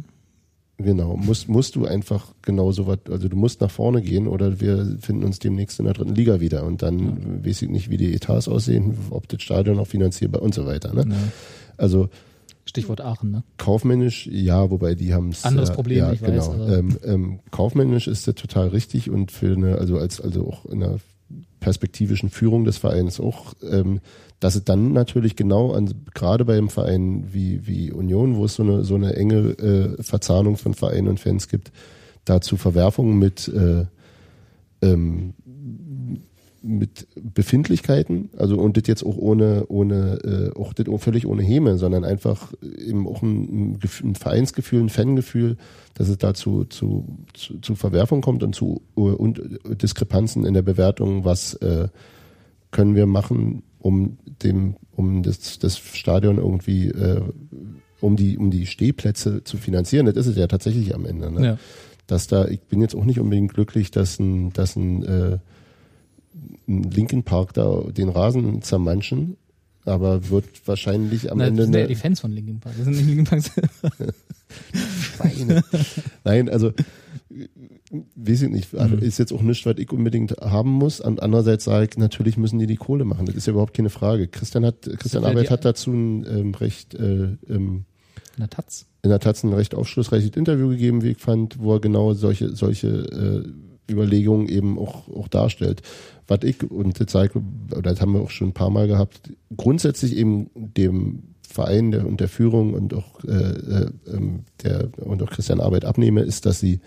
[0.80, 4.62] Genau, musst, musst du einfach genau so was, also du musst nach vorne gehen oder
[4.62, 7.98] wir finden uns demnächst in der dritten Liga wieder und dann weiß ich nicht, wie
[7.98, 10.94] die Etats aussehen, ob das Stadion auch finanzierbar und so weiter.
[10.94, 11.06] Ne?
[11.10, 11.18] Ja.
[11.78, 12.10] Also
[12.68, 13.44] Stichwort Aachen, ne?
[13.58, 15.46] kaufmännisch, ja, wobei die haben es.
[15.46, 16.68] Anderes äh, Problem, ja, ich weiß, Genau.
[16.68, 20.84] Ähm, ähm, kaufmännisch ist das total richtig und für eine, also als, also auch in
[20.84, 21.00] einer
[21.60, 24.00] perspektivischen Führung des Vereins auch, ähm,
[24.40, 28.56] dass es dann natürlich genau an, gerade bei einem Verein wie, wie Union, wo es
[28.56, 31.72] so eine, so eine enge äh, Verzahnung von Vereinen und Fans gibt,
[32.26, 33.86] dazu Verwerfungen mit, äh,
[34.82, 35.34] ähm,
[36.68, 41.42] mit Befindlichkeiten, also und das jetzt auch ohne, ohne, äh, auch das auch völlig ohne
[41.42, 43.38] Häme, sondern einfach eben auch ein,
[43.74, 45.56] ein, Gef- ein Vereinsgefühl, ein Fangefühl,
[45.94, 49.42] dass es dazu zu, zu, zu Verwerfung kommt und zu äh, und
[49.82, 51.88] Diskrepanzen in der Bewertung, was äh,
[52.72, 57.22] können wir machen, um dem, um das, das Stadion irgendwie, äh,
[58.02, 60.06] um die, um die Stehplätze zu finanzieren.
[60.06, 61.32] Das ist es ja tatsächlich am Ende.
[61.32, 61.46] Ne?
[61.46, 61.58] Ja.
[62.08, 65.42] dass da, ich bin jetzt auch nicht unbedingt glücklich, dass ein, dass ein, äh, ein
[66.68, 69.38] Linken Park da den Rasen zermanschen,
[69.86, 72.76] aber wird wahrscheinlich am Na, Ende das sind ja die Fans von Linkin Park.
[72.78, 73.44] Das sind nicht Linkin Park.
[75.02, 75.64] Schweine.
[76.24, 76.72] Nein, also
[78.16, 81.00] weiß ich nicht, also ist jetzt auch nichts, was ich unbedingt haben muss.
[81.00, 83.26] Und andererseits sage ich, natürlich müssen die die Kohle machen.
[83.26, 84.28] Das ist ja überhaupt keine Frage.
[84.28, 87.86] Christian hat, Christian Arbeit hat dazu ein ähm, recht äh, ähm,
[88.36, 88.86] In der Taz.
[89.04, 92.56] in der Taz ein recht aufschlussreiches Interview gegeben, wie ich fand, wo er genau solche,
[92.56, 93.50] solche äh,
[93.90, 95.82] Überlegungen eben auch, auch darstellt.
[96.28, 99.32] Was ich, und das zeigt, oder das haben wir auch schon ein paar Mal gehabt,
[99.56, 105.24] grundsätzlich eben dem Verein der, und der Führung und auch äh, äh, ähm, der und
[105.24, 106.82] auch Christian Arbeit abnehme, ist, dass sie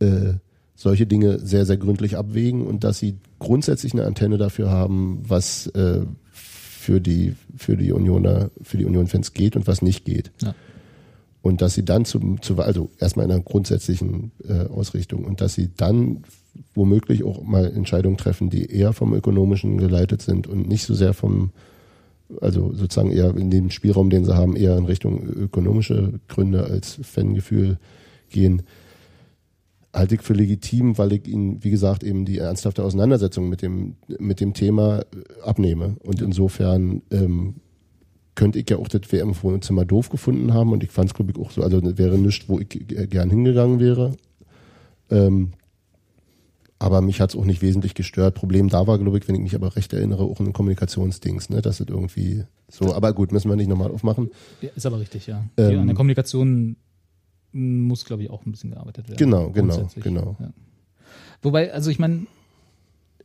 [0.00, 0.34] äh,
[0.74, 5.66] solche Dinge sehr, sehr gründlich abwägen und dass sie grundsätzlich eine Antenne dafür haben, was
[5.68, 6.00] äh,
[6.32, 10.32] für die für die Unioner, für die Union-Fans geht und was nicht geht.
[10.40, 10.54] Ja.
[11.40, 15.54] Und dass sie dann zum, zu, also erstmal in einer grundsätzlichen äh, Ausrichtung und dass
[15.54, 16.24] sie dann
[16.74, 21.14] womöglich auch mal Entscheidungen treffen, die eher vom Ökonomischen geleitet sind und nicht so sehr
[21.14, 21.52] vom
[22.40, 26.98] also sozusagen eher in dem Spielraum, den sie haben, eher in Richtung ökonomische Gründe als
[27.02, 27.78] Fangefühl
[28.28, 28.62] gehen,
[29.92, 33.96] halte ich für legitim, weil ich ihnen, wie gesagt, eben die ernsthafte Auseinandersetzung mit dem,
[34.18, 35.04] mit dem Thema
[35.42, 35.96] abnehme.
[36.00, 37.56] Und insofern ähm,
[38.38, 41.38] könnte ich ja auch das WM-Wohnzimmer doof gefunden haben und ich fand es, glaube ich,
[41.38, 44.16] auch so, also das wäre nichts, wo ich gern hingegangen wäre.
[45.10, 45.54] Ähm,
[46.78, 48.36] aber mich hat es auch nicht wesentlich gestört.
[48.36, 51.62] Problem da war, glaube ich, wenn ich mich aber recht erinnere, auch ein Kommunikationsdings, ne?
[51.62, 52.94] Das ist irgendwie so.
[52.94, 54.30] Aber gut, müssen wir nicht nochmal aufmachen.
[54.60, 55.44] Ja, ist aber richtig, ja.
[55.56, 56.76] Ähm, an der Kommunikation
[57.50, 59.18] muss, glaube ich, auch ein bisschen gearbeitet werden.
[59.18, 60.36] Genau, genau, genau.
[60.38, 60.52] Ja.
[61.42, 62.26] Wobei, also ich meine,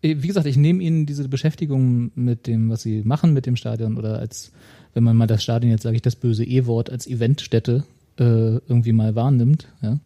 [0.02, 3.98] wie gesagt, ich nehme Ihnen diese Beschäftigung mit dem, was Sie machen mit dem Stadion
[3.98, 4.52] oder als,
[4.94, 7.84] wenn man mal das Stadion, jetzt sage ich das böse E-Wort, als Eventstätte
[8.20, 9.99] äh, irgendwie mal wahrnimmt, ja,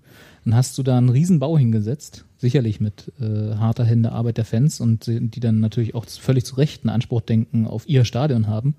[0.46, 4.46] dann hast du da einen riesen Bau hingesetzt, sicherlich mit äh, harter Hände Arbeit der
[4.46, 8.48] Fans und die dann natürlich auch völlig zu Recht einen Anspruch denken auf ihr Stadion
[8.48, 8.76] haben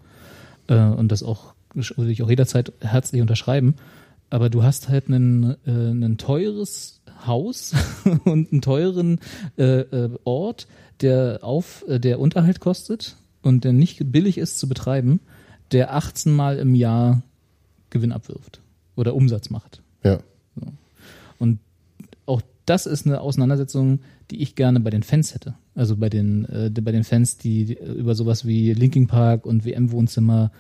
[0.69, 3.75] äh, und das auch würde ich auch jederzeit herzlich unterschreiben.
[4.31, 7.75] Aber du hast halt einen, äh, ein teures Haus
[8.25, 9.21] und einen teuren
[9.57, 10.67] äh, äh, Ort,
[11.01, 15.21] der auf äh, der Unterhalt kostet und der nicht billig ist zu betreiben,
[15.73, 17.23] der 18 Mal im Jahr
[17.91, 18.61] Gewinn abwirft
[18.97, 19.83] oder Umsatz macht.
[20.03, 20.21] Ja.
[21.39, 21.61] Und
[22.27, 24.01] auch das ist eine Auseinandersetzung,
[24.31, 25.55] die ich gerne bei den Fans hätte.
[25.75, 30.51] Also bei den, äh, bei den Fans, die über sowas wie Linking Park und WM-Wohnzimmer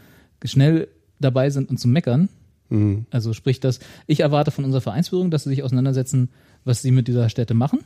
[0.44, 2.28] schnell dabei sind und zu meckern.
[2.70, 3.06] Mhm.
[3.10, 6.30] Also sprich das, ich erwarte von unserer Vereinsführung, dass sie sich auseinandersetzen,
[6.64, 7.80] was sie mit dieser Stätte machen.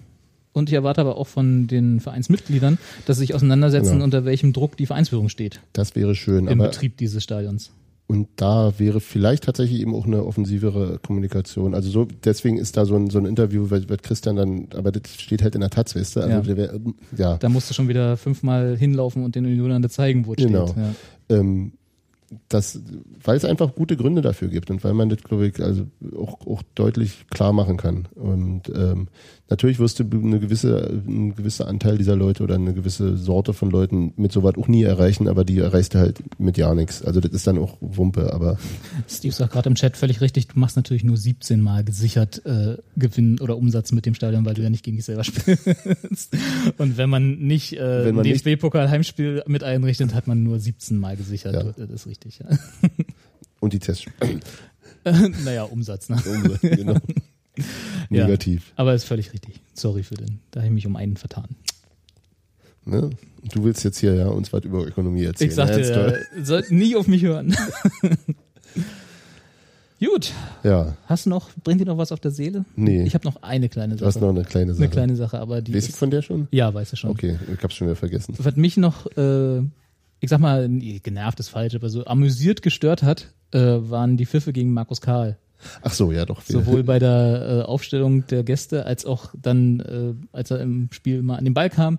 [0.52, 4.04] Und ich erwarte aber auch von den Vereinsmitgliedern, dass sie sich auseinandersetzen, Genau.
[4.04, 6.46] unter welchem Druck die Vereinsführung steht Das wäre schön.
[6.46, 7.70] im Betrieb dieses Stadions.
[8.08, 11.74] Und da wäre vielleicht tatsächlich eben auch eine offensivere Kommunikation.
[11.74, 14.92] Also so, deswegen ist da so ein, so ein Interview, wird, wird Christian dann, aber
[14.92, 16.20] das steht halt in der Taz, weißt du?
[16.20, 16.40] Also Ja.
[16.42, 16.80] der wär,
[17.16, 17.36] ja.
[17.38, 20.66] Da musst du schon wieder fünfmal hinlaufen und den Unionern zeigen, wo es Genau.
[20.66, 20.76] steht.
[21.30, 21.36] Ja.
[21.38, 21.72] ähm,
[22.48, 22.80] das,
[23.22, 25.86] weil es einfach gute Gründe dafür gibt und weil man das, glaube ich, also
[26.16, 28.08] auch, auch deutlich klar machen kann.
[28.14, 29.08] Und ähm,
[29.50, 33.70] natürlich wirst du eine gewisse, ein gewisser Anteil dieser Leute oder eine gewisse Sorte von
[33.70, 37.02] Leuten mit sowas auch nie erreichen, aber die erreichst du halt mit ja nichts.
[37.02, 38.58] Also das ist dann auch Wumpe, aber
[39.08, 42.76] Steve sagt gerade im Chat völlig richtig, du machst natürlich nur 17 Mal gesichert äh,
[42.96, 46.34] Gewinn oder Umsatz mit dem Stadion, weil du ja nicht gegen dich selber spielst.
[46.78, 51.54] Und wenn man nicht äh, DFB-Pokal-Heimspiel mit einrichtet, hat man nur 17 Mal gesichert.
[51.54, 51.64] Ja.
[51.76, 52.46] Das ist richtig, ja.
[53.60, 54.06] und die Tests
[55.44, 56.20] naja, Umsatz, ne?
[56.62, 56.96] genau.
[58.08, 58.24] Ja.
[58.24, 58.72] negativ.
[58.76, 59.60] Aber ist völlig richtig.
[59.74, 60.38] Sorry für den.
[60.50, 61.48] Da habe ich mich um einen vertan.
[62.84, 63.10] Ne?
[63.52, 65.50] Du willst jetzt hier ja uns was über Ökonomie erzählen.
[65.50, 66.08] Ich sagte, ja,
[66.38, 67.54] ihr sollt nie auf mich hören.
[70.00, 70.32] Gut,
[70.64, 72.64] ja, hast du noch, bringt dir noch was auf der Seele?
[72.74, 73.04] Nee.
[73.04, 74.24] Ich habe noch eine kleine du hast Sache.
[74.24, 74.82] noch eine kleine Sache.
[74.82, 76.48] eine kleine Sache, aber die Weiß ich von der schon?
[76.50, 77.10] ja, weiß ich schon.
[77.10, 78.34] Okay, ich hab's schon wieder vergessen.
[78.38, 79.62] Was mich noch, äh,
[80.22, 84.52] ich sag mal, genervt ist falsch, aber so amüsiert gestört hat, äh, waren die Pfiffe
[84.52, 85.36] gegen Markus Karl.
[85.82, 86.40] Ach so, ja doch.
[86.48, 90.88] wir- Sowohl bei der äh, Aufstellung der Gäste als auch dann, äh, als er im
[90.92, 91.98] Spiel mal an den Ball kam,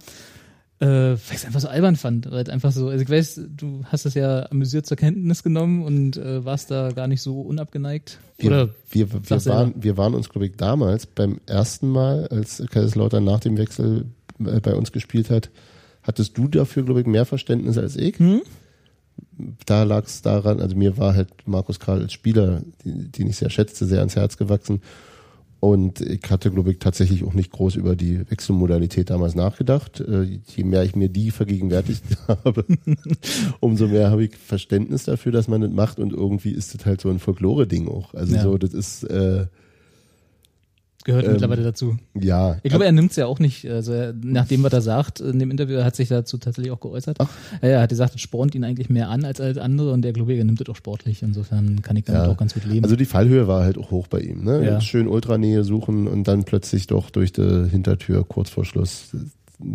[0.79, 2.29] äh, weil ich es einfach so albern fand.
[2.31, 6.17] Weil einfach so, also ich weiß, du hast es ja amüsiert zur Kenntnis genommen und
[6.17, 8.19] äh, warst da gar nicht so unabgeneigt.
[8.41, 12.63] Oder wir, wir, wir, waren, wir waren uns, glaube ich, damals beim ersten Mal, als
[12.69, 14.05] Kaiserslautern nach dem Wechsel
[14.39, 15.49] äh, bei uns gespielt hat,
[16.03, 18.19] hattest du dafür, glaube ich, mehr Verständnis als ich.
[18.19, 18.41] Hm?
[19.65, 23.49] Da lag es daran, also mir war halt Markus Karl als Spieler, den ich sehr
[23.49, 24.81] schätzte, sehr ans Herz gewachsen.
[25.59, 30.01] Und ich hatte, glaube ich, tatsächlich auch nicht groß über die Wechselmodalität damals nachgedacht.
[30.01, 32.65] Äh, Je mehr ich mir die vergegenwärtigt habe,
[33.61, 35.99] umso mehr habe ich Verständnis dafür, dass man das macht.
[35.99, 38.13] Und irgendwie ist das halt so ein Folklore-Ding auch.
[38.13, 38.43] Also Ja.
[38.43, 39.45] so, das ist, äh,
[41.03, 41.97] gehört Ähm, mittlerweile dazu.
[42.19, 42.57] ja.
[42.63, 45.19] Ich glaube, er nimmt es ja auch nicht, also er, nach dem, was er sagt,
[45.19, 47.17] in dem Interview, er hat sich dazu tatsächlich auch geäußert.
[47.19, 47.29] Ach.
[47.61, 50.33] Er hat gesagt, es spornt ihn eigentlich mehr an als alles andere und der glaube
[50.33, 51.21] ich, er nimmt es auch sportlich.
[51.23, 52.29] Insofern kann ich damit Ja.
[52.31, 52.83] auch ganz gut leben.
[52.83, 54.43] Also die Fallhöhe war halt auch hoch bei ihm.
[54.43, 54.63] Ne?
[54.65, 54.81] Ja.
[54.81, 59.15] Schön Ultranähe suchen und dann plötzlich doch durch die Hintertür kurz vor Schluss.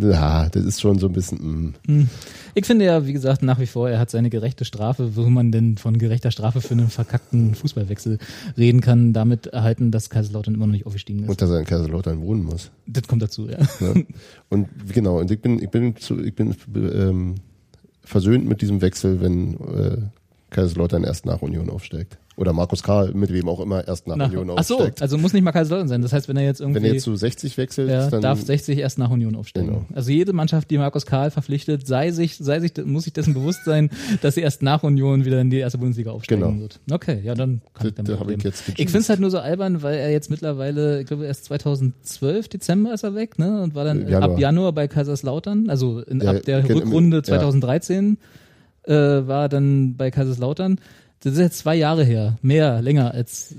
[0.01, 1.75] Ja, das ist schon so ein bisschen.
[1.87, 2.09] mm.
[2.55, 5.53] Ich finde ja, wie gesagt, nach wie vor, er hat seine gerechte Strafe, wo man
[5.53, 8.19] denn von gerechter Strafe für einen verkackten Fußballwechsel
[8.57, 11.29] reden kann, damit erhalten, dass Kaiserslautern immer noch nicht aufgestiegen ist.
[11.29, 12.71] Und dass er in Kaiserslautern wohnen muss.
[12.87, 13.59] das kommt dazu, ja.
[13.81, 14.07] Ne?
[14.49, 17.37] und genau, und ich bin, ich bin, zu, ich bin ähm,
[18.03, 19.97] versöhnt mit diesem Wechsel, wenn äh,
[20.51, 22.19] Kaiserslautern erst nach Union aufsteigt.
[22.39, 25.03] Oder Markus Karl, mit wem auch immer, erst nach, Nach, Union ach so, aufsteigt.
[25.03, 26.03] also muss nicht mal Kaiserslautern sein.
[26.03, 28.41] Das heißt, wenn er jetzt irgendwie wenn er jetzt zu 60 wechselt, ja, dann darf
[28.41, 29.67] 60 erst nach Union aufsteigen.
[29.67, 29.85] Genau.
[29.93, 33.65] Also jede Mannschaft, die Markus Karl verpflichtet, sei sich, sei sich, muss sich dessen bewusst
[33.65, 33.91] sein,
[34.23, 36.61] dass sie erst nach Union wieder in die erste Bundesliga aufsteigen Genau.
[36.61, 36.79] wird.
[36.91, 39.39] Okay, ja, dann kann ich Da- damit ich jetzt Ich finde es halt nur so
[39.39, 43.61] albern, weil er jetzt mittlerweile, ich glaube erst 2012 Dezember ist er weg, ne?
[43.63, 44.23] Und war dann Januar.
[44.31, 47.23] ab Januar bei Kaiserslautern, also in, Ja, ab der Rückrunde ja.
[47.25, 48.19] 2013
[48.85, 50.79] äh, war dann bei Kaiserslautern.
[51.21, 53.57] Das ist jetzt zwei Jahre her, mehr, länger als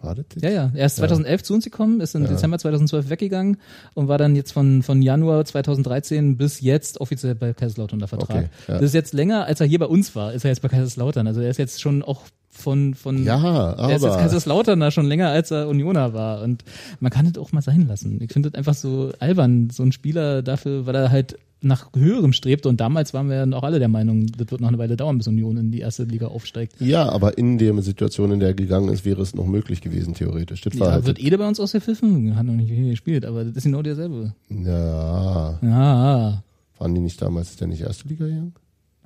[0.00, 0.42] War das jetzt?
[0.42, 0.70] ja, ja.
[0.74, 3.58] Er ist 2011 zu uns gekommen, ist im Dezember 2012 weggegangen
[3.94, 8.36] und war dann jetzt von, von Januar 2013 bis jetzt offiziell bei Kaiserslautern unter Vertrag.
[8.36, 8.74] Okay, ja.
[8.74, 11.26] Das ist jetzt länger, als er hier bei uns war, ist er jetzt bei Kaiserslautern.
[11.26, 15.06] Also er ist jetzt schon auch von, von, Ja, er ist jetzt aber Kaiserslauterner schon
[15.06, 16.42] länger, als er Unioner war.
[16.42, 16.64] Und
[17.00, 18.20] man kann das auch mal sein lassen.
[18.22, 22.32] Ich finde das einfach so albern, so ein Spieler dafür, weil er halt nach höherem
[22.32, 22.64] strebt.
[22.66, 25.18] Und damals waren wir ja auch alle der Meinung, das wird noch eine Weile dauern,
[25.18, 26.80] bis Union in die erste Liga aufsteigt.
[26.80, 30.14] ja, aber in der Situation, in der er gegangen ist, wäre es noch möglich gewesen,
[30.14, 30.62] theoretisch.
[30.62, 32.34] Das war Ja, halt wird Ede bei uns ausgepfiffen?
[32.34, 34.32] Hat noch nicht gespielt, aber das ist genau derselbe.
[34.48, 36.42] ja, Ja,
[36.78, 38.54] waren die nicht damals, der nicht erste Liga gegangen?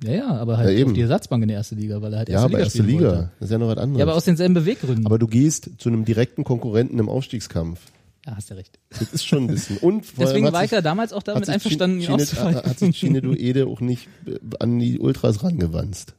[0.05, 0.91] Ja, ja, aber halt Ja, eben.
[0.91, 2.81] auf die Ersatzbank in der erste Liga, weil er halt Ja, erste aber Liga erste
[2.83, 3.31] Liga, wollte.
[3.39, 3.99] das ist ja noch was anderes.
[3.99, 5.05] Ja, aber aus denselben Beweggründen.
[5.05, 7.79] aber du gehst zu einem direkten Konkurrenten im Aufstiegskampf.
[8.25, 8.79] ja, hast ja recht.
[8.89, 9.77] Das ist schon ein bisschen.
[9.77, 12.55] Und Deswegen war ich ja damals auch damit einverstanden, ihn Chine- auszufallen.
[12.57, 16.13] Hat sich Chinedu Ede auch nicht äh, an die Ultras rangewanzt.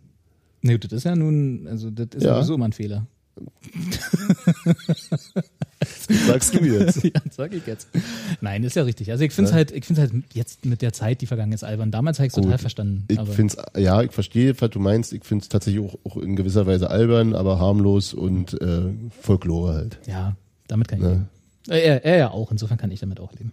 [0.62, 2.34] Nee, das ist ja nun, also das ist Ja.
[2.36, 3.06] sowieso immer ein Fehler.
[6.26, 7.04] Sagst du jetzt?
[7.04, 7.88] ja, sag ich jetzt.
[8.40, 9.10] Nein, ist ja richtig.
[9.10, 11.64] Also ich finde es halt, ich finde halt jetzt mit der Zeit, die vergangen ist,
[11.64, 11.90] albern.
[11.90, 13.04] Damals habe ich es total verstanden.
[13.08, 15.12] Ich aber find's, ja, ich verstehe, was du meinst.
[15.12, 18.84] Ich find's tatsächlich auch, auch in gewisser Weise albern, aber harmlos und äh,
[19.20, 19.98] Folklore halt.
[20.06, 20.36] ja,
[20.68, 21.10] damit kann ich Ne?
[21.10, 21.28] leben.
[21.68, 23.52] Äh, Er, er ja auch, insofern kann ich damit auch leben.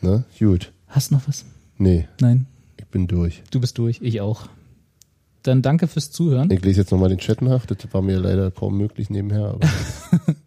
[0.00, 0.24] Ne?
[0.38, 0.72] Gut.
[0.88, 1.44] Hast du noch was?
[1.76, 2.46] Nee, Nein,
[2.78, 3.42] ich bin durch.
[3.50, 4.46] du bist durch, ich auch.
[5.42, 6.50] Dann danke fürs Zuhören.
[6.50, 7.64] Ich lese jetzt nochmal den Chat nach.
[7.64, 9.60] Das war mir leider kaum möglich nebenher, aber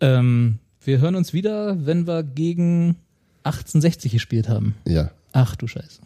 [0.00, 2.96] Ähm, wir hören uns wieder, wenn wir gegen
[3.44, 4.74] 1860 gespielt haben.
[4.86, 5.10] ja.
[5.32, 6.00] Ach du Scheiße.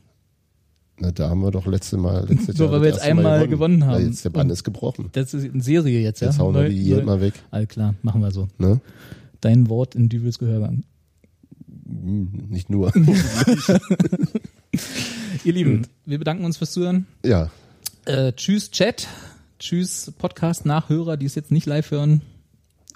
[0.98, 4.00] Na, da haben wir doch letzte Mal, letztes So, weil wir jetzt einmal gewonnen haben.
[4.02, 5.08] Ja, jetzt der Bann Und- ist gebrochen.
[5.12, 6.26] Das ist eine Serie jetzt, ja?
[6.28, 7.34] Jetzt hauen wir die hier neu- mal weg.
[7.52, 8.48] All klar, machen wir so.
[8.58, 8.80] Ne?
[9.40, 10.82] Dein Wort in Düvels Gehörgang.
[11.86, 12.92] Hm, Nicht nur.
[15.44, 17.06] Ihr Lieben, wir bedanken uns fürs Zuhören.
[17.24, 17.50] ja.
[18.04, 19.06] Äh, tschüss Chat,
[19.60, 22.20] tschüss Podcast-Nachhörer, die es jetzt nicht live hören.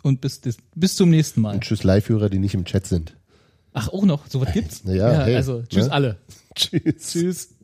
[0.06, 1.54] Und bis, bis, bis zum nächsten Mal.
[1.54, 3.16] Und tschüss Live-Hörer, die nicht im Chat sind.
[3.72, 4.82] Ach, auch noch, sowas gibt's?
[4.84, 5.92] Na ja, hey, also tschüss ne?
[5.92, 6.16] alle.
[6.54, 7.10] Tschüss.
[7.10, 7.55] Tschüss.